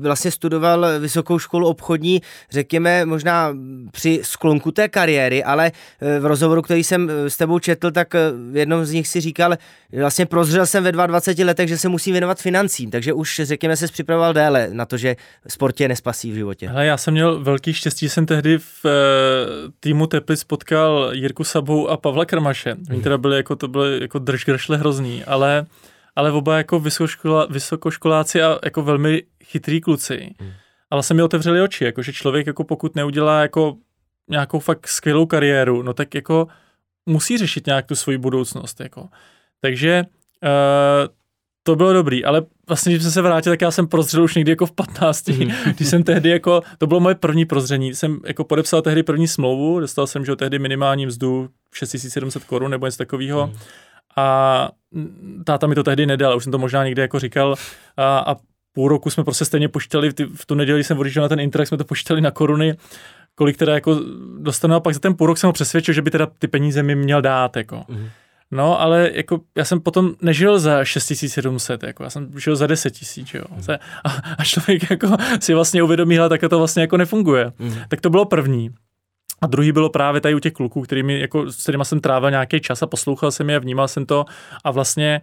vlastně 0.00 0.30
studoval 0.30 0.86
vysokou 1.00 1.38
školu 1.38 1.68
obchodní, 1.68 2.22
řekněme 2.50 3.04
možná 3.04 3.54
při 3.92 4.20
sklonku 4.22 4.70
té 4.70 4.88
kariéry, 4.88 5.44
ale 5.44 5.72
eh, 6.00 6.20
v 6.20 6.26
rozhovoru, 6.26 6.62
který 6.62 6.84
jsem 6.84 7.10
eh, 7.10 7.30
s 7.30 7.36
tebou 7.36 7.58
četl, 7.58 7.90
tak 7.90 8.14
eh, 8.14 8.18
v 8.50 8.56
jednom 8.56 8.84
z 8.84 8.92
nich 8.92 9.08
si 9.08 9.20
říkal, 9.20 9.54
vlastně 9.98 10.26
prozřel 10.26 10.66
jsem 10.66 10.84
ve 10.84 10.92
22 10.92 11.46
letech, 11.46 11.68
že 11.68 11.78
se 11.78 11.88
musí 11.88 12.12
věnovat 12.12 12.38
financím, 12.38 12.90
takže 12.90 13.12
už 13.12 13.40
řekněme 13.44 13.76
se 13.76 13.86
připravoval 13.86 14.32
déle 14.32 14.68
na 14.72 14.86
to, 14.86 14.96
že 14.96 15.16
sport 15.48 15.76
tě 15.76 15.88
nespasí 15.88 16.32
v 16.32 16.34
životě. 16.34 16.68
Hele, 16.68 16.86
já 16.86 16.96
jsem 16.96 17.14
měl 17.14 17.40
velký 17.40 17.72
štěstí, 17.72 18.08
jsem 18.08 18.26
tehdy 18.26 18.58
v 18.58 18.86
týmu 19.80 20.06
Teplis 20.06 20.44
potkal 20.44 21.10
Jirku 21.12 21.44
Sabou 21.44 21.88
a 21.88 21.96
Pavla 21.96 22.24
Krmaše. 22.24 22.76
Oni 22.90 23.02
teda 23.02 23.18
byli 23.18 23.36
jako, 23.36 23.56
to 23.56 23.68
byly 23.68 24.02
jako 24.02 24.18
držgršle 24.18 24.76
hrozný, 24.76 25.21
ale, 25.24 25.66
ale 26.16 26.32
oba 26.32 26.56
jako 26.56 26.80
vysokoškola, 26.80 27.46
vysokoškoláci 27.50 28.42
a 28.42 28.58
jako 28.64 28.82
velmi 28.82 29.22
chytrý 29.44 29.80
kluci. 29.80 30.34
Hmm. 30.40 30.50
Ale 30.90 31.02
se 31.02 31.14
mi 31.14 31.22
otevřeli 31.22 31.62
oči, 31.62 31.84
jako 31.84 32.02
že 32.02 32.12
člověk 32.12 32.46
jako 32.46 32.64
pokud 32.64 32.94
neudělá 32.94 33.40
jako 33.40 33.76
nějakou 34.30 34.58
fakt 34.58 34.88
skvělou 34.88 35.26
kariéru, 35.26 35.82
no 35.82 35.92
tak 35.92 36.14
jako 36.14 36.48
musí 37.06 37.38
řešit 37.38 37.66
nějak 37.66 37.86
tu 37.86 37.94
svoji 37.94 38.18
budoucnost, 38.18 38.80
jako. 38.80 39.08
Takže 39.60 40.04
uh, 40.42 41.14
to 41.62 41.76
bylo 41.76 41.92
dobrý, 41.92 42.24
ale 42.24 42.42
vlastně, 42.68 42.92
když 42.92 43.02
jsem 43.02 43.12
se 43.12 43.22
vrátil, 43.22 43.52
tak 43.52 43.60
já 43.60 43.70
jsem 43.70 43.88
prozřel 43.88 44.24
už 44.24 44.34
někdy 44.34 44.52
jako 44.52 44.66
v 44.66 44.72
15, 44.72 45.28
mm. 45.28 45.50
když 45.76 45.88
jsem 45.88 46.02
tehdy 46.02 46.30
jako, 46.30 46.62
to 46.78 46.86
bylo 46.86 47.00
moje 47.00 47.14
první 47.14 47.44
prozření, 47.44 47.94
jsem 47.94 48.20
jako 48.26 48.44
podepsal 48.44 48.82
tehdy 48.82 49.02
první 49.02 49.28
smlouvu, 49.28 49.80
dostal 49.80 50.06
jsem, 50.06 50.24
že 50.24 50.36
tehdy 50.36 50.58
minimální 50.58 51.06
mzdu 51.06 51.48
6700 51.74 52.44
korun 52.44 52.70
nebo 52.70 52.86
něco 52.86 52.98
takového 52.98 53.46
mm. 53.46 53.52
a 54.16 54.68
táta 55.44 55.66
mi 55.66 55.74
to 55.74 55.82
tehdy 55.82 56.06
nedal, 56.06 56.36
už 56.36 56.42
jsem 56.44 56.52
to 56.52 56.58
možná 56.58 56.84
někdy 56.84 57.02
jako 57.02 57.18
říkal 57.18 57.54
a, 57.96 58.18
a 58.18 58.36
půl 58.72 58.88
roku 58.88 59.10
jsme 59.10 59.24
prostě 59.24 59.44
stejně 59.44 59.68
počítali, 59.68 60.10
v 60.34 60.46
tu 60.46 60.54
neděli 60.54 60.84
jsem 60.84 60.98
odjížděl 60.98 61.22
na 61.22 61.28
ten 61.28 61.40
Interact, 61.40 61.68
jsme 61.68 61.78
to 61.78 61.84
počítali 61.84 62.20
na 62.20 62.30
koruny, 62.30 62.76
kolik 63.34 63.56
teda 63.56 63.74
jako 63.74 64.00
dostanu 64.38 64.74
a 64.74 64.80
pak 64.80 64.94
za 64.94 65.00
ten 65.00 65.14
půl 65.14 65.26
rok 65.26 65.38
jsem 65.38 65.48
ho 65.48 65.52
přesvědčil, 65.52 65.94
že 65.94 66.02
by 66.02 66.10
teda 66.10 66.26
ty 66.38 66.48
peníze 66.48 66.82
mi 66.82 66.94
měl 66.94 67.22
dát, 67.22 67.56
jako. 67.56 67.84
Mm. 67.88 68.08
No, 68.50 68.80
ale 68.80 69.10
jako 69.14 69.40
já 69.56 69.64
jsem 69.64 69.80
potom 69.80 70.14
nežil 70.22 70.58
za 70.58 70.84
6700, 70.84 71.82
jako 71.82 72.04
já 72.04 72.10
jsem 72.10 72.30
žil 72.40 72.56
za 72.56 72.66
10 72.66 72.90
tisíc, 72.90 73.34
jo. 73.34 73.44
Mm. 73.50 73.62
A, 74.04 74.08
a 74.38 74.44
člověk 74.44 74.90
jako 74.90 75.08
si 75.40 75.54
vlastně 75.54 75.82
uvědomí, 75.82 76.16
tak 76.28 76.40
to 76.50 76.58
vlastně 76.58 76.80
jako 76.80 76.96
nefunguje. 76.96 77.52
Mm. 77.58 77.74
Tak 77.88 78.00
to 78.00 78.10
bylo 78.10 78.24
první. 78.24 78.70
A 79.42 79.46
druhý 79.46 79.72
bylo 79.72 79.90
právě 79.90 80.20
tady 80.20 80.34
u 80.34 80.38
těch 80.38 80.52
kluků, 80.52 80.82
kterými, 80.82 81.20
jako, 81.20 81.52
s 81.52 81.62
kterými 81.62 81.84
jsem 81.84 82.00
trávil 82.00 82.30
nějaký 82.30 82.60
čas 82.60 82.82
a 82.82 82.86
poslouchal 82.86 83.30
jsem 83.30 83.50
je, 83.50 83.60
vnímal 83.60 83.88
jsem 83.88 84.06
to. 84.06 84.24
A 84.64 84.70
vlastně 84.70 85.20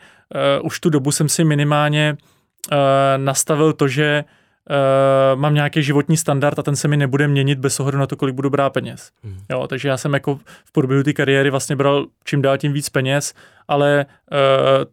uh, 0.60 0.66
už 0.66 0.80
tu 0.80 0.90
dobu 0.90 1.12
jsem 1.12 1.30
si 1.30 1.44
minimálně 1.44 2.18
uh, 2.72 2.78
nastavil 3.18 3.74
to, 3.74 3.88
že 3.88 4.24
uh, 4.24 4.39
mám 5.36 5.54
nějaký 5.54 5.84
životní 5.84 6.18
standard 6.18 6.60
a 6.60 6.64
ten 6.64 6.76
se 6.76 6.88
mi 6.88 6.98
nebude 6.98 7.28
měnit 7.28 7.60
bez 7.60 7.80
ohledu 7.80 7.98
na 7.98 8.08
to, 8.08 8.16
kolik 8.16 8.36
budu 8.36 8.50
brát 8.50 8.70
peněz. 8.70 9.12
Mm. 9.24 9.38
Jo, 9.50 9.68
takže 9.68 9.88
já 9.88 9.98
jsem 9.98 10.14
jako 10.14 10.40
v 10.66 10.72
průběhu 10.72 11.04
té 11.04 11.14
kariéry 11.14 11.50
vlastně 11.50 11.76
bral 11.76 12.06
čím 12.26 12.42
dál 12.42 12.58
tím 12.58 12.74
víc 12.74 12.90
peněz, 12.90 13.34
ale 13.68 14.06
uh, 14.06 14.38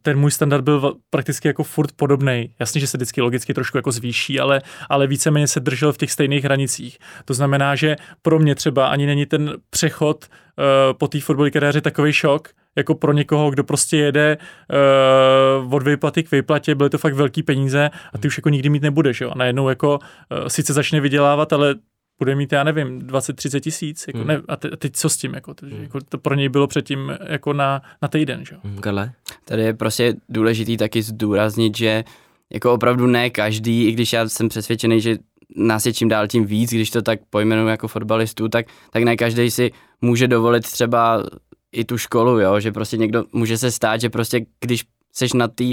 ten 0.01 0.19
můj 0.19 0.31
standard 0.31 0.63
byl 0.63 0.93
prakticky 1.09 1.47
jako 1.47 1.63
furt 1.63 1.91
podobný. 1.95 2.49
Jasně, 2.59 2.81
že 2.81 2.87
se 2.87 2.97
vždycky 2.97 3.21
logicky 3.21 3.53
trošku 3.53 3.77
jako 3.77 3.91
zvýší, 3.91 4.39
ale, 4.39 4.61
ale 4.89 5.07
víceméně 5.07 5.47
se 5.47 5.59
držel 5.59 5.93
v 5.93 5.97
těch 5.97 6.11
stejných 6.11 6.43
hranicích. 6.43 6.97
To 7.25 7.33
znamená, 7.33 7.75
že 7.75 7.95
pro 8.21 8.39
mě 8.39 8.55
třeba 8.55 8.87
ani 8.87 9.05
není 9.05 9.25
ten 9.25 9.53
přechod 9.69 10.25
uh, 10.25 10.97
po 10.97 11.07
té 11.07 11.19
fotbalové 11.19 11.51
kariéře 11.51 11.81
takový 11.81 12.13
šok, 12.13 12.49
jako 12.77 12.95
pro 12.95 13.13
někoho, 13.13 13.51
kdo 13.51 13.63
prostě 13.63 13.97
jede 13.97 14.37
uh, 15.63 15.73
od 15.73 15.83
výplaty 15.83 16.23
k 16.23 16.31
výplatě, 16.31 16.75
byly 16.75 16.89
to 16.89 16.97
fakt 16.97 17.13
velký 17.13 17.43
peníze 17.43 17.89
a 18.13 18.17
ty 18.17 18.27
už 18.27 18.37
jako 18.37 18.49
nikdy 18.49 18.69
mít 18.69 18.83
nebudeš, 18.83 19.21
jo. 19.21 19.31
A 19.31 19.37
najednou 19.37 19.69
jako 19.69 19.99
uh, 19.99 20.47
sice 20.47 20.73
začne 20.73 21.01
vydělávat, 21.01 21.53
ale 21.53 21.75
bude 22.19 22.35
mít, 22.35 22.51
já 22.51 22.63
nevím, 22.63 22.99
20-30 23.01 23.59
tisíc, 23.59 24.07
jako 24.07 24.19
hmm. 24.19 24.27
ne, 24.27 24.41
a, 24.47 24.55
te, 24.55 24.69
a 24.69 24.75
teď 24.75 24.93
co 24.95 25.09
s 25.09 25.17
tím, 25.17 25.33
jako, 25.33 25.53
to, 25.53 25.65
hmm. 25.65 25.83
jako 25.83 25.99
to 26.09 26.17
pro 26.17 26.35
něj 26.35 26.49
bylo 26.49 26.67
předtím 26.67 27.17
jako 27.27 27.53
na, 27.53 27.81
na 28.01 28.07
týden, 28.07 28.45
že 28.45 28.55
hmm. 28.63 28.77
Karle? 28.77 29.11
Tady 29.45 29.61
je 29.61 29.73
prostě 29.73 30.13
důležitý 30.29 30.77
taky 30.77 31.01
zdůraznit, 31.01 31.77
že 31.77 32.03
jako 32.53 32.73
opravdu 32.73 33.07
ne 33.07 33.29
každý, 33.29 33.87
i 33.87 33.91
když 33.91 34.13
já 34.13 34.29
jsem 34.29 34.49
přesvědčený, 34.49 35.01
že 35.01 35.17
nás 35.55 35.85
je 35.85 35.93
čím 35.93 36.09
dál 36.09 36.27
tím 36.27 36.45
víc, 36.45 36.69
když 36.69 36.89
to 36.89 37.01
tak 37.01 37.19
pojmenuju 37.29 37.67
jako 37.67 37.87
fotbalistů, 37.87 38.49
tak, 38.49 38.65
tak 38.91 39.03
ne 39.03 39.15
každý 39.15 39.51
si 39.51 39.71
může 40.01 40.27
dovolit 40.27 40.63
třeba 40.63 41.23
i 41.71 41.85
tu 41.85 41.97
školu, 41.97 42.39
jo, 42.39 42.59
že 42.59 42.71
prostě 42.71 42.97
někdo 42.97 43.23
může 43.33 43.57
se 43.57 43.71
stát, 43.71 44.01
že 44.01 44.09
prostě 44.09 44.45
když 44.59 44.83
seš 45.13 45.33
na 45.33 45.47
té 45.47 45.65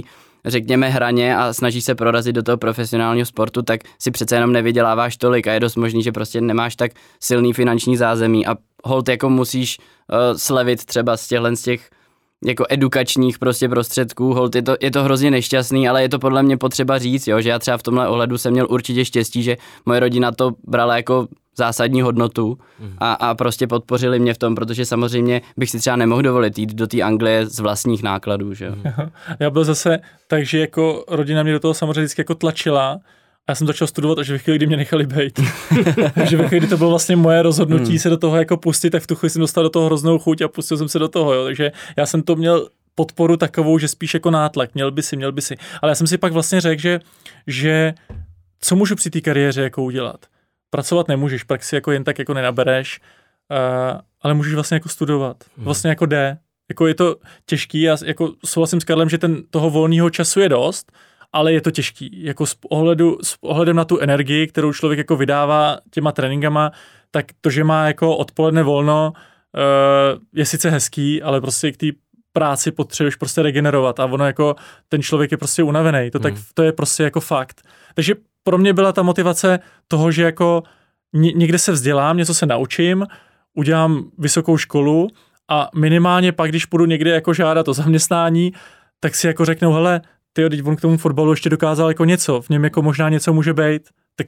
řekněme 0.46 0.88
hraně 0.88 1.36
a 1.36 1.52
snažíš 1.52 1.84
se 1.84 1.94
prorazit 1.94 2.34
do 2.34 2.42
toho 2.42 2.56
profesionálního 2.56 3.26
sportu, 3.26 3.62
tak 3.62 3.80
si 3.98 4.10
přece 4.10 4.36
jenom 4.36 4.52
nevyděláváš 4.52 5.16
tolik 5.16 5.46
a 5.46 5.52
je 5.52 5.60
dost 5.60 5.76
možný, 5.76 6.02
že 6.02 6.12
prostě 6.12 6.40
nemáš 6.40 6.76
tak 6.76 6.92
silný 7.20 7.52
finanční 7.52 7.96
zázemí 7.96 8.46
a 8.46 8.56
hold 8.84 9.08
jako 9.08 9.30
musíš 9.30 9.78
uh, 9.78 10.36
slevit 10.36 10.84
třeba 10.84 11.16
z 11.16 11.28
těchhle 11.28 11.56
z 11.56 11.62
těch 11.62 11.90
jako 12.44 12.64
edukačních 12.68 13.38
prostě 13.38 13.68
prostředků, 13.68 14.34
hold 14.34 14.54
je 14.54 14.62
to, 14.62 14.76
je 14.80 14.90
to 14.90 15.04
hrozně 15.04 15.30
nešťastný, 15.30 15.88
ale 15.88 16.02
je 16.02 16.08
to 16.08 16.18
podle 16.18 16.42
mě 16.42 16.56
potřeba 16.56 16.98
říct, 16.98 17.26
jo, 17.26 17.40
že 17.40 17.48
já 17.48 17.58
třeba 17.58 17.76
v 17.76 17.82
tomhle 17.82 18.08
ohledu 18.08 18.38
jsem 18.38 18.52
měl 18.52 18.66
určitě 18.70 19.04
štěstí, 19.04 19.42
že 19.42 19.56
moje 19.86 20.00
rodina 20.00 20.32
to 20.32 20.52
brala 20.66 20.96
jako 20.96 21.28
zásadní 21.56 22.02
hodnotu 22.02 22.58
a, 22.98 23.12
a 23.12 23.34
prostě 23.34 23.66
podpořili 23.66 24.18
mě 24.18 24.34
v 24.34 24.38
tom, 24.38 24.54
protože 24.54 24.84
samozřejmě 24.84 25.42
bych 25.56 25.70
si 25.70 25.78
třeba 25.78 25.96
nemohl 25.96 26.22
dovolit 26.22 26.58
jít 26.58 26.74
do 26.74 26.86
té 26.86 27.02
Anglie 27.02 27.46
z 27.46 27.58
vlastních 27.58 28.02
nákladů, 28.02 28.54
že 28.54 28.72
Já 29.40 29.50
byl 29.50 29.64
zase 29.64 29.98
tak, 30.28 30.46
že 30.46 30.58
jako 30.58 31.04
rodina 31.08 31.42
mě 31.42 31.52
do 31.52 31.60
toho 31.60 31.74
samozřejmě 31.74 32.00
vždycky 32.00 32.20
jako 32.20 32.34
tlačila, 32.34 33.00
a 33.46 33.50
já 33.50 33.54
jsem 33.54 33.66
začal 33.66 33.88
studovat 33.88 34.18
až 34.18 34.30
ve 34.30 34.38
chvíli, 34.38 34.58
kdy 34.58 34.66
mě 34.66 34.76
nechali 34.76 35.06
být. 35.06 35.40
Takže 36.14 36.36
ve 36.36 36.48
chvíli, 36.48 36.60
kdy 36.60 36.68
to 36.68 36.76
bylo 36.76 36.90
vlastně 36.90 37.16
moje 37.16 37.42
rozhodnutí 37.42 37.90
hmm. 37.90 37.98
se 37.98 38.10
do 38.10 38.16
toho 38.16 38.36
jako 38.36 38.56
pustit, 38.56 38.90
tak 38.90 39.02
v 39.02 39.06
tu 39.06 39.14
chvíli 39.14 39.30
jsem 39.30 39.40
dostal 39.40 39.64
do 39.64 39.70
toho 39.70 39.86
hroznou 39.86 40.18
chuť 40.18 40.42
a 40.42 40.48
pustil 40.48 40.76
jsem 40.76 40.88
se 40.88 40.98
do 40.98 41.08
toho. 41.08 41.34
Jo. 41.34 41.44
Takže 41.44 41.72
já 41.96 42.06
jsem 42.06 42.22
to 42.22 42.36
měl 42.36 42.68
podporu 42.94 43.36
takovou, 43.36 43.78
že 43.78 43.88
spíš 43.88 44.14
jako 44.14 44.30
nátlak, 44.30 44.74
měl 44.74 44.90
by 44.90 45.02
si, 45.02 45.16
měl 45.16 45.32
by 45.32 45.42
si. 45.42 45.56
Ale 45.82 45.90
já 45.90 45.94
jsem 45.94 46.06
si 46.06 46.18
pak 46.18 46.32
vlastně 46.32 46.60
řekl, 46.60 46.80
že, 46.80 47.00
že 47.46 47.94
co 48.60 48.76
můžu 48.76 48.96
při 48.96 49.10
té 49.10 49.20
kariéře 49.20 49.62
jako 49.62 49.82
udělat 49.82 50.26
pracovat 50.74 51.08
nemůžeš, 51.08 51.42
praxi 51.42 51.74
jako 51.74 51.92
jen 51.92 52.04
tak 52.04 52.18
jako 52.18 52.34
nenabereš, 52.34 53.00
uh, 53.50 54.00
ale 54.22 54.34
můžeš 54.34 54.54
vlastně 54.54 54.74
jako 54.74 54.88
studovat. 54.88 55.36
Hmm. 55.56 55.64
Vlastně 55.64 55.90
jako 55.90 56.06
jde. 56.06 56.38
Jako 56.68 56.86
je 56.86 56.94
to 56.94 57.16
těžký, 57.46 57.80
já 57.80 57.96
jako 58.04 58.32
souhlasím 58.44 58.80
s 58.80 58.84
Karlem, 58.84 59.08
že 59.08 59.18
ten 59.18 59.42
toho 59.50 59.70
volného 59.70 60.10
času 60.10 60.40
je 60.40 60.48
dost, 60.48 60.92
ale 61.32 61.52
je 61.52 61.60
to 61.60 61.70
těžký. 61.70 62.24
Jako 62.24 62.46
s, 62.46 62.56
ohledu, 62.70 63.18
s 63.22 63.36
ohledem 63.40 63.76
na 63.76 63.84
tu 63.84 63.98
energii, 63.98 64.46
kterou 64.46 64.72
člověk 64.72 64.98
jako 64.98 65.16
vydává 65.16 65.78
těma 65.90 66.12
tréninkama, 66.12 66.72
tak 67.10 67.26
to, 67.40 67.50
že 67.50 67.64
má 67.64 67.86
jako 67.86 68.16
odpoledne 68.16 68.62
volno, 68.62 69.12
uh, 69.14 70.20
je 70.34 70.46
sice 70.46 70.70
hezký, 70.70 71.22
ale 71.22 71.40
prostě 71.40 71.72
k 71.72 71.76
té 71.76 71.86
práci 72.32 72.70
potřebuješ 72.72 73.16
prostě 73.16 73.42
regenerovat 73.42 74.00
a 74.00 74.04
ono 74.04 74.26
jako 74.26 74.56
ten 74.88 75.02
člověk 75.02 75.30
je 75.30 75.36
prostě 75.36 75.62
unavený. 75.62 76.10
To, 76.10 76.18
tak, 76.18 76.34
hmm. 76.34 76.42
to 76.54 76.62
je 76.62 76.72
prostě 76.72 77.02
jako 77.02 77.20
fakt. 77.20 77.62
Takže 77.94 78.14
pro 78.44 78.58
mě 78.58 78.72
byla 78.72 78.92
ta 78.92 79.02
motivace 79.02 79.58
toho, 79.88 80.10
že 80.12 80.22
jako 80.22 80.62
někde 81.12 81.58
se 81.58 81.72
vzdělám, 81.72 82.16
něco 82.16 82.34
se 82.34 82.46
naučím, 82.46 83.06
udělám 83.54 84.10
vysokou 84.18 84.56
školu 84.56 85.08
a 85.48 85.70
minimálně 85.74 86.32
pak, 86.32 86.50
když 86.50 86.66
půjdu 86.66 86.84
někde 86.84 87.10
jako 87.10 87.34
žádat 87.34 87.68
o 87.68 87.74
zaměstnání, 87.74 88.52
tak 89.00 89.14
si 89.14 89.26
jako 89.26 89.44
řeknou, 89.44 89.72
hele, 89.72 90.00
ty 90.32 90.50
teď 90.50 90.64
on 90.64 90.76
k 90.76 90.80
tomu 90.80 90.96
fotbalu 90.96 91.30
ještě 91.30 91.50
dokázal 91.50 91.88
jako 91.88 92.04
něco, 92.04 92.40
v 92.40 92.48
něm 92.48 92.64
jako 92.64 92.82
možná 92.82 93.08
něco 93.08 93.32
může 93.32 93.54
být, 93.54 93.82
tak 94.16 94.26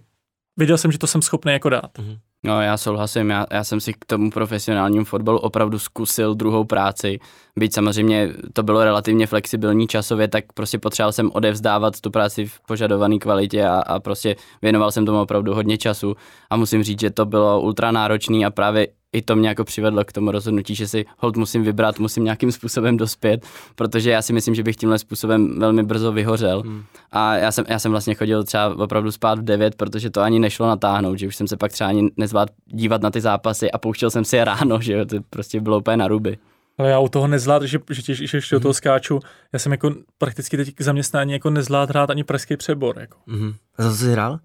viděl 0.57 0.79
jsem, 0.79 0.92
že 0.92 0.98
to 0.98 1.07
jsem 1.07 1.22
schopný 1.22 1.52
jako 1.52 1.68
dát. 1.68 1.98
Mm-hmm. 1.98 2.18
No 2.44 2.62
já 2.62 2.77
souhlasím, 2.77 3.31
já, 3.31 3.46
já 3.51 3.64
jsem 3.64 3.81
si 3.81 3.92
k 3.92 4.05
tomu 4.07 4.31
profesionálnímu 4.31 5.05
fotbalu 5.05 5.38
opravdu 5.38 5.79
zkusil 5.79 6.35
druhou 6.35 6.64
práci, 6.64 7.18
byť 7.57 7.75
samozřejmě 7.75 8.33
to 8.53 8.62
bylo 8.62 8.85
relativně 8.85 9.27
flexibilní 9.27 9.87
časově, 9.87 10.29
tak 10.29 10.44
prostě 10.55 10.79
potřeboval 10.79 11.12
jsem 11.12 11.31
odevzdávat 11.35 12.01
tu 12.01 12.11
práci 12.11 12.46
v 12.46 12.61
požadované 12.61 13.18
kvalitě 13.18 13.66
a, 13.66 13.75
a 13.81 14.01
prostě 14.01 14.37
věnoval 14.62 14.92
jsem 14.92 15.07
tomu 15.07 15.20
opravdu 15.20 15.55
hodně 15.55 15.79
času. 15.79 16.14
A 16.51 16.57
musím 16.57 16.83
říct, 16.83 17.01
že 17.01 17.11
to 17.11 17.27
bylo 17.27 17.61
ultra 17.61 17.90
náročný 17.90 18.46
a 18.46 18.51
právě 18.51 18.88
i 19.16 19.22
to 19.22 19.37
mě 19.37 19.48
jako 19.48 19.64
přivedlo 19.64 20.05
k 20.05 20.12
tomu 20.12 20.31
rozhodnutí, 20.31 20.74
že 20.74 20.88
si 20.88 21.05
hold 21.18 21.37
musím 21.37 21.62
vybrat, 21.62 21.98
musím 21.98 22.24
nějakým 22.24 22.52
způsobem 22.52 22.96
dospět, 22.96 23.46
protože 23.74 24.11
já 24.11 24.22
si 24.22 24.33
myslím, 24.33 24.55
že 24.55 24.62
bych 24.62 24.76
tímhle 24.76 24.98
způsobem 24.98 25.59
velmi 25.59 25.83
brzo 25.83 26.12
vyhořel. 26.12 26.62
Hmm. 26.62 26.85
A 27.12 27.37
já 27.37 27.52
jsem, 27.52 27.64
já 27.68 27.79
jsem 27.79 27.90
vlastně 27.90 28.14
chodil 28.14 28.44
třeba 28.44 28.76
opravdu 28.76 29.12
spát 29.12 29.38
v 29.38 29.42
9, 29.42 29.74
protože 29.74 30.11
to 30.11 30.20
ani 30.20 30.38
nešlo 30.38 30.66
natáhnout, 30.66 31.18
že 31.18 31.26
už 31.26 31.37
jsem 31.37 31.48
se 31.48 31.57
pak 31.57 31.72
třeba 31.72 31.88
ani 31.88 32.11
nezvládl 32.16 32.52
dívat 32.66 33.02
na 33.02 33.11
ty 33.11 33.20
zápasy 33.20 33.70
a 33.70 33.79
pouštěl 33.79 34.11
jsem 34.11 34.24
si 34.24 34.37
je 34.37 34.44
ráno, 34.44 34.81
že 34.81 34.92
jo, 34.92 35.05
to 35.05 35.16
prostě 35.31 35.61
bylo 35.61 35.79
úplně 35.79 35.96
na 35.96 36.09
ruby. 36.09 36.38
Ale 36.79 36.90
já 36.90 36.98
u 36.98 37.09
toho 37.09 37.26
nezvlád, 37.26 37.62
že, 37.62 37.79
že, 37.90 38.14
že 38.14 38.37
ještě 38.37 38.57
do 38.57 38.61
toho 38.61 38.70
mhm. 38.70 38.74
skáču. 38.74 39.20
Já 39.52 39.59
jsem 39.59 39.72
jako 39.72 39.94
prakticky 40.18 40.57
teď 40.57 40.74
k 40.74 40.83
zaměstnání 40.83 41.33
jako 41.33 41.50
nezvlád 41.50 41.88
hrát 41.88 42.11
ani 42.11 42.24
pražský 42.24 42.57
přebor. 42.57 42.98
Jako. 42.98 43.18
Mm-hmm. 43.29 43.55
A 43.79 43.83
za 43.83 43.90
co 43.90 43.96
jsi 43.96 44.12
hrál? 44.12 44.38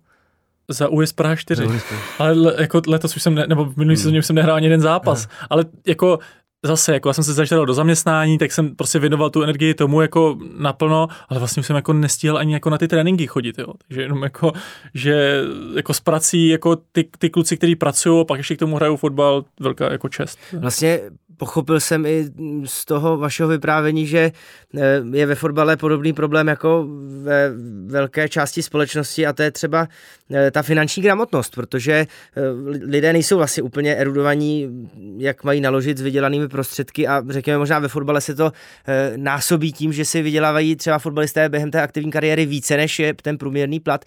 Za 0.74 0.90
US 0.90 1.14
Praha 1.14 1.36
4. 1.36 1.68
Ale 2.20 2.32
le, 2.32 2.56
jako 2.60 2.82
letos 2.88 3.16
už 3.16 3.22
jsem, 3.24 3.36
ne, 3.36 3.46
nebo 3.48 3.66
v 3.66 3.78
minulý 3.78 3.96
hmm. 3.96 4.02
sezóně 4.02 4.20
už 4.20 4.26
jsem 4.26 4.36
nehrál 4.36 4.56
ani 4.56 4.66
jeden 4.66 4.82
zápas. 4.82 5.20
Hmm. 5.26 5.48
Ale 5.50 5.66
jako 5.88 6.20
zase, 6.66 6.94
jako 6.94 7.10
já 7.10 7.14
jsem 7.14 7.24
se 7.24 7.34
začal 7.34 7.66
do 7.66 7.74
zaměstnání, 7.74 8.38
tak 8.38 8.52
jsem 8.52 8.76
prostě 8.76 9.00
věnoval 9.00 9.30
tu 9.30 9.44
energii 9.44 9.74
tomu 9.74 10.02
jako 10.02 10.38
naplno, 10.58 11.08
ale 11.30 11.40
vlastně 11.40 11.60
už 11.60 11.68
jsem 11.68 11.76
jako 11.76 11.94
nestíhal 11.94 12.38
ani 12.38 12.54
jako 12.54 12.70
na 12.70 12.78
ty 12.78 12.88
tréninky 12.88 13.28
chodit, 13.28 13.60
jo. 13.60 13.74
Takže 13.88 14.02
jenom 14.02 14.24
jako, 14.24 14.52
že 14.94 15.44
jako 15.76 15.94
s 15.94 16.00
prací, 16.00 16.48
jako 16.48 16.76
ty, 16.76 17.10
ty 17.18 17.30
kluci, 17.30 17.58
kteří 17.58 17.76
pracují 17.76 18.22
a 18.22 18.24
pak 18.24 18.38
ještě 18.38 18.56
k 18.56 18.60
tomu 18.60 18.76
hrajou 18.76 18.98
fotbal, 18.98 19.46
velká 19.60 19.92
jako 19.92 20.10
čest. 20.10 20.40
Vlastně 20.54 21.00
pochopil 21.42 21.80
jsem 21.80 22.06
i 22.06 22.30
z 22.66 22.86
toho 22.86 23.18
vašeho 23.18 23.50
vyprávění, 23.50 24.08
že 24.08 24.32
eh, 24.78 25.02
je 25.12 25.26
ve 25.26 25.36
fotbale 25.36 25.78
podobný 25.78 26.14
problém 26.14 26.48
jako 26.48 26.88
ve 27.24 27.52
velké 27.86 28.30
části 28.30 28.64
společnosti 28.64 29.28
a 29.28 29.34
to 29.34 29.44
je 29.44 29.52
třeba 29.52 29.88
eh, 30.32 30.52
ta 30.52 30.62
finanční 30.62 31.04
gramotnost, 31.04 31.56
protože 31.56 31.94
eh, 31.94 32.08
lidé 32.86 33.14
nejsou 33.14 33.38
vlastně 33.38 33.64
úplně 33.64 33.96
erudovaní, 33.96 34.88
jak 35.18 35.44
mají 35.44 35.62
naložit 35.62 35.98
s 35.98 36.02
vydělanými 36.02 36.48
prostředky 36.48 37.08
a 37.08 37.24
řekněme 37.30 37.58
možná 37.58 37.80
ve 37.80 37.88
fotbale 37.88 38.22
se 38.22 38.36
to 38.36 38.52
násobí 39.16 39.74
tím, 39.74 39.94
že 39.94 40.06
si 40.06 40.22
vydělávají 40.22 40.76
třeba 40.76 41.00
fotbalisté 41.00 41.50
během 41.50 41.72
té 41.72 41.82
aktivní 41.82 42.12
kariéry 42.12 42.46
více 42.46 42.78
než 42.78 43.00
je 43.00 43.14
ten 43.14 43.38
průměrný 43.38 43.80
plat. 43.80 44.06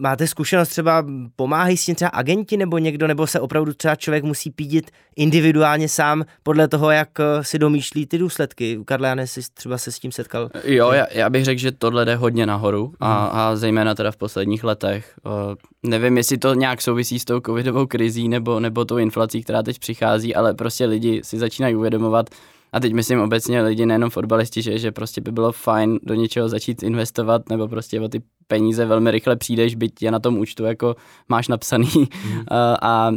Máte 0.00 0.26
zkušenost 0.26 0.68
třeba, 0.68 1.06
pomáhají 1.36 1.76
s 1.76 1.84
tím 1.84 1.94
třeba 1.94 2.08
agenti 2.08 2.56
nebo 2.56 2.78
někdo, 2.78 3.06
nebo 3.06 3.26
se 3.26 3.40
opravdu 3.40 3.72
třeba 3.74 3.96
člověk 3.96 4.24
musí 4.24 4.50
pídit 4.50 4.90
individuálně 5.16 5.88
sám 5.88 6.21
tam 6.24 6.34
podle 6.42 6.68
toho, 6.68 6.90
jak 6.90 7.20
eh, 7.20 7.44
si 7.44 7.58
domýšlí 7.58 8.06
ty 8.06 8.18
důsledky. 8.18 8.78
Karle, 8.84 9.26
jsi 9.26 9.40
třeba 9.54 9.78
se 9.78 9.92
s 9.92 9.98
tím 9.98 10.12
setkal? 10.12 10.50
Jo, 10.64 10.92
já, 10.92 11.06
já 11.10 11.30
bych 11.30 11.44
řekl, 11.44 11.60
že 11.60 11.72
tohle 11.72 12.04
jde 12.04 12.16
hodně 12.16 12.46
nahoru 12.46 12.94
a, 13.00 13.20
hmm. 13.20 13.40
a 13.40 13.56
zejména 13.56 13.94
teda 13.94 14.10
v 14.10 14.16
posledních 14.16 14.64
letech. 14.64 15.14
Uh, 15.26 15.54
nevím, 15.82 16.16
jestli 16.16 16.38
to 16.38 16.54
nějak 16.54 16.82
souvisí 16.82 17.18
s 17.18 17.24
tou 17.24 17.40
covidovou 17.40 17.86
krizí 17.86 18.28
nebo, 18.28 18.60
nebo 18.60 18.84
tou 18.84 18.98
inflací, 18.98 19.42
která 19.42 19.62
teď 19.62 19.78
přichází, 19.78 20.34
ale 20.34 20.54
prostě 20.54 20.84
lidi 20.84 21.20
si 21.24 21.38
začínají 21.38 21.76
uvědomovat, 21.76 22.30
a 22.72 22.80
teď 22.80 22.92
myslím 22.92 23.20
obecně 23.20 23.62
lidi, 23.62 23.86
nejenom 23.86 24.10
fotbalisti, 24.10 24.62
že, 24.62 24.78
že 24.78 24.92
prostě 24.92 25.20
by 25.20 25.32
bylo 25.32 25.52
fajn 25.52 25.98
do 26.02 26.14
něčeho 26.14 26.48
začít 26.48 26.82
investovat, 26.82 27.48
nebo 27.48 27.68
prostě 27.68 28.00
o 28.00 28.08
ty 28.08 28.22
peníze 28.46 28.86
velmi 28.86 29.10
rychle 29.10 29.36
přijdeš, 29.36 29.74
byť 29.74 30.02
je 30.02 30.10
na 30.10 30.18
tom 30.18 30.38
účtu 30.38 30.64
jako 30.64 30.96
máš 31.28 31.48
napsaný. 31.48 31.90
Mm. 31.96 32.40
a, 32.48 32.76
a 32.82 33.12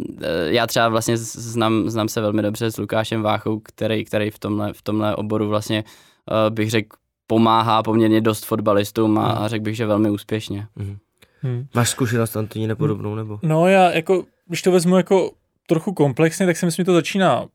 já 0.46 0.68
třeba 0.68 0.90
vlastně 0.90 1.18
znám, 1.18 1.90
znám 1.90 2.08
se 2.08 2.22
velmi 2.22 2.42
dobře 2.42 2.72
s 2.72 2.78
Lukášem 2.78 3.22
Váchou, 3.22 3.60
který, 3.60 4.06
který 4.06 4.30
v, 4.30 4.40
tomhle, 4.40 4.74
v 4.74 4.82
tomhle 4.82 5.16
oboru 5.16 5.48
vlastně 5.48 5.84
uh, 5.84 6.56
bych 6.56 6.70
řekl 6.70 6.98
pomáhá 7.28 7.84
poměrně 7.84 8.22
dost 8.22 8.46
fotbalistům 8.46 9.18
a, 9.18 9.22
mm. 9.22 9.44
a 9.44 9.48
řekl 9.48 9.64
bych, 9.64 9.76
že 9.76 9.86
velmi 9.86 10.10
úspěšně. 10.10 10.68
Mm. 10.76 10.98
Hmm. 11.42 11.68
Máš 11.74 11.90
zkušenost 11.90 12.38
Antoní 12.38 12.68
nepodobnou 12.68 13.16
nebo? 13.16 13.40
No 13.44 13.68
já 13.68 13.92
jako, 13.92 14.24
když 14.48 14.62
to 14.62 14.72
vezmu 14.72 14.98
jako 14.98 15.32
trochu 15.68 15.94
komplexně, 15.94 16.46
tak 16.46 16.58
si 16.58 16.66
myslím, 16.66 16.84
že 16.84 16.86
to 16.86 16.94
začíná 16.94 17.46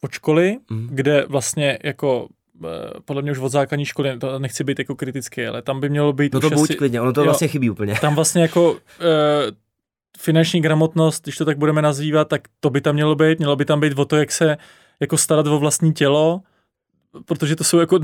od 0.00 0.12
školy, 0.12 0.58
mm. 0.70 0.88
kde 0.90 1.26
vlastně 1.28 1.78
jako 1.84 2.28
eh, 2.64 2.68
podle 3.04 3.22
mě 3.22 3.32
už 3.32 3.38
od 3.38 3.48
základní 3.48 3.84
školy, 3.84 4.18
to 4.18 4.38
nechci 4.38 4.64
být 4.64 4.78
jako 4.78 4.94
kritický, 4.94 5.46
ale 5.46 5.62
tam 5.62 5.80
by 5.80 5.88
mělo 5.88 6.12
být... 6.12 6.34
No 6.34 6.40
to 6.40 6.50
buď 6.50 6.70
asi, 6.70 6.74
klidně, 6.74 7.00
ono 7.00 7.12
to 7.12 7.20
jo, 7.20 7.24
vlastně 7.24 7.48
chybí 7.48 7.70
úplně. 7.70 7.94
Tam 8.00 8.14
vlastně 8.14 8.42
jako 8.42 8.72
uh, 8.72 8.78
finanční 10.18 10.60
gramotnost, 10.60 11.22
když 11.22 11.36
to 11.36 11.44
tak 11.44 11.58
budeme 11.58 11.82
nazývat, 11.82 12.28
tak 12.28 12.42
to 12.60 12.70
by 12.70 12.80
tam 12.80 12.94
mělo 12.94 13.14
být, 13.14 13.38
mělo 13.38 13.56
by 13.56 13.64
tam 13.64 13.80
být 13.80 13.98
o 13.98 14.04
to, 14.04 14.16
jak 14.16 14.32
se 14.32 14.56
jako 15.00 15.16
starat 15.16 15.46
o 15.46 15.58
vlastní 15.58 15.92
tělo, 15.92 16.40
protože 17.24 17.56
to 17.56 17.64
jsou 17.64 17.78
jako 17.78 17.98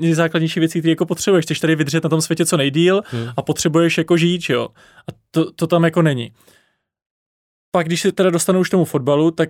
nejzákladnější 0.00 0.60
věci, 0.60 0.78
které 0.78 0.90
jako 0.90 1.06
potřebuješ. 1.06 1.44
Chceš 1.44 1.60
tady 1.60 1.76
vydržet 1.76 2.04
na 2.04 2.10
tom 2.10 2.20
světě 2.20 2.46
co 2.46 2.56
nejdíl 2.56 3.02
hmm. 3.06 3.28
a 3.36 3.42
potřebuješ 3.42 3.98
jako 3.98 4.16
žít, 4.16 4.50
jo. 4.50 4.68
A 5.08 5.12
to, 5.30 5.52
to 5.52 5.66
tam 5.66 5.84
jako 5.84 6.02
není. 6.02 6.32
Pak, 7.70 7.86
když 7.86 8.00
se 8.00 8.12
teda 8.12 8.30
dostanu 8.30 8.60
už 8.60 8.70
tomu 8.70 8.84
fotbalu, 8.84 9.30
tak 9.30 9.48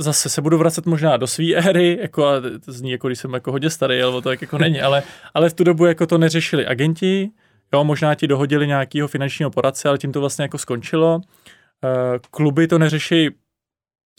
zase 0.00 0.28
se 0.28 0.42
budu 0.42 0.58
vracet 0.58 0.86
možná 0.86 1.16
do 1.16 1.26
své 1.26 1.54
éry, 1.54 1.98
jako, 2.00 2.26
a 2.26 2.40
to 2.40 2.72
zní 2.72 2.90
jako 2.90 3.06
když 3.06 3.18
jsem 3.18 3.34
jako 3.34 3.52
hodně 3.52 3.70
starý, 3.70 4.02
ale 4.02 4.12
to 4.12 4.22
tak 4.22 4.42
jako 4.42 4.58
není, 4.58 4.80
ale, 4.80 5.02
ale 5.34 5.50
v 5.50 5.54
tu 5.54 5.64
dobu 5.64 5.86
jako 5.86 6.06
to 6.06 6.18
neřešili 6.18 6.66
agenti, 6.66 7.30
jo, 7.74 7.84
možná 7.84 8.14
ti 8.14 8.26
dohodili 8.26 8.66
nějakého 8.66 9.08
finančního 9.08 9.50
poradce, 9.50 9.88
ale 9.88 9.98
tím 9.98 10.12
to 10.12 10.20
vlastně 10.20 10.42
jako 10.42 10.58
skončilo. 10.58 11.16
Uh, 11.16 11.20
kluby 12.30 12.66
to 12.66 12.78
neřeší 12.78 13.30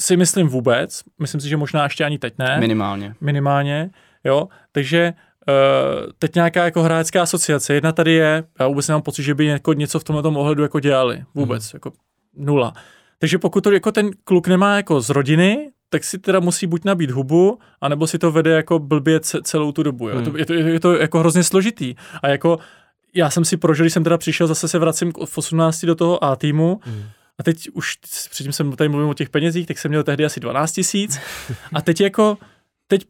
si 0.02 0.18
myslím 0.18 0.48
vůbec, 0.48 1.02
myslím 1.20 1.42
si, 1.42 1.50
že 1.50 1.58
možná 1.58 1.84
ještě 1.84 2.06
ani 2.06 2.20
teď 2.20 2.34
ne. 2.38 2.58
Minimálně. 2.60 3.16
Minimálně, 3.22 3.90
jo, 4.24 4.48
takže 4.72 5.14
uh, 5.48 6.12
teď 6.20 6.36
nějaká 6.36 6.66
jako 6.66 6.84
hráčská 6.84 7.22
asociace, 7.22 7.74
jedna 7.74 7.92
tady 7.92 8.12
je, 8.12 8.44
já 8.60 8.68
vůbec 8.68 8.88
nemám 8.88 9.02
pocit, 9.02 9.24
že 9.24 9.36
by 9.36 9.46
jako 9.46 9.74
něco 9.74 10.00
v 10.00 10.04
tomhle 10.04 10.24
ohledu 10.24 10.64
jako 10.64 10.80
dělali, 10.80 11.24
vůbec, 11.34 11.74
mm. 11.74 11.76
jako 11.76 11.92
nula. 12.38 12.74
Takže 13.18 13.38
pokud 13.38 13.62
to 13.62 13.72
jako 13.72 13.92
ten 13.92 14.12
kluk 14.24 14.48
nemá 14.48 14.76
jako 14.76 15.02
z 15.02 15.10
rodiny, 15.10 15.72
tak 15.90 16.04
si 16.04 16.20
teda 16.20 16.40
musí 16.40 16.68
buď 16.68 16.86
nabít 16.86 17.12
hubu, 17.12 17.60
anebo 17.82 18.08
si 18.08 18.18
to 18.18 18.32
vede 18.32 18.52
jako 18.52 18.80
blbě 18.80 19.20
celou 19.20 19.72
tu 19.72 19.84
dobu. 19.84 20.10
Jo. 20.10 20.16
Hmm. 20.16 20.36
Je, 20.38 20.46
to, 20.46 20.54
je, 20.54 20.62
to, 20.62 20.68
je 20.68 20.80
to 20.80 20.96
jako 20.96 21.20
hrozně 21.20 21.44
složitý. 21.44 21.96
A 22.22 22.28
jako 22.28 22.60
já 23.14 23.30
jsem 23.30 23.46
si 23.46 23.58
prožil, 23.58 23.84
když 23.84 23.94
jsem 23.94 24.04
teda 24.04 24.18
přišel, 24.18 24.48
zase 24.48 24.68
se 24.68 24.80
vracím 24.80 25.12
v 25.26 25.38
18 25.38 25.86
do 25.86 25.96
toho 25.96 26.24
A 26.24 26.36
týmu, 26.36 26.80
hmm. 26.84 27.04
A 27.40 27.44
teď 27.44 27.70
už, 27.74 27.96
předtím 28.30 28.54
jsem 28.54 28.72
tady 28.72 28.90
mluvil 28.90 29.10
o 29.10 29.14
těch 29.14 29.30
penězích, 29.30 29.68
tak 29.68 29.80
jsem 29.80 29.90
měl 29.90 30.04
tehdy 30.04 30.26
asi 30.26 30.40
12 30.40 30.72
tisíc. 30.72 31.20
A 31.74 31.82
teď 31.82 32.02
jako, 32.02 32.38
teď 32.88 33.08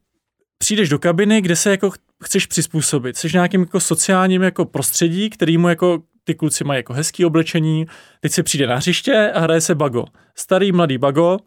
přijdeš 0.58 0.89
do 0.89 0.99
kabiny, 0.99 1.41
kde 1.41 1.56
se 1.56 1.72
jako 1.72 1.91
chceš 2.24 2.45
přizpůsobit. 2.45 3.18
Jsi 3.18 3.28
nějakým 3.34 3.62
jako 3.62 3.80
sociálním 3.80 4.41
jako 4.41 4.66
prostředí, 4.66 5.30
kterýmu 5.30 5.70
jako 5.70 6.03
ty 6.26 6.36
kluci 6.36 6.63
mají 6.63 6.80
jako 6.80 6.93
hezký 6.93 7.26
oblečení, 7.26 7.86
teď 8.19 8.32
se 8.32 8.43
přijde 8.43 8.67
na 8.67 8.76
hřiště 8.76 9.32
a 9.34 9.39
hraje 9.39 9.61
se 9.61 9.76
bago. 9.76 10.05
Starý, 10.36 10.71
mladý 10.71 10.97
bago 10.97 11.38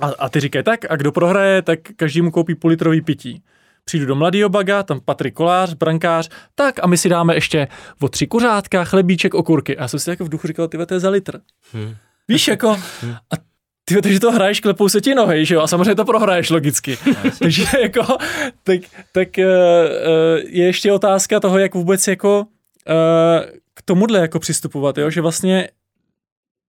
a, 0.00 0.06
a 0.18 0.28
ty 0.28 0.40
říkají 0.40 0.64
tak, 0.64 0.84
a 0.90 0.96
kdo 0.96 1.12
prohraje, 1.12 1.62
tak 1.62 1.78
každý 1.96 2.22
mu 2.22 2.30
koupí 2.30 2.54
půl 2.54 2.70
litrový 2.70 3.00
pití. 3.00 3.42
Přijdu 3.84 4.06
do 4.06 4.14
mladého 4.14 4.48
baga, 4.48 4.82
tam 4.82 5.00
Patrik 5.00 5.34
Kolář, 5.34 5.74
brankář, 5.74 6.28
tak 6.54 6.80
a 6.82 6.86
my 6.86 6.98
si 6.98 7.08
dáme 7.08 7.34
ještě 7.34 7.68
o 8.00 8.08
tři 8.08 8.26
kuřátka, 8.26 8.84
chlebíček, 8.84 9.34
okurky. 9.34 9.76
A 9.76 9.82
já 9.82 9.88
jsem 9.88 10.00
si 10.00 10.10
jako 10.10 10.24
v 10.24 10.28
duchu 10.28 10.46
říkal, 10.46 10.68
ty 10.68 10.86
to 10.86 10.94
je 10.94 11.00
za 11.00 11.10
litr. 11.10 11.40
Hmm. 11.72 11.94
Víš, 12.28 12.48
jako, 12.48 12.70
a 13.30 13.36
ty, 13.84 14.02
takže 14.02 14.20
to 14.20 14.32
hraješ, 14.32 14.60
klepou 14.60 14.88
se 14.88 15.00
ti 15.00 15.14
nohy, 15.14 15.44
že 15.44 15.54
jo, 15.54 15.60
a 15.60 15.66
samozřejmě 15.66 15.94
to 15.94 16.04
prohraješ 16.04 16.50
logicky. 16.50 16.98
takže 17.38 17.64
jako, 17.82 18.16
tak, 18.62 18.80
tak 19.12 19.28
uh, 19.38 19.44
je 20.36 20.66
ještě 20.66 20.92
otázka 20.92 21.40
toho, 21.40 21.58
jak 21.58 21.74
vůbec 21.74 22.08
jako 22.08 22.46
uh, 22.88 23.44
k 23.82 23.84
tomuhle 23.84 24.18
jako 24.18 24.38
přistupovat, 24.38 24.98
jo? 24.98 25.10
že 25.10 25.20
vlastně 25.20 25.68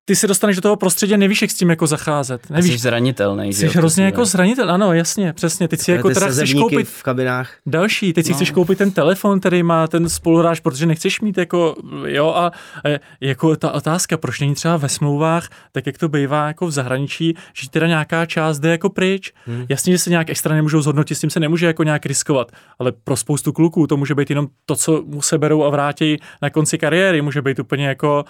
ty 0.05 0.15
se 0.15 0.27
dostaneš 0.27 0.55
do 0.55 0.61
toho 0.61 0.75
prostředí 0.75 1.13
a 1.13 1.17
nevíš, 1.17 1.41
jak 1.41 1.51
s 1.51 1.53
tím 1.53 1.69
jako 1.69 1.87
zacházet. 1.87 2.49
Nevíš. 2.49 2.71
Jsi 2.71 2.77
zranitelný. 2.77 3.53
Jsi 3.53 3.67
hrozně 3.67 4.05
jako 4.05 4.25
zranitelný, 4.25 4.71
ano, 4.71 4.93
jasně, 4.93 5.33
přesně. 5.33 5.67
Teď 5.67 5.79
si 5.79 5.91
jako 5.91 6.09
teda 6.09 6.27
chceš 6.27 6.53
koupit 6.53 6.87
v 6.87 7.03
kabinách. 7.03 7.53
Další, 7.65 8.13
teď 8.13 8.25
si 8.25 8.31
no. 8.31 8.35
chceš 8.35 8.51
koupit 8.51 8.77
ten 8.77 8.91
telefon, 8.91 9.39
který 9.39 9.63
má 9.63 9.87
ten 9.87 10.09
spoluhráč, 10.09 10.59
protože 10.59 10.85
nechceš 10.85 11.21
mít 11.21 11.37
jako, 11.37 11.75
jo, 12.05 12.33
a, 12.35 12.47
a 12.47 12.99
jako 13.21 13.55
ta 13.55 13.71
otázka, 13.71 14.17
proč 14.17 14.39
není 14.39 14.55
třeba 14.55 14.77
ve 14.77 14.89
smlouvách, 14.89 15.49
tak 15.71 15.85
jak 15.85 15.97
to 15.97 16.09
bývá 16.09 16.47
jako 16.47 16.67
v 16.67 16.71
zahraničí, 16.71 17.37
že 17.53 17.69
teda 17.69 17.87
nějaká 17.87 18.25
část 18.25 18.59
jde 18.59 18.69
jako 18.69 18.89
pryč. 18.89 19.31
Hmm. 19.45 19.65
Jasně, 19.69 19.93
že 19.93 19.99
se 19.99 20.09
nějak 20.09 20.29
extra 20.29 20.55
nemůžou 20.55 20.81
zhodnotit, 20.81 21.15
s 21.15 21.19
tím 21.19 21.29
se 21.29 21.39
nemůže 21.39 21.65
jako 21.65 21.83
nějak 21.83 22.05
riskovat, 22.05 22.51
ale 22.79 22.91
pro 23.03 23.15
spoustu 23.15 23.53
kluků 23.53 23.87
to 23.87 23.97
může 23.97 24.15
být 24.15 24.29
jenom 24.29 24.47
to, 24.65 24.75
co 24.75 25.03
mu 25.05 25.21
se 25.21 25.37
berou 25.37 25.63
a 25.63 25.69
vrátí 25.69 26.17
na 26.41 26.49
konci 26.49 26.77
kariéry, 26.77 27.21
může 27.21 27.41
být 27.41 27.59
úplně 27.59 27.87
jako 27.87 28.25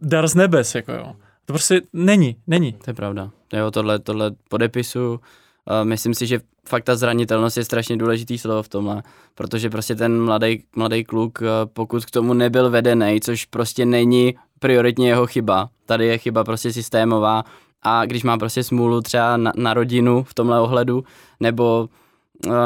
dar 0.00 0.28
z 0.28 0.34
nebes, 0.34 0.74
jako 0.74 0.92
jo. 0.92 1.16
To 1.44 1.52
prostě 1.52 1.80
není, 1.92 2.36
není. 2.46 2.72
To 2.72 2.90
je 2.90 2.94
pravda. 2.94 3.30
Jo, 3.52 3.70
tohle, 3.70 3.98
tohle 3.98 4.30
podepisu. 4.48 5.10
Uh, 5.10 5.18
myslím 5.82 6.14
si, 6.14 6.26
že 6.26 6.40
fakt 6.68 6.84
ta 6.84 6.96
zranitelnost 6.96 7.56
je 7.56 7.64
strašně 7.64 7.96
důležitý 7.96 8.38
slovo 8.38 8.62
v 8.62 8.68
tomhle, 8.68 9.02
protože 9.34 9.70
prostě 9.70 9.94
ten 9.94 10.22
mladý, 10.22 10.64
mladý 10.76 11.04
kluk, 11.04 11.38
uh, 11.40 11.46
pokud 11.72 12.04
k 12.04 12.10
tomu 12.10 12.34
nebyl 12.34 12.70
vedený, 12.70 13.20
což 13.20 13.44
prostě 13.44 13.86
není 13.86 14.34
prioritně 14.58 15.08
jeho 15.08 15.26
chyba, 15.26 15.68
tady 15.86 16.06
je 16.06 16.18
chyba 16.18 16.44
prostě 16.44 16.72
systémová 16.72 17.44
a 17.82 18.04
když 18.04 18.22
má 18.22 18.38
prostě 18.38 18.62
smůlu 18.62 19.00
třeba 19.00 19.36
na, 19.36 19.52
na 19.56 19.74
rodinu 19.74 20.22
v 20.22 20.34
tomhle 20.34 20.60
ohledu, 20.60 21.04
nebo 21.40 21.88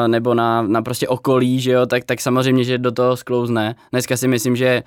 nebo 0.06 0.34
na, 0.34 0.62
na 0.62 0.82
prostě 0.82 1.08
okolí, 1.08 1.60
že 1.60 1.70
jo, 1.70 1.86
tak, 1.86 2.04
tak 2.04 2.20
samozřejmě, 2.20 2.64
že 2.64 2.78
do 2.78 2.92
toho 2.92 3.16
sklouzne. 3.16 3.76
Dneska 3.90 4.16
si 4.16 4.28
myslím, 4.28 4.56
že 4.56 4.82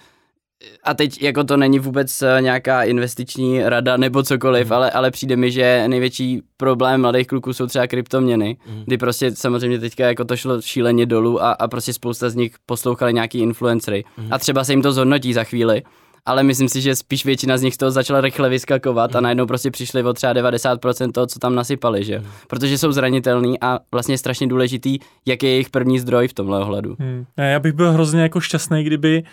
a 0.84 0.94
teď 0.94 1.22
jako 1.22 1.44
to 1.44 1.58
není 1.58 1.80
vůbec 1.80 2.22
eh, 2.22 2.42
nějaká 2.42 2.84
investiční 2.84 3.64
rada 3.64 3.98
nebo 3.98 4.24
cokoliv, 4.24 4.68
mm. 4.68 4.74
ale, 4.74 4.92
ale 4.92 5.12
přijde 5.12 5.36
mi, 5.36 5.52
že 5.52 5.84
největší 5.88 6.42
problém 6.58 7.02
mladých 7.02 7.28
kluků 7.28 7.54
jsou 7.54 7.68
třeba 7.68 7.88
kryptoměny, 7.88 8.58
mm. 8.68 8.84
kdy 8.86 8.98
prostě 8.98 9.32
samozřejmě 9.36 9.80
teďka 9.80 10.08
jako 10.08 10.26
to 10.26 10.38
šlo 10.38 10.62
šíleně 10.62 11.06
dolů 11.06 11.44
a, 11.44 11.52
a 11.52 11.68
prostě 11.68 11.94
spousta 11.94 12.30
z 12.30 12.36
nich 12.36 12.56
poslouchali 12.66 13.14
nějaký 13.14 13.40
influencery 13.40 14.04
mm. 14.18 14.34
a 14.34 14.40
třeba 14.40 14.64
se 14.64 14.74
jim 14.74 14.82
to 14.82 14.92
zhodnotí 14.92 15.34
za 15.34 15.44
chvíli, 15.44 15.84
ale 16.26 16.44
myslím 16.44 16.70
si, 16.70 16.82
že 16.82 16.96
spíš 16.96 17.26
většina 17.26 17.58
z 17.58 17.62
nich 17.62 17.74
z 17.74 17.78
toho 17.78 17.92
začala 17.92 18.22
rychle 18.22 18.50
vyskakovat 18.50 19.12
mm. 19.12 19.18
a 19.18 19.22
najednou 19.22 19.46
prostě 19.46 19.72
přišli 19.72 20.04
o 20.04 20.14
třeba 20.14 20.34
90% 20.34 21.12
toho, 21.12 21.28
co 21.28 21.40
tam 21.40 21.56
nasypali, 21.56 22.04
že? 22.04 22.20
Mm. 22.20 22.26
Protože 22.48 22.78
jsou 22.78 22.92
zranitelní 22.92 23.60
a 23.62 23.80
vlastně 23.92 24.14
je 24.14 24.18
strašně 24.18 24.48
důležitý, 24.48 25.00
jaký 25.26 25.46
je 25.46 25.52
jejich 25.52 25.70
první 25.70 26.00
zdroj 26.00 26.28
v 26.28 26.34
tomhle 26.34 26.60
ohledu. 26.60 26.96
Mm. 27.00 27.26
Já 27.38 27.60
bych 27.60 27.74
byl 27.74 27.92
hrozně 27.92 28.22
jako 28.22 28.40
šťastný, 28.40 28.84
kdyby 28.84 29.24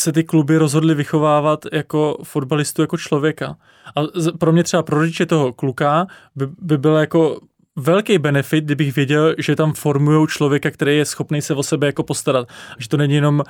se 0.00 0.12
ty 0.12 0.24
kluby 0.24 0.56
rozhodly 0.56 0.94
vychovávat 0.94 1.64
jako 1.72 2.18
fotbalistu, 2.22 2.82
jako 2.82 2.96
člověka. 2.96 3.56
A 3.96 4.00
pro 4.38 4.52
mě 4.52 4.64
třeba 4.64 4.82
pro 4.82 4.98
rodiče 4.98 5.26
toho 5.26 5.52
kluka 5.52 6.06
by, 6.36 6.46
by 6.46 6.78
bylo 6.78 6.98
jako 6.98 7.40
velký 7.76 8.18
benefit, 8.18 8.64
kdybych 8.64 8.96
věděl, 8.96 9.34
že 9.38 9.56
tam 9.56 9.72
formují 9.72 10.26
člověka, 10.26 10.70
který 10.70 10.96
je 10.96 11.04
schopný 11.04 11.42
se 11.42 11.54
o 11.54 11.62
sebe 11.62 11.86
jako 11.86 12.02
postarat. 12.02 12.48
Že 12.78 12.88
to 12.88 12.96
není 12.96 13.14
jenom 13.14 13.38
uh, 13.38 13.44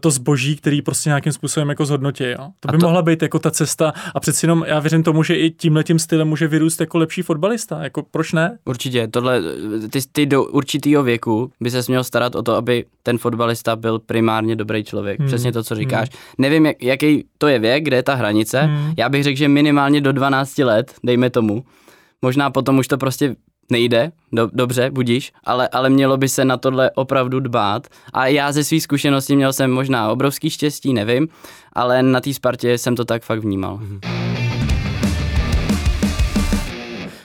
to 0.00 0.10
zboží, 0.10 0.56
který 0.56 0.82
prostě 0.82 1.10
nějakým 1.10 1.32
způsobem 1.32 1.68
jako 1.68 1.84
zhodnotí. 1.84 2.24
Jo? 2.24 2.48
To 2.60 2.72
by 2.72 2.78
to... 2.78 2.86
mohla 2.86 3.02
být 3.02 3.22
jako 3.22 3.38
ta 3.38 3.50
cesta 3.50 3.92
a 4.14 4.20
přeci 4.20 4.46
jenom 4.46 4.64
já 4.66 4.80
věřím 4.80 5.02
tomu, 5.02 5.22
že 5.22 5.36
i 5.36 5.50
tímhle 5.50 5.84
tím 5.84 5.98
stylem 5.98 6.28
může 6.28 6.48
vyrůst 6.48 6.80
jako 6.80 6.98
lepší 6.98 7.22
fotbalista. 7.22 7.82
Jako 7.82 8.02
proč 8.10 8.32
ne? 8.32 8.58
Určitě. 8.64 9.08
Tohle, 9.08 9.40
ty, 9.90 10.00
ty 10.12 10.26
do 10.26 10.44
určitého 10.44 11.02
věku 11.02 11.52
by 11.60 11.70
se 11.70 11.82
měl 11.88 12.04
starat 12.04 12.34
o 12.34 12.42
to, 12.42 12.54
aby 12.54 12.84
ten 13.02 13.18
fotbalista 13.18 13.76
byl 13.76 13.98
primárně 13.98 14.56
dobrý 14.56 14.84
člověk. 14.84 15.18
Hmm. 15.18 15.26
Přesně 15.26 15.52
to, 15.52 15.62
co 15.62 15.74
říkáš. 15.74 16.08
Hmm. 16.10 16.18
Nevím, 16.38 16.66
jak, 16.66 16.82
jaký 16.82 17.24
to 17.38 17.48
je 17.48 17.58
věk, 17.58 17.84
kde 17.84 17.96
je 17.96 18.02
ta 18.02 18.14
hranice. 18.14 18.60
Hmm. 18.60 18.94
Já 18.98 19.08
bych 19.08 19.24
řekl, 19.24 19.38
že 19.38 19.48
minimálně 19.48 20.00
do 20.00 20.12
12 20.12 20.58
let, 20.58 20.94
dejme 21.04 21.30
tomu. 21.30 21.64
Možná 22.22 22.50
potom 22.50 22.78
už 22.78 22.88
to 22.88 22.98
prostě 22.98 23.36
nejde, 23.72 24.12
do, 24.32 24.50
dobře, 24.52 24.90
budíš, 24.90 25.32
ale, 25.44 25.68
ale 25.68 25.90
mělo 25.90 26.16
by 26.16 26.28
se 26.28 26.44
na 26.44 26.56
tohle 26.56 26.90
opravdu 26.90 27.40
dbát. 27.40 27.86
A 28.12 28.26
já 28.26 28.52
ze 28.52 28.64
svých 28.64 28.82
zkušeností 28.82 29.36
měl 29.36 29.52
jsem 29.52 29.70
možná 29.70 30.10
obrovský 30.10 30.50
štěstí, 30.50 30.92
nevím, 30.92 31.28
ale 31.72 32.02
na 32.02 32.20
té 32.20 32.34
Spartě 32.34 32.78
jsem 32.78 32.96
to 32.96 33.04
tak 33.04 33.22
fakt 33.22 33.40
vnímal. 33.40 33.78
Mm-hmm. 33.78 34.41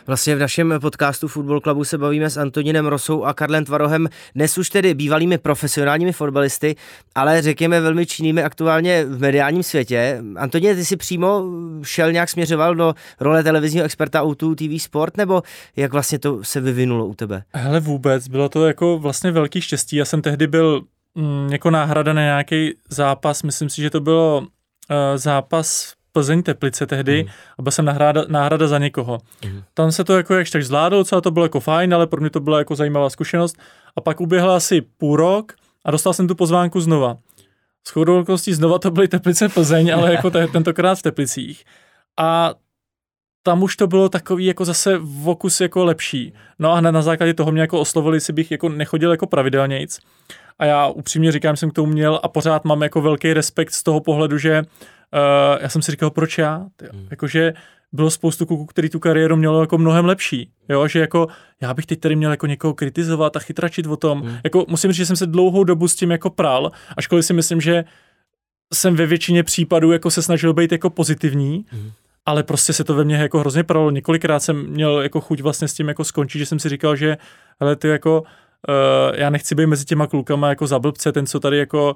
Vlastně 0.07 0.35
v 0.35 0.39
našem 0.39 0.73
podcastu 0.81 1.27
Football 1.27 1.61
Clubu 1.61 1.83
se 1.83 1.97
bavíme 1.97 2.29
s 2.29 2.37
Antoninem 2.37 2.85
Rosou 2.85 3.23
a 3.23 3.33
Karlem 3.33 3.65
Tvarohem, 3.65 4.07
dnes 4.35 4.57
už 4.57 4.69
tedy 4.69 4.93
bývalými 4.93 5.37
profesionálními 5.37 6.13
fotbalisty, 6.13 6.75
ale 7.15 7.41
řekněme 7.41 7.81
velmi 7.81 8.05
činnými 8.05 8.43
aktuálně 8.43 9.05
v 9.05 9.19
mediálním 9.19 9.63
světě. 9.63 10.21
Antoně, 10.35 10.75
ty 10.75 10.85
si 10.85 10.97
přímo 10.97 11.43
šel 11.83 12.11
nějak 12.11 12.29
směřoval 12.29 12.75
do 12.75 12.93
role 13.19 13.43
televizního 13.43 13.85
experta 13.85 14.23
O2 14.23 14.55
TV 14.55 14.83
Sport, 14.83 15.17
nebo 15.17 15.43
jak 15.75 15.91
vlastně 15.91 16.19
to 16.19 16.43
se 16.43 16.61
vyvinulo 16.61 17.05
u 17.05 17.13
tebe? 17.13 17.43
Hele 17.53 17.79
vůbec, 17.79 18.27
bylo 18.27 18.49
to 18.49 18.65
jako 18.65 18.99
vlastně 18.99 19.31
velký 19.31 19.61
štěstí. 19.61 19.95
Já 19.95 20.05
jsem 20.05 20.21
tehdy 20.21 20.47
byl 20.47 20.81
mm, 21.15 21.49
jako 21.51 21.69
náhrada 21.69 22.13
na 22.13 22.21
nějaký 22.21 22.73
zápas, 22.89 23.43
myslím 23.43 23.69
si, 23.69 23.81
že 23.81 23.89
to 23.89 23.99
bylo 23.99 24.39
uh, 24.39 24.47
zápas 25.15 25.96
Plzeň 26.17 26.43
Teplice 26.43 26.85
tehdy 26.85 27.23
mm. 27.23 27.29
a 27.57 27.61
byl 27.61 27.71
jsem 27.71 27.85
náhrada, 27.85 28.25
náhrada 28.27 28.67
za 28.67 28.77
někoho. 28.77 29.17
Mm. 29.45 29.63
Tam 29.73 29.91
se 29.91 30.03
to 30.03 30.17
jako 30.17 30.33
jakž 30.33 30.51
tak 30.51 30.63
zvládlo, 30.63 31.03
co 31.03 31.21
to 31.21 31.31
bylo 31.31 31.45
jako 31.45 31.59
fajn, 31.59 31.93
ale 31.93 32.07
pro 32.07 32.21
mě 32.21 32.29
to 32.29 32.39
byla 32.39 32.57
jako 32.57 32.75
zajímavá 32.75 33.09
zkušenost. 33.09 33.57
A 33.95 34.01
pak 34.01 34.21
uběhla 34.21 34.55
asi 34.55 34.81
půl 34.81 35.15
rok 35.15 35.53
a 35.85 35.91
dostal 35.91 36.13
jsem 36.13 36.27
tu 36.27 36.35
pozvánku 36.35 36.81
znova. 36.81 37.17
S 37.87 37.89
chodou 37.89 38.19
okolností 38.19 38.53
znova 38.53 38.79
to 38.79 38.91
byly 38.91 39.07
Teplice 39.07 39.49
Plzeň, 39.49 39.93
ale 39.93 40.13
jako 40.13 40.29
te, 40.29 40.47
tentokrát 40.47 40.95
v 40.95 41.01
Teplicích. 41.01 41.63
A 42.19 42.53
tam 43.43 43.63
už 43.63 43.75
to 43.75 43.87
bylo 43.87 44.09
takový 44.09 44.45
jako 44.45 44.65
zase 44.65 44.97
vokus 45.01 45.61
jako 45.61 45.85
lepší. 45.85 46.33
No 46.59 46.71
a 46.71 46.75
hned 46.75 46.91
na 46.91 47.01
základě 47.01 47.33
toho 47.33 47.51
mě 47.51 47.61
jako 47.61 47.79
oslovili, 47.79 48.17
jestli 48.17 48.33
bych 48.33 48.51
jako 48.51 48.69
nechodil 48.69 49.11
jako 49.11 49.27
pravidelnějc. 49.27 49.99
A 50.59 50.65
já 50.65 50.87
upřímně 50.87 51.31
říkám, 51.31 51.55
že 51.55 51.59
jsem 51.59 51.71
k 51.71 51.73
tomu 51.73 51.91
měl 51.91 52.19
a 52.23 52.27
pořád 52.27 52.65
mám 52.65 52.81
jako 52.81 53.01
velký 53.01 53.33
respekt 53.33 53.71
z 53.71 53.83
toho 53.83 53.99
pohledu, 53.99 54.37
že 54.37 54.61
uh, 54.61 54.67
já 55.61 55.69
jsem 55.69 55.81
si 55.81 55.91
říkal, 55.91 56.09
proč 56.09 56.37
já? 56.37 56.67
Hmm. 56.93 57.07
Jakože 57.11 57.53
bylo 57.91 58.09
spoustu 58.09 58.45
kluků, 58.45 58.65
který 58.65 58.89
tu 58.89 58.99
kariéru 58.99 59.35
mělo 59.35 59.61
jako 59.61 59.77
mnohem 59.77 60.05
lepší. 60.05 60.51
Jo, 60.69 60.87
že 60.87 60.99
jako 60.99 61.27
já 61.61 61.73
bych 61.73 61.85
teď 61.85 61.99
tady 61.99 62.15
měl 62.15 62.31
jako 62.31 62.47
někoho 62.47 62.73
kritizovat 62.73 63.35
a 63.35 63.39
chytračit 63.39 63.85
o 63.87 63.97
tom. 63.97 64.21
Hmm. 64.21 64.37
Jako 64.43 64.65
musím 64.67 64.91
říct, 64.91 64.97
že 64.97 65.05
jsem 65.05 65.15
se 65.15 65.27
dlouhou 65.27 65.63
dobu 65.63 65.87
s 65.87 65.95
tím 65.95 66.11
jako 66.11 66.29
pral, 66.29 66.71
ačkoliv 66.97 67.25
si 67.25 67.33
myslím, 67.33 67.61
že 67.61 67.83
jsem 68.73 68.95
ve 68.95 69.05
většině 69.05 69.43
případů 69.43 69.91
jako 69.91 70.11
se 70.11 70.21
snažil 70.21 70.53
být 70.53 70.71
jako 70.71 70.89
pozitivní, 70.89 71.65
hmm. 71.69 71.91
ale 72.25 72.43
prostě 72.43 72.73
se 72.73 72.83
to 72.83 72.95
ve 72.95 73.03
mně 73.03 73.15
jako 73.15 73.39
hrozně 73.39 73.63
pralo. 73.63 73.91
Několikrát 73.91 74.39
jsem 74.39 74.67
měl 74.67 75.01
jako 75.01 75.21
chuť 75.21 75.41
vlastně 75.41 75.67
s 75.67 75.73
tím 75.73 75.87
jako 75.87 76.03
skončit, 76.03 76.39
že 76.39 76.45
jsem 76.45 76.59
si 76.59 76.69
říkal, 76.69 76.95
že 76.95 77.17
hele, 77.59 77.75
ty 77.75 77.87
jako 77.87 78.23
Uh, 78.69 79.15
já 79.15 79.29
nechci 79.29 79.55
být 79.55 79.65
mezi 79.65 79.85
těma 79.85 80.07
klukama 80.07 80.49
jako 80.49 80.67
za 80.67 80.79
blbce, 80.79 81.11
ten, 81.11 81.25
co 81.25 81.39
tady 81.39 81.57
jako, 81.57 81.95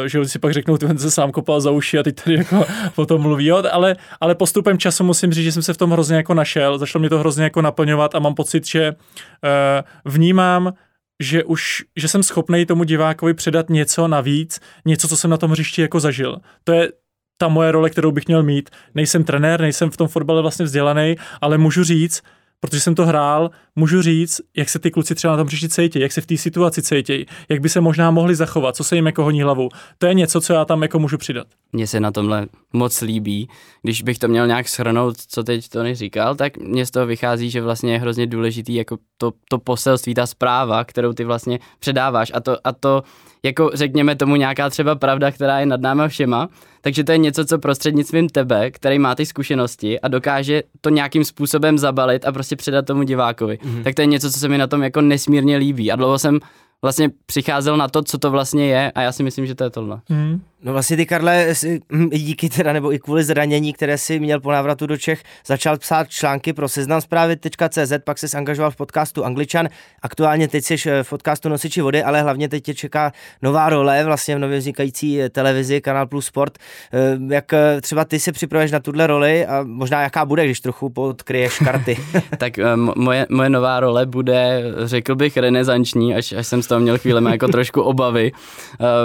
uh, 0.00 0.06
že 0.06 0.28
si 0.28 0.38
pak 0.38 0.52
řeknou, 0.52 0.76
ten 0.76 0.98
se 0.98 1.10
sám 1.10 1.32
kopal 1.32 1.60
za 1.60 1.70
uši 1.70 1.98
a 1.98 2.02
teď 2.02 2.22
tady 2.24 2.36
jako 2.36 2.66
o 2.96 3.06
tom 3.06 3.20
mluví, 3.20 3.46
jo, 3.46 3.62
ale, 3.72 3.96
ale 4.20 4.34
postupem 4.34 4.78
času 4.78 5.04
musím 5.04 5.32
říct, 5.32 5.44
že 5.44 5.52
jsem 5.52 5.62
se 5.62 5.72
v 5.72 5.76
tom 5.76 5.90
hrozně 5.90 6.16
jako 6.16 6.34
našel, 6.34 6.78
začalo 6.78 7.00
mě 7.00 7.08
to 7.08 7.18
hrozně 7.18 7.44
jako 7.44 7.62
naplňovat 7.62 8.14
a 8.14 8.18
mám 8.18 8.34
pocit, 8.34 8.66
že 8.66 8.90
uh, 8.92 10.12
vnímám, 10.12 10.72
že 11.20 11.44
už, 11.44 11.84
že 11.96 12.08
jsem 12.08 12.22
schopný 12.22 12.66
tomu 12.66 12.84
divákovi 12.84 13.34
předat 13.34 13.70
něco 13.70 14.08
navíc, 14.08 14.60
něco, 14.84 15.08
co 15.08 15.16
jsem 15.16 15.30
na 15.30 15.36
tom 15.36 15.50
hřišti 15.50 15.82
jako 15.82 16.00
zažil. 16.00 16.36
To 16.64 16.72
je 16.72 16.92
ta 17.40 17.48
moje 17.48 17.72
role, 17.72 17.90
kterou 17.90 18.10
bych 18.10 18.26
měl 18.26 18.42
mít. 18.42 18.70
Nejsem 18.94 19.24
trenér, 19.24 19.60
nejsem 19.60 19.90
v 19.90 19.96
tom 19.96 20.08
fotbale 20.08 20.42
vlastně 20.42 20.64
vzdělaný, 20.64 21.16
ale 21.40 21.58
můžu 21.58 21.84
říct, 21.84 22.22
protože 22.60 22.80
jsem 22.80 22.94
to 22.94 23.06
hrál, 23.06 23.50
můžu 23.80 24.02
říct, 24.02 24.40
jak 24.56 24.68
se 24.68 24.78
ty 24.78 24.90
kluci 24.90 25.14
třeba 25.14 25.32
na 25.32 25.36
tom 25.36 25.46
příští 25.46 25.68
cítí, 25.68 26.00
jak 26.00 26.12
se 26.12 26.20
v 26.20 26.26
té 26.26 26.36
situaci 26.36 26.82
cítí, 26.82 27.26
jak 27.48 27.60
by 27.60 27.68
se 27.68 27.80
možná 27.80 28.10
mohli 28.10 28.34
zachovat, 28.34 28.76
co 28.76 28.84
se 28.84 28.96
jim 28.96 29.06
jako 29.06 29.24
honí 29.24 29.42
hlavu. 29.42 29.68
To 29.98 30.06
je 30.06 30.14
něco, 30.14 30.40
co 30.40 30.52
já 30.52 30.64
tam 30.64 30.82
jako 30.82 30.98
můžu 30.98 31.18
přidat. 31.18 31.46
Mně 31.72 31.86
se 31.86 32.00
na 32.00 32.10
tomhle 32.10 32.46
moc 32.72 33.00
líbí. 33.00 33.48
Když 33.82 34.02
bych 34.02 34.18
to 34.18 34.28
měl 34.28 34.46
nějak 34.46 34.68
shrnout, 34.68 35.16
co 35.28 35.44
teď 35.44 35.68
to 35.68 35.94
říkal, 35.94 36.34
tak 36.34 36.58
mně 36.58 36.86
z 36.86 36.90
toho 36.90 37.06
vychází, 37.06 37.50
že 37.50 37.62
vlastně 37.62 37.92
je 37.92 37.98
hrozně 37.98 38.26
důležitý 38.26 38.74
jako 38.74 38.98
to, 39.18 39.32
to 39.48 39.58
poselství, 39.58 40.14
ta 40.14 40.26
zpráva, 40.26 40.84
kterou 40.84 41.12
ty 41.12 41.24
vlastně 41.24 41.58
předáváš 41.78 42.32
a 42.34 42.40
to, 42.40 42.58
a 42.64 42.72
to 42.72 43.02
jako 43.42 43.70
řekněme 43.74 44.16
tomu 44.16 44.36
nějaká 44.36 44.70
třeba 44.70 44.94
pravda, 44.94 45.30
která 45.30 45.60
je 45.60 45.66
nad 45.66 45.80
náma 45.80 46.08
všema, 46.08 46.48
takže 46.80 47.04
to 47.04 47.12
je 47.12 47.18
něco, 47.18 47.44
co 47.44 47.58
prostřednictvím 47.58 48.28
tebe, 48.28 48.70
který 48.70 48.98
má 48.98 49.14
ty 49.14 49.26
zkušenosti 49.26 50.00
a 50.00 50.08
dokáže 50.08 50.62
to 50.80 50.90
nějakým 50.90 51.24
způsobem 51.24 51.78
zabalit 51.78 52.24
a 52.24 52.32
prostě 52.32 52.56
předat 52.56 52.86
tomu 52.86 53.02
divákovi. 53.02 53.58
Mm-hmm. 53.70 53.82
Tak 53.82 53.94
to 53.94 54.02
je 54.02 54.06
něco, 54.06 54.30
co 54.30 54.38
se 54.38 54.48
mi 54.48 54.58
na 54.58 54.66
tom 54.66 54.82
jako 54.82 55.00
nesmírně 55.00 55.56
líbí. 55.56 55.92
A 55.92 55.96
dlouho 55.96 56.18
jsem 56.18 56.40
vlastně 56.82 57.10
přicházel 57.26 57.76
na 57.76 57.88
to, 57.88 58.02
co 58.02 58.18
to 58.18 58.30
vlastně 58.30 58.66
je 58.66 58.92
a 58.94 59.02
já 59.02 59.12
si 59.12 59.22
myslím, 59.22 59.46
že 59.46 59.54
to 59.54 59.64
je 59.64 59.70
tohle. 59.70 60.00
Mm. 60.08 60.40
No 60.62 60.72
vlastně 60.72 60.96
ty, 60.96 61.06
Karle, 61.06 61.54
hm, 61.92 62.10
díky 62.10 62.48
teda, 62.48 62.72
nebo 62.72 62.92
i 62.92 62.98
kvůli 62.98 63.24
zranění, 63.24 63.72
které 63.72 63.98
si 63.98 64.20
měl 64.20 64.40
po 64.40 64.52
návratu 64.52 64.86
do 64.86 64.96
Čech, 64.96 65.22
začal 65.46 65.78
psát 65.78 66.08
články 66.08 66.52
pro 66.52 66.68
seznam 66.68 67.00
zprávy.cz, 67.00 67.92
pak 68.04 68.18
se 68.18 68.36
angažoval 68.36 68.70
v 68.70 68.76
podcastu 68.76 69.24
Angličan. 69.24 69.68
Aktuálně 70.02 70.48
teď 70.48 70.64
jsi 70.64 70.76
v 71.02 71.08
podcastu 71.10 71.48
Nosiči 71.48 71.80
vody, 71.80 72.02
ale 72.02 72.22
hlavně 72.22 72.48
teď 72.48 72.64
tě 72.64 72.74
čeká 72.74 73.12
nová 73.42 73.68
role 73.68 74.04
vlastně 74.04 74.36
v 74.36 74.38
nově 74.38 74.58
vznikající 74.58 75.20
televizi 75.30 75.80
Kanal 75.80 76.06
Plus 76.06 76.26
Sport. 76.26 76.58
Eh, 76.92 77.34
jak 77.34 77.52
eh, 77.52 77.80
třeba 77.80 78.04
ty 78.04 78.20
se 78.20 78.32
připravuješ 78.32 78.72
na 78.72 78.80
tuhle 78.80 79.06
roli 79.06 79.46
a 79.46 79.62
možná 79.62 80.02
jaká 80.02 80.24
bude, 80.24 80.44
když 80.44 80.60
trochu 80.60 80.90
podkryješ 80.90 81.58
karty? 81.58 81.98
tak 82.38 82.58
eh, 82.58 82.76
moje, 82.76 83.26
moje 83.30 83.50
nová 83.50 83.80
role 83.80 84.06
bude, 84.06 84.62
řekl 84.84 85.14
bych, 85.14 85.36
renesanční, 85.36 86.14
až, 86.14 86.32
až 86.32 86.46
jsem 86.46 86.62
z 86.62 86.66
toho 86.70 86.80
měl 86.80 86.98
chvíle 86.98 87.30
jako 87.30 87.48
trošku 87.48 87.82
obavy. 87.82 88.32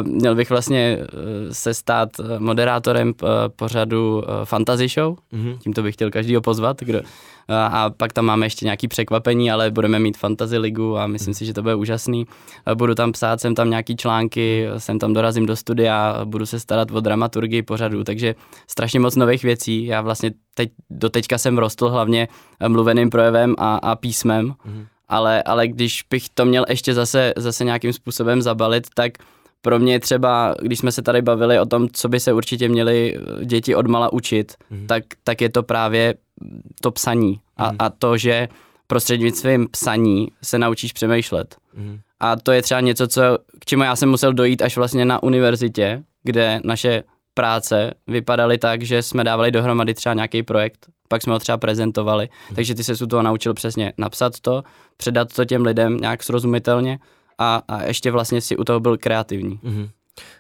Měl 0.03 0.35
bych 0.35 0.49
vlastně 0.49 0.99
se 1.51 1.73
stát 1.73 2.09
eh, 2.19 2.39
moderátorem 2.39 3.13
eh, 3.23 3.27
pořadu 3.55 4.23
eh, 4.23 4.45
Fantasy 4.45 4.87
Show. 4.87 5.15
Mm-hmm. 5.33 5.57
Tímto 5.57 5.83
bych 5.83 5.95
chtěl 5.95 6.11
každýho 6.11 6.41
pozvat. 6.41 6.81
Kdo, 6.81 7.01
a 7.49 7.89
pak 7.89 8.13
tam 8.13 8.25
máme 8.25 8.45
ještě 8.45 8.65
nějaký 8.65 8.87
překvapení, 8.87 9.51
ale 9.51 9.71
budeme 9.71 9.99
mít 9.99 10.17
Fantasy 10.17 10.57
ligu 10.57 10.97
a 10.97 11.07
myslím 11.07 11.31
mm. 11.31 11.33
si, 11.33 11.45
že 11.45 11.53
to 11.53 11.61
bude 11.61 11.75
úžasný. 11.75 12.25
Budu 12.75 12.95
tam 12.95 13.11
psát, 13.11 13.41
jsem 13.41 13.55
tam 13.55 13.69
nějaký 13.69 13.95
články, 13.95 14.67
jsem 14.77 14.99
tam 14.99 15.13
dorazím 15.13 15.45
do 15.45 15.55
studia, 15.55 16.21
budu 16.25 16.45
se 16.45 16.59
starat 16.59 16.91
o 16.91 16.99
dramaturgii 16.99 17.61
pořadu, 17.61 18.03
takže 18.03 18.35
strašně 18.67 18.99
moc 18.99 19.15
nových 19.15 19.43
věcí. 19.43 19.85
Já 19.85 20.01
vlastně 20.01 20.31
teď, 20.55 20.69
do 20.89 21.09
teďka 21.09 21.37
jsem 21.37 21.57
rostl 21.57 21.89
hlavně 21.89 22.27
mluveným 22.67 23.09
projevem 23.09 23.55
a, 23.57 23.75
a 23.75 23.95
písmem, 23.95 24.53
mm. 24.65 24.85
Ale, 25.09 25.43
ale 25.43 25.67
když 25.67 26.03
bych 26.09 26.29
to 26.29 26.45
měl 26.45 26.65
ještě 26.69 26.93
zase, 26.93 27.33
zase 27.37 27.63
nějakým 27.63 27.93
způsobem 27.93 28.41
zabalit, 28.41 28.87
tak 28.93 29.11
pro 29.61 29.79
mě 29.79 29.99
třeba, 29.99 30.55
když 30.61 30.79
jsme 30.79 30.91
se 30.91 31.01
tady 31.01 31.21
bavili 31.21 31.59
o 31.59 31.65
tom, 31.65 31.87
co 31.93 32.09
by 32.09 32.19
se 32.19 32.33
určitě 32.33 32.69
měli 32.69 33.17
eh, 33.17 33.45
děti 33.45 33.75
odmala 33.75 34.13
učit, 34.13 34.53
mm. 34.69 34.87
tak, 34.87 35.03
tak 35.23 35.41
je 35.41 35.49
to 35.49 35.63
právě 35.63 36.15
to 36.81 36.91
psaní 36.91 37.39
a, 37.57 37.71
mm. 37.71 37.75
a 37.79 37.89
to, 37.89 38.17
že 38.17 38.47
prostřednictvím 38.87 39.67
psaní 39.71 40.27
se 40.43 40.59
naučíš 40.59 40.93
přemýšlet. 40.93 41.55
Mm. 41.73 41.99
A 42.19 42.35
to 42.35 42.51
je 42.51 42.61
třeba 42.61 42.81
něco, 42.81 43.07
co, 43.07 43.21
k 43.59 43.65
čemu 43.65 43.83
já 43.83 43.95
jsem 43.95 44.09
musel 44.09 44.33
dojít 44.33 44.61
až 44.61 44.77
vlastně 44.77 45.05
na 45.05 45.23
univerzitě, 45.23 46.03
kde 46.23 46.61
naše 46.63 47.03
práce 47.35 47.93
vypadaly 48.07 48.57
tak, 48.57 48.81
že 48.81 49.01
jsme 49.01 49.23
dávali 49.23 49.51
dohromady 49.51 49.93
třeba 49.93 50.13
nějaký 50.13 50.43
projekt, 50.43 50.85
pak 51.07 51.21
jsme 51.21 51.33
ho 51.33 51.39
třeba 51.39 51.57
prezentovali, 51.57 52.29
takže 52.55 52.75
ty 52.75 52.83
se 52.83 53.03
u 53.03 53.07
toho 53.07 53.23
naučil 53.23 53.53
přesně 53.53 53.93
napsat 53.97 54.39
to, 54.39 54.63
předat 54.97 55.33
to 55.35 55.45
těm 55.45 55.65
lidem 55.65 55.97
nějak 55.97 56.23
srozumitelně 56.23 56.99
a, 57.37 57.61
a 57.67 57.83
ještě 57.83 58.11
vlastně 58.11 58.41
si 58.41 58.57
u 58.57 58.63
toho 58.63 58.79
byl 58.79 58.97
kreativní. 58.97 59.59
Mm-hmm. 59.63 59.89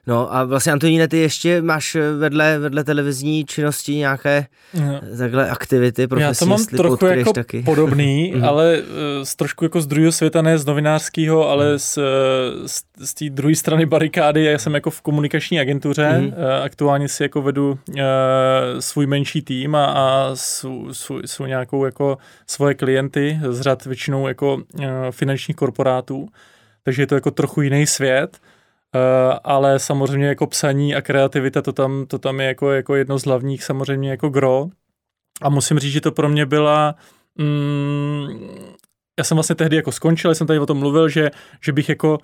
No 0.07 0.35
a 0.35 0.43
vlastně 0.43 0.71
Antoníne, 0.71 1.07
ty 1.07 1.17
ještě 1.17 1.61
máš 1.61 1.97
vedle, 2.17 2.59
vedle 2.59 2.83
televizní 2.83 3.45
činnosti 3.45 3.95
nějaké 3.95 4.45
no. 4.73 5.01
takhle 5.17 5.49
aktivity 5.49 6.07
profesní, 6.07 6.27
Já 6.27 6.33
to 6.39 6.45
mám 6.45 6.65
trochu 6.65 7.05
jako 7.05 7.33
taky. 7.33 7.61
podobný, 7.65 8.31
mhm. 8.35 8.45
ale 8.45 8.77
eh, 8.77 9.25
z 9.25 9.35
trošku 9.35 9.65
jako 9.65 9.81
z 9.81 9.87
druhého 9.87 10.11
světa, 10.11 10.41
ne 10.41 10.57
z 10.57 10.65
novinářského, 10.65 11.49
ale 11.49 11.69
mhm. 11.69 11.79
z, 11.79 11.97
eh, 11.97 12.01
z, 12.67 12.83
z 12.99 13.13
té 13.13 13.29
druhé 13.29 13.55
strany 13.55 13.85
barikády. 13.85 14.43
Já 14.43 14.57
jsem 14.57 14.73
jako 14.73 14.89
v 14.89 15.01
komunikační 15.01 15.59
agentuře, 15.59 16.19
mm. 16.19 16.33
aktuálně 16.63 17.09
si 17.09 17.23
jako 17.23 17.41
vedu 17.41 17.79
uh, 17.89 17.95
svůj 18.79 19.05
menší 19.05 19.41
tým 19.41 19.75
a, 19.75 19.85
a 19.85 20.31
svou 21.25 21.45
nějakou 21.45 21.85
jako 21.85 22.17
svoje 22.47 22.73
klienty 22.73 23.39
z 23.49 23.61
řad 23.61 23.85
většinou 23.85 24.27
jako 24.27 24.55
uh, 24.55 24.83
finančních 25.11 25.55
korporátů 25.55 26.29
takže 26.85 27.01
je 27.01 27.07
to 27.07 27.15
jako 27.15 27.31
trochu 27.31 27.61
jiný 27.61 27.87
svět, 27.87 28.37
ale 29.43 29.79
samozřejmě 29.79 30.27
jako 30.27 30.47
psaní 30.47 30.95
a 30.95 31.01
kreativita, 31.01 31.61
to 31.61 31.73
tam, 31.73 32.05
to 32.07 32.19
tam 32.19 32.39
je 32.39 32.47
jako, 32.47 32.71
jako 32.71 32.95
jedno 32.95 33.19
z 33.19 33.25
hlavních 33.25 33.63
samozřejmě 33.63 34.09
jako 34.09 34.29
gro. 34.29 34.67
A 35.41 35.49
musím 35.49 35.79
říct, 35.79 35.93
že 35.93 36.01
to 36.01 36.11
pro 36.11 36.29
mě 36.29 36.45
byla, 36.45 36.95
mm, 37.35 38.27
já 39.19 39.23
jsem 39.23 39.35
vlastně 39.35 39.55
tehdy 39.55 39.75
jako 39.75 39.91
skončil, 39.91 40.35
jsem 40.35 40.47
tady 40.47 40.59
o 40.59 40.65
tom 40.65 40.77
mluvil, 40.77 41.09
že, 41.09 41.31
že 41.61 41.71
bych 41.71 41.89
jako 41.89 42.17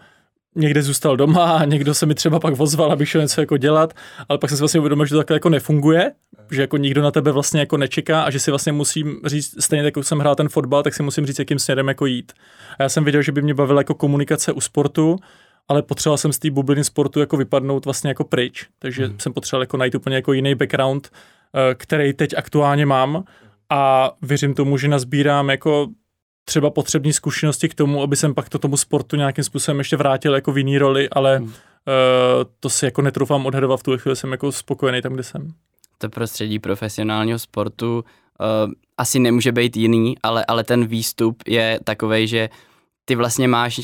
někde 0.56 0.82
zůstal 0.82 1.18
doma 1.18 1.52
a 1.52 1.66
někdo 1.66 1.94
se 1.94 2.06
mi 2.06 2.16
třeba 2.16 2.40
pak 2.40 2.56
vozval, 2.56 2.92
abych 2.92 3.10
šel 3.10 3.22
něco 3.22 3.42
jako 3.42 3.58
dělat, 3.58 3.94
ale 4.30 4.40
pak 4.40 4.50
jsem 4.50 4.58
si 4.58 4.62
vlastně 4.62 4.80
uvědomil, 4.80 5.06
že 5.06 5.10
to 5.10 5.18
takhle 5.18 5.36
jako 5.36 5.50
nefunguje, 5.50 6.12
že 6.52 6.62
jako 6.62 6.78
nikdo 6.78 7.02
na 7.02 7.12
tebe 7.12 7.32
vlastně 7.32 7.60
jako 7.60 7.78
nečeká 7.78 8.22
a 8.22 8.30
že 8.30 8.40
si 8.40 8.52
vlastně 8.52 8.72
musím 8.72 9.22
říct, 9.26 9.64
stejně 9.64 9.86
jako 9.86 10.04
jsem 10.04 10.20
hrál 10.20 10.36
ten 10.36 10.50
fotbal, 10.50 10.84
tak 10.84 10.94
si 10.94 11.04
musím 11.04 11.26
říct, 11.26 11.40
jakým 11.40 11.60
směrem 11.60 11.88
jako 11.88 12.06
jít. 12.06 12.34
A 12.80 12.84
já 12.84 12.90
jsem 12.90 13.04
viděl, 13.04 13.22
že 13.22 13.32
by 13.32 13.42
mě 13.42 13.54
bavila 13.54 13.80
jako 13.80 13.94
komunikace 13.94 14.52
u 14.52 14.62
sportu, 14.62 15.16
ale 15.68 15.82
potřeboval 15.82 16.18
jsem 16.18 16.34
z 16.34 16.40
té 16.40 16.52
bubliny 16.52 16.84
sportu 16.84 17.20
jako 17.20 17.38
vypadnout 17.38 17.86
vlastně 17.86 18.08
jako 18.08 18.24
pryč, 18.24 18.68
takže 18.80 19.06
hmm. 19.06 19.20
jsem 19.20 19.34
potřeboval 19.34 19.64
jako 19.64 19.78
najít 19.78 19.96
úplně 19.96 20.16
jako 20.16 20.34
jiný 20.34 20.56
background, 20.56 21.10
eh, 21.10 21.76
který 21.76 22.14
teď 22.14 22.34
aktuálně 22.38 22.86
mám 22.86 23.24
a 23.70 24.12
věřím 24.22 24.54
tomu, 24.54 24.78
že 24.78 24.88
nazbírám 24.88 25.50
jako 25.50 25.88
třeba 26.46 26.70
potřební 26.70 27.14
zkušenosti 27.14 27.70
k 27.70 27.76
tomu, 27.76 28.04
aby 28.04 28.16
jsem 28.16 28.34
pak 28.34 28.50
to 28.50 28.60
tomu 28.60 28.78
sportu 28.78 29.16
nějakým 29.16 29.44
způsobem 29.44 29.80
ještě 29.80 29.98
vrátil 29.98 30.36
jako 30.36 30.52
v 30.52 30.58
jiný 30.58 30.78
roli, 30.78 31.10
ale 31.10 31.38
hmm. 31.38 31.48
uh, 31.48 31.54
to 32.60 32.70
si 32.70 32.86
jako 32.86 33.02
netroufám 33.02 33.46
odhadovat 33.46 33.80
v 33.80 33.84
tu 33.84 33.98
chvíli, 33.98 34.16
jsem 34.16 34.32
jako 34.32 34.52
spokojený 34.52 35.02
tam, 35.02 35.14
kde 35.14 35.24
jsem. 35.24 35.54
To 35.98 36.10
prostředí 36.10 36.60
profesionálního 36.60 37.40
sportu 37.40 37.96
uh, 37.96 38.72
asi 38.98 39.20
nemůže 39.20 39.52
být 39.52 39.78
jiný, 39.78 40.16
ale, 40.24 40.46
ale 40.46 40.64
ten 40.64 40.86
výstup 40.86 41.44
je 41.48 41.80
takový, 41.84 42.28
že 42.28 42.50
ty 43.06 43.16
vlastně 43.16 43.48
máš 43.48 43.82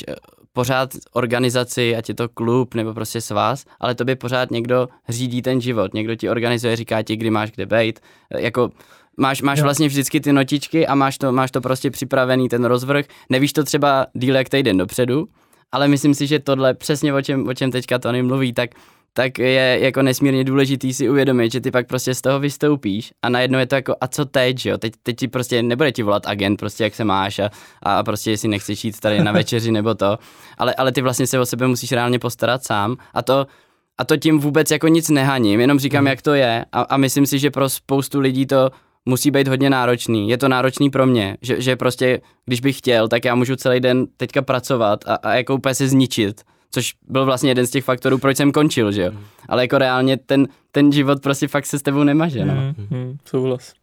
pořád 0.58 0.89
organizaci, 1.14 1.95
ať 1.95 2.10
je 2.10 2.16
to 2.16 2.30
klub 2.30 2.74
nebo 2.74 2.93
prostě 2.93 3.22
svaz, 3.22 3.66
ale 3.80 3.95
tobě 3.95 4.16
pořád 4.16 4.51
někdo 4.51 4.89
řídí 5.10 5.41
ten 5.41 5.62
život, 5.62 5.93
někdo 5.93 6.16
ti 6.16 6.30
organizuje, 6.30 6.76
říká 6.76 7.01
ti, 7.01 7.16
kdy 7.16 7.30
máš 7.30 7.51
kde 7.51 7.66
být. 7.66 7.99
Jako 8.38 8.70
máš, 9.18 9.41
máš 9.41 9.62
vlastně 9.62 9.88
vždycky 9.88 10.20
ty 10.20 10.34
notičky 10.34 10.88
a 10.88 10.95
máš 10.95 11.18
to, 11.18 11.32
máš 11.32 11.51
to 11.51 11.62
prostě 11.62 11.91
připravený, 11.91 12.49
ten 12.49 12.66
rozvrh. 12.66 13.05
Nevíš 13.30 13.53
to 13.53 13.64
třeba 13.64 14.08
díl 14.14 14.36
jak 14.36 14.49
týden 14.49 14.78
dopředu, 14.78 15.28
ale 15.72 15.88
myslím 15.88 16.14
si, 16.14 16.28
že 16.28 16.39
tohle 16.39 16.74
přesně 16.74 17.14
o 17.14 17.22
čem, 17.22 17.47
o 17.47 17.53
čem 17.53 17.72
teďka 17.72 17.99
Tony 17.99 18.24
mluví, 18.24 18.53
tak 18.53 18.70
tak 19.18 19.39
je 19.39 19.80
jako 19.82 20.01
nesmírně 20.01 20.43
důležitý 20.43 20.93
si 20.93 21.09
uvědomit, 21.09 21.51
že 21.51 21.61
ty 21.61 21.72
pak 21.72 21.88
prostě 21.88 22.15
z 22.15 22.22
toho 22.22 22.39
vystoupíš 22.39 23.11
a 23.22 23.30
najednou 23.30 23.59
je 23.59 23.65
to 23.65 23.76
jako 23.76 23.95
a 24.01 24.07
co 24.07 24.26
teď, 24.26 24.65
jo, 24.65 24.78
teď, 24.78 24.93
teď 25.03 25.18
ti 25.18 25.28
prostě 25.28 25.63
nebude 25.63 25.91
ti 25.91 26.03
volat 26.03 26.28
agent, 26.28 26.59
prostě 26.59 26.84
jak 26.84 26.95
se 26.95 27.03
máš 27.03 27.39
a, 27.39 27.49
a 27.84 28.03
prostě 28.03 28.32
jestli 28.32 28.47
nechceš 28.47 28.86
jít 28.86 28.99
tady 28.99 29.24
na 29.24 29.32
večeři 29.32 29.72
nebo 29.72 29.95
to, 29.95 30.18
ale, 30.57 30.74
ale 30.74 30.91
ty 30.91 31.01
vlastně 31.01 31.28
se 31.28 31.39
o 31.39 31.45
sebe 31.45 31.68
musíš 31.68 31.91
reálně 31.91 32.20
postarat 32.20 32.63
sám 32.63 32.97
a 33.13 33.22
to, 33.22 33.47
a 33.97 34.05
to 34.05 34.18
tím 34.18 34.39
vůbec 34.39 34.72
jako 34.72 34.88
nic 34.88 35.09
nehaním, 35.09 35.59
jenom 35.59 35.80
říkám, 35.80 36.01
mm. 36.01 36.07
jak 36.07 36.22
to 36.22 36.34
je 36.34 36.65
a, 36.72 36.82
a 36.82 36.97
myslím 36.97 37.26
si, 37.26 37.39
že 37.39 37.51
pro 37.51 37.70
spoustu 37.70 38.20
lidí 38.20 38.45
to 38.45 38.70
musí 39.05 39.32
být 39.32 39.47
hodně 39.47 39.70
náročný. 39.70 40.30
Je 40.30 40.38
to 40.38 40.47
náročný 40.47 40.89
pro 40.89 41.05
mě, 41.05 41.38
že, 41.41 41.61
že 41.61 41.76
prostě, 41.76 42.22
když 42.45 42.59
bych 42.61 42.78
chtěl, 42.78 43.07
tak 43.07 43.26
já 43.26 43.36
můžu 43.36 43.55
celý 43.55 43.80
den 43.80 44.05
teďka 44.18 44.41
pracovat 44.41 44.99
a, 45.07 45.15
a 45.15 45.34
jako 45.34 45.55
úplně 45.55 45.76
se 45.76 45.88
zničit 45.88 46.41
což 46.72 46.93
byl 47.07 47.26
vlastně 47.26 47.51
jeden 47.51 47.68
z 47.68 47.72
těch 47.72 47.84
faktorů, 47.84 48.18
proč 48.18 48.38
jsem 48.38 48.51
končil, 48.51 48.91
že 48.91 49.01
jo. 49.01 49.11
Mm. 49.11 49.20
Ale 49.49 49.63
jako 49.63 49.78
reálně 49.78 50.18
ten, 50.18 50.47
ten 50.72 50.91
život 50.91 51.22
prostě 51.22 51.47
fakt 51.47 51.65
se 51.65 51.80
s 51.80 51.82
tebou 51.82 52.03
nemaže, 52.03 52.45
no. 52.45 52.53
Mm, 52.53 52.97
mm, 52.97 53.18
souhlas. 53.26 53.74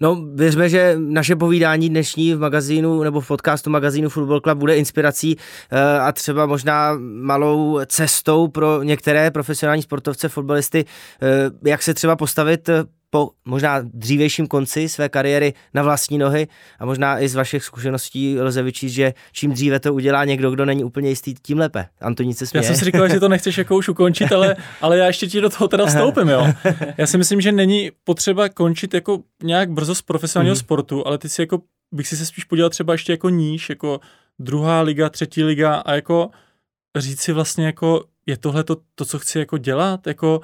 No, 0.00 0.24
věřme, 0.34 0.68
že 0.68 0.94
naše 0.98 1.36
povídání 1.36 1.88
dnešní 1.88 2.34
v 2.34 2.38
magazínu 2.38 3.02
nebo 3.02 3.20
v 3.20 3.28
podcastu 3.28 3.70
magazínu 3.70 4.08
Football 4.08 4.40
Club 4.40 4.58
bude 4.58 4.76
inspirací 4.76 5.36
eh, 5.70 5.98
a 5.98 6.12
třeba 6.12 6.46
možná 6.46 6.96
malou 7.00 7.80
cestou 7.86 8.48
pro 8.48 8.82
některé 8.82 9.30
profesionální 9.30 9.82
sportovce, 9.82 10.28
fotbalisty, 10.28 10.84
eh, 11.22 11.70
jak 11.70 11.82
se 11.82 11.94
třeba 11.94 12.16
postavit 12.16 12.70
po 13.14 13.30
možná 13.44 13.80
dřívějším 13.84 14.46
konci 14.46 14.88
své 14.88 15.08
kariéry 15.08 15.54
na 15.74 15.82
vlastní 15.82 16.18
nohy 16.18 16.48
a 16.78 16.86
možná 16.86 17.20
i 17.20 17.28
z 17.28 17.34
vašich 17.34 17.64
zkušeností 17.64 18.40
lze 18.40 18.62
vyčíst, 18.62 18.94
že 18.94 19.14
čím 19.32 19.52
dříve 19.52 19.80
to 19.80 19.94
udělá 19.94 20.24
někdo, 20.24 20.50
kdo 20.50 20.64
není 20.64 20.84
úplně 20.84 21.08
jistý, 21.08 21.34
tím 21.42 21.58
lépe. 21.58 21.86
Antonín 22.00 22.34
se 22.34 22.46
směje. 22.46 22.64
Já 22.64 22.66
jsem 22.66 22.76
si 22.76 22.84
říkal, 22.84 23.08
že 23.08 23.20
to 23.20 23.28
nechceš 23.28 23.58
jako 23.58 23.76
už 23.76 23.88
ukončit, 23.88 24.32
ale, 24.32 24.56
ale 24.80 24.98
já 24.98 25.06
ještě 25.06 25.26
ti 25.26 25.40
do 25.40 25.50
toho 25.50 25.68
teda 25.68 25.86
vstoupím, 25.86 26.28
jo. 26.28 26.52
Já 26.98 27.06
si 27.06 27.18
myslím, 27.18 27.40
že 27.40 27.52
není 27.52 27.90
potřeba 28.04 28.48
končit 28.48 28.94
jako 28.94 29.22
nějak 29.42 29.70
brzo 29.70 29.94
z 29.94 30.02
profesionálního 30.02 30.54
mm. 30.54 30.60
sportu, 30.60 31.06
ale 31.06 31.18
ty 31.18 31.28
si 31.28 31.42
jako, 31.42 31.58
bych 31.92 32.08
si 32.08 32.16
se 32.16 32.26
spíš 32.26 32.44
podělal 32.44 32.70
třeba 32.70 32.94
ještě 32.94 33.12
jako 33.12 33.28
níž, 33.28 33.68
jako 33.68 34.00
druhá 34.38 34.80
liga, 34.80 35.08
třetí 35.08 35.44
liga 35.44 35.74
a 35.74 35.94
jako 35.94 36.30
říct 36.96 37.20
si 37.20 37.32
vlastně 37.32 37.66
jako, 37.66 38.04
je 38.26 38.36
tohle 38.36 38.64
to, 38.64 38.76
to 38.94 39.04
co 39.04 39.18
chci 39.18 39.38
jako 39.38 39.58
dělat, 39.58 40.06
jako 40.06 40.40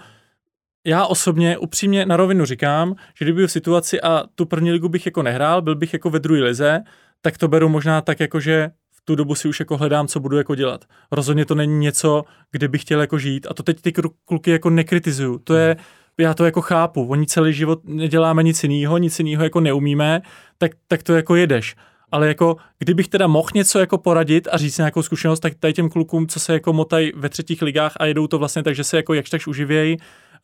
já 0.89 1.07
osobně 1.07 1.59
upřímně 1.59 2.07
na 2.07 2.17
rovinu 2.17 2.45
říkám, 2.45 2.95
že 3.19 3.25
kdyby 3.25 3.47
v 3.47 3.53
situaci 3.53 4.01
a 4.01 4.25
tu 4.35 4.47
první 4.47 4.73
ligu 4.73 4.89
bych 4.89 5.07
jako 5.07 5.23
nehrál, 5.23 5.63
byl 5.63 5.75
bych 5.75 5.93
jako 5.93 6.11
ve 6.11 6.19
druhé 6.19 6.43
lize, 6.43 6.81
tak 7.21 7.39
to 7.39 7.49
beru 7.49 7.69
možná 7.69 8.01
tak 8.01 8.21
jako, 8.21 8.41
že 8.41 8.71
v 8.93 9.01
tu 9.05 9.15
dobu 9.15 9.35
si 9.35 9.49
už 9.49 9.61
jako 9.61 9.77
hledám, 9.77 10.07
co 10.07 10.21
budu 10.21 10.37
jako 10.37 10.55
dělat. 10.55 10.85
Rozhodně 11.13 11.45
to 11.45 11.55
není 11.55 11.79
něco, 11.79 12.25
kde 12.53 12.69
bych 12.69 12.83
chtěl 12.83 13.01
jako 13.01 13.19
žít 13.19 13.47
a 13.51 13.55
to 13.55 13.63
teď 13.63 13.81
ty 13.81 13.93
kluky 14.25 14.51
jako 14.51 14.71
nekritizuju. 14.71 15.39
To 15.39 15.55
je, 15.55 15.77
já 16.19 16.35
to 16.35 16.45
jako 16.45 16.61
chápu, 16.61 17.07
oni 17.07 17.27
celý 17.27 17.53
život 17.53 17.81
neděláme 17.85 18.43
nic 18.43 18.63
jiného, 18.65 18.99
nic 18.99 19.19
jiného 19.19 19.45
jako 19.45 19.61
neumíme, 19.61 20.21
tak, 20.59 20.73
tak 20.87 21.03
to 21.03 21.15
jako 21.15 21.37
jedeš. 21.37 21.77
Ale 22.13 22.29
jako, 22.29 22.57
kdybych 22.79 23.09
teda 23.09 23.27
mohl 23.27 23.49
něco 23.55 23.79
jako 23.79 23.99
poradit 23.99 24.49
a 24.53 24.57
říct 24.57 24.79
nějakou 24.79 25.03
zkušenost, 25.03 25.41
tak 25.41 25.55
tady 25.55 25.73
těm 25.73 25.89
klukům, 25.89 26.27
co 26.27 26.41
se 26.41 26.53
jako 26.53 26.73
motají 26.73 27.13
ve 27.17 27.29
třetích 27.29 27.63
ligách 27.63 27.93
a 27.97 28.07
jedou 28.07 28.27
to 28.27 28.39
vlastně 28.39 28.63
tak, 28.63 28.75
že 28.75 28.85
se 28.85 28.97
jako 28.97 29.15
jakž 29.15 29.31
takž 29.31 29.47
uživějí, 29.47 29.97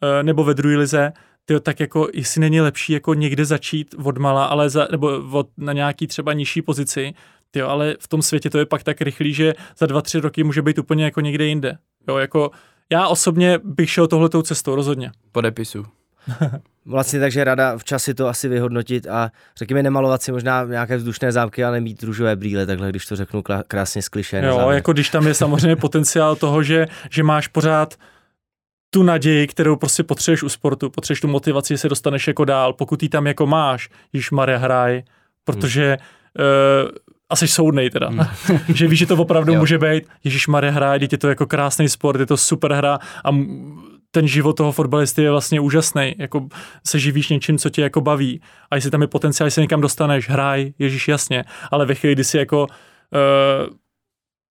Eh, 0.02 0.22
nebo 0.22 0.44
ve 0.44 0.54
druhé 0.54 0.76
lize, 0.76 1.12
tyjo, 1.44 1.60
tak 1.60 1.80
jako 1.80 2.08
jestli 2.14 2.40
není 2.40 2.60
lepší 2.60 2.92
jako 2.92 3.14
někde 3.14 3.44
začít 3.44 3.94
od 4.04 4.18
mala, 4.18 4.44
ale 4.44 4.70
za, 4.70 4.88
nebo 4.90 5.22
od, 5.32 5.48
na 5.56 5.72
nějaký 5.72 6.06
třeba 6.06 6.32
nižší 6.32 6.62
pozici, 6.62 7.14
tyjo, 7.50 7.68
ale 7.68 7.96
v 8.00 8.08
tom 8.08 8.22
světě 8.22 8.50
to 8.50 8.58
je 8.58 8.66
pak 8.66 8.82
tak 8.82 9.00
rychlý, 9.00 9.34
že 9.34 9.54
za 9.78 9.86
dva, 9.86 10.02
tři 10.02 10.20
roky 10.20 10.44
může 10.44 10.62
být 10.62 10.78
úplně 10.78 11.04
jako 11.04 11.20
někde 11.20 11.44
jinde. 11.44 11.78
Jo, 12.08 12.16
jako 12.16 12.50
já 12.92 13.08
osobně 13.08 13.58
bych 13.64 13.90
šel 13.90 14.06
tohletou 14.06 14.42
cestou, 14.42 14.74
rozhodně. 14.74 15.10
Podepisu. 15.32 15.84
vlastně 16.86 17.20
takže 17.20 17.44
rada 17.44 17.78
včas 17.78 18.02
si 18.02 18.14
to 18.14 18.28
asi 18.28 18.48
vyhodnotit 18.48 19.06
a 19.06 19.30
řekněme 19.56 19.82
nemalovat 19.82 20.22
si 20.22 20.32
možná 20.32 20.64
nějaké 20.64 20.96
vzdušné 20.96 21.32
zámky, 21.32 21.64
ale 21.64 21.80
mít 21.80 22.02
růžové 22.02 22.36
brýle, 22.36 22.66
takhle 22.66 22.90
když 22.90 23.06
to 23.06 23.16
řeknu 23.16 23.42
krásně 23.68 24.02
skliše. 24.02 24.42
Jo, 24.46 24.70
jako 24.70 24.92
když 24.92 25.10
tam 25.10 25.26
je 25.26 25.34
samozřejmě 25.34 25.76
potenciál 25.76 26.36
toho, 26.36 26.62
že, 26.62 26.86
že 27.10 27.22
máš 27.22 27.48
pořád 27.48 27.94
tu 28.90 29.02
naději, 29.02 29.46
kterou 29.46 29.76
prostě 29.76 30.02
potřebuješ 30.02 30.42
u 30.42 30.48
sportu, 30.48 30.90
potřebuješ 30.90 31.20
tu 31.20 31.28
motivaci, 31.28 31.74
že 31.74 31.78
se 31.78 31.88
dostaneš 31.88 32.26
jako 32.26 32.44
dál, 32.44 32.72
pokud 32.72 33.02
ji 33.02 33.08
tam 33.08 33.26
jako 33.26 33.46
máš, 33.46 33.88
když 34.10 34.30
Maria 34.30 34.58
hraj, 34.58 35.02
protože 35.44 35.98
hmm. 36.38 36.46
uh, 36.84 36.90
asi 37.30 37.48
soudnej 37.48 37.90
teda, 37.90 38.08
hmm. 38.08 38.26
že 38.74 38.88
víš, 38.88 38.98
že 38.98 39.06
to 39.06 39.16
opravdu 39.16 39.54
může 39.54 39.78
být, 39.78 40.04
Ježíš 40.24 40.46
Maria 40.46 40.72
hraje, 40.72 41.08
je 41.10 41.18
to 41.18 41.28
jako 41.28 41.46
krásný 41.46 41.88
sport, 41.88 42.20
je 42.20 42.26
to 42.26 42.36
super 42.36 42.72
hra 42.72 42.98
a 43.24 43.30
ten 44.14 44.26
život 44.26 44.52
toho 44.52 44.72
fotbalisty 44.72 45.22
je 45.22 45.30
vlastně 45.30 45.60
úžasný, 45.60 46.14
jako 46.18 46.48
se 46.86 46.98
živíš 46.98 47.28
něčím, 47.28 47.58
co 47.58 47.70
tě 47.70 47.82
jako 47.82 48.00
baví 48.00 48.40
a 48.70 48.74
jestli 48.74 48.90
tam 48.90 49.02
je 49.02 49.08
potenciál, 49.08 49.46
jestli 49.46 49.62
někam 49.62 49.80
dostaneš, 49.80 50.28
hraj, 50.28 50.72
Ježíš 50.78 51.08
jasně, 51.08 51.44
ale 51.70 51.86
ve 51.86 51.94
chvíli, 51.94 52.14
kdy 52.14 52.24
si 52.24 52.38
jako 52.38 52.66
uh, 52.66 53.74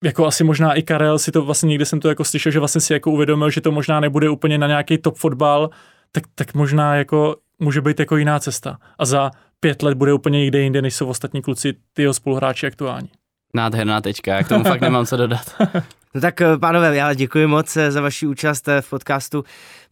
jako 0.04 0.26
asi 0.26 0.44
možná 0.44 0.74
i 0.74 0.82
Karel 0.82 1.18
si 1.18 1.32
to 1.32 1.42
vlastně 1.42 1.66
někde 1.66 1.84
jsem 1.84 2.00
to 2.00 2.08
jako 2.08 2.24
slyšel, 2.24 2.52
že 2.52 2.58
vlastně 2.58 2.80
si 2.80 2.92
jako 2.92 3.10
uvědomil, 3.10 3.50
že 3.50 3.60
to 3.60 3.72
možná 3.72 4.00
nebude 4.00 4.28
úplně 4.28 4.58
na 4.58 4.66
nějaký 4.66 4.98
top 4.98 5.16
fotbal, 5.16 5.70
tak, 6.12 6.24
tak 6.34 6.54
možná 6.54 6.96
jako 6.96 7.36
může 7.58 7.80
být 7.80 8.00
jako 8.00 8.16
jiná 8.16 8.38
cesta. 8.38 8.78
A 8.98 9.04
za 9.04 9.30
pět 9.60 9.82
let 9.82 9.98
bude 9.98 10.12
úplně 10.12 10.38
někde 10.38 10.60
jinde, 10.60 10.82
než 10.82 10.94
jsou 10.94 11.06
ostatní 11.06 11.42
kluci, 11.42 11.74
ty 11.92 12.02
jeho 12.02 12.14
spoluhráči 12.14 12.66
aktuální. 12.66 13.08
Nádherná 13.54 14.00
tečka, 14.00 14.34
já 14.34 14.42
k 14.42 14.48
tomu 14.48 14.64
fakt 14.64 14.80
nemám 14.80 15.06
co 15.06 15.16
dodat. 15.16 15.56
No 16.14 16.20
tak 16.20 16.40
eh, 16.40 16.58
pánové, 16.58 16.96
já 16.96 17.14
děkuji 17.14 17.46
moc 17.46 17.76
eh, 17.76 17.90
za 17.90 18.00
vaši 18.00 18.26
účast 18.26 18.68
eh, 18.68 18.80
v 18.80 18.90
podcastu 18.90 19.44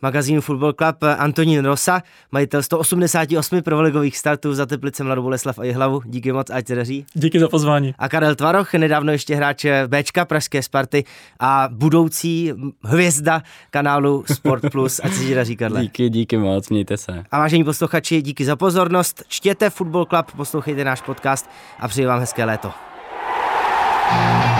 magazínu 0.02 0.40
Football 0.40 0.72
Club. 0.72 0.96
Antonín 1.18 1.64
Rosa, 1.64 2.02
majitel 2.32 2.62
188 2.62 3.62
provoligových 3.62 4.18
startů 4.18 4.54
za 4.54 4.66
Teplice, 4.66 5.04
Mladou 5.04 5.22
Boleslav 5.22 5.58
a 5.58 5.64
Jihlavu. 5.64 6.02
Díky 6.04 6.32
moc, 6.32 6.50
ať 6.50 6.66
se 6.66 6.74
daří. 6.74 7.06
Díky 7.14 7.40
za 7.40 7.48
pozvání. 7.48 7.94
A 7.98 8.08
Karel 8.08 8.34
Tvaroch, 8.34 8.74
nedávno 8.74 9.12
ještě 9.12 9.36
hráč 9.36 9.66
Bčka 9.86 10.24
Pražské 10.24 10.62
Sparty 10.62 11.04
a 11.40 11.68
budoucí 11.72 12.52
hvězda 12.84 13.42
kanálu 13.70 14.24
Sport 14.32 14.64
Plus. 14.72 15.00
Ať 15.04 15.12
se 15.12 15.34
daří, 15.34 15.56
Karle. 15.56 15.82
Díky, 15.82 16.10
díky 16.10 16.36
moc, 16.36 16.68
mějte 16.68 16.96
se. 16.96 17.24
A 17.30 17.38
vážení 17.38 17.64
posluchači, 17.64 18.22
díky 18.22 18.44
za 18.44 18.56
pozornost. 18.56 19.22
Čtěte 19.28 19.70
Football 19.70 20.04
Club, 20.04 20.32
poslouchejte 20.36 20.84
náš 20.84 21.00
podcast 21.00 21.50
a 21.80 21.88
přeji 21.88 22.06
vám 22.06 22.20
hezké 22.20 22.44
léto. 22.44 22.91
Yeah! 24.12 24.51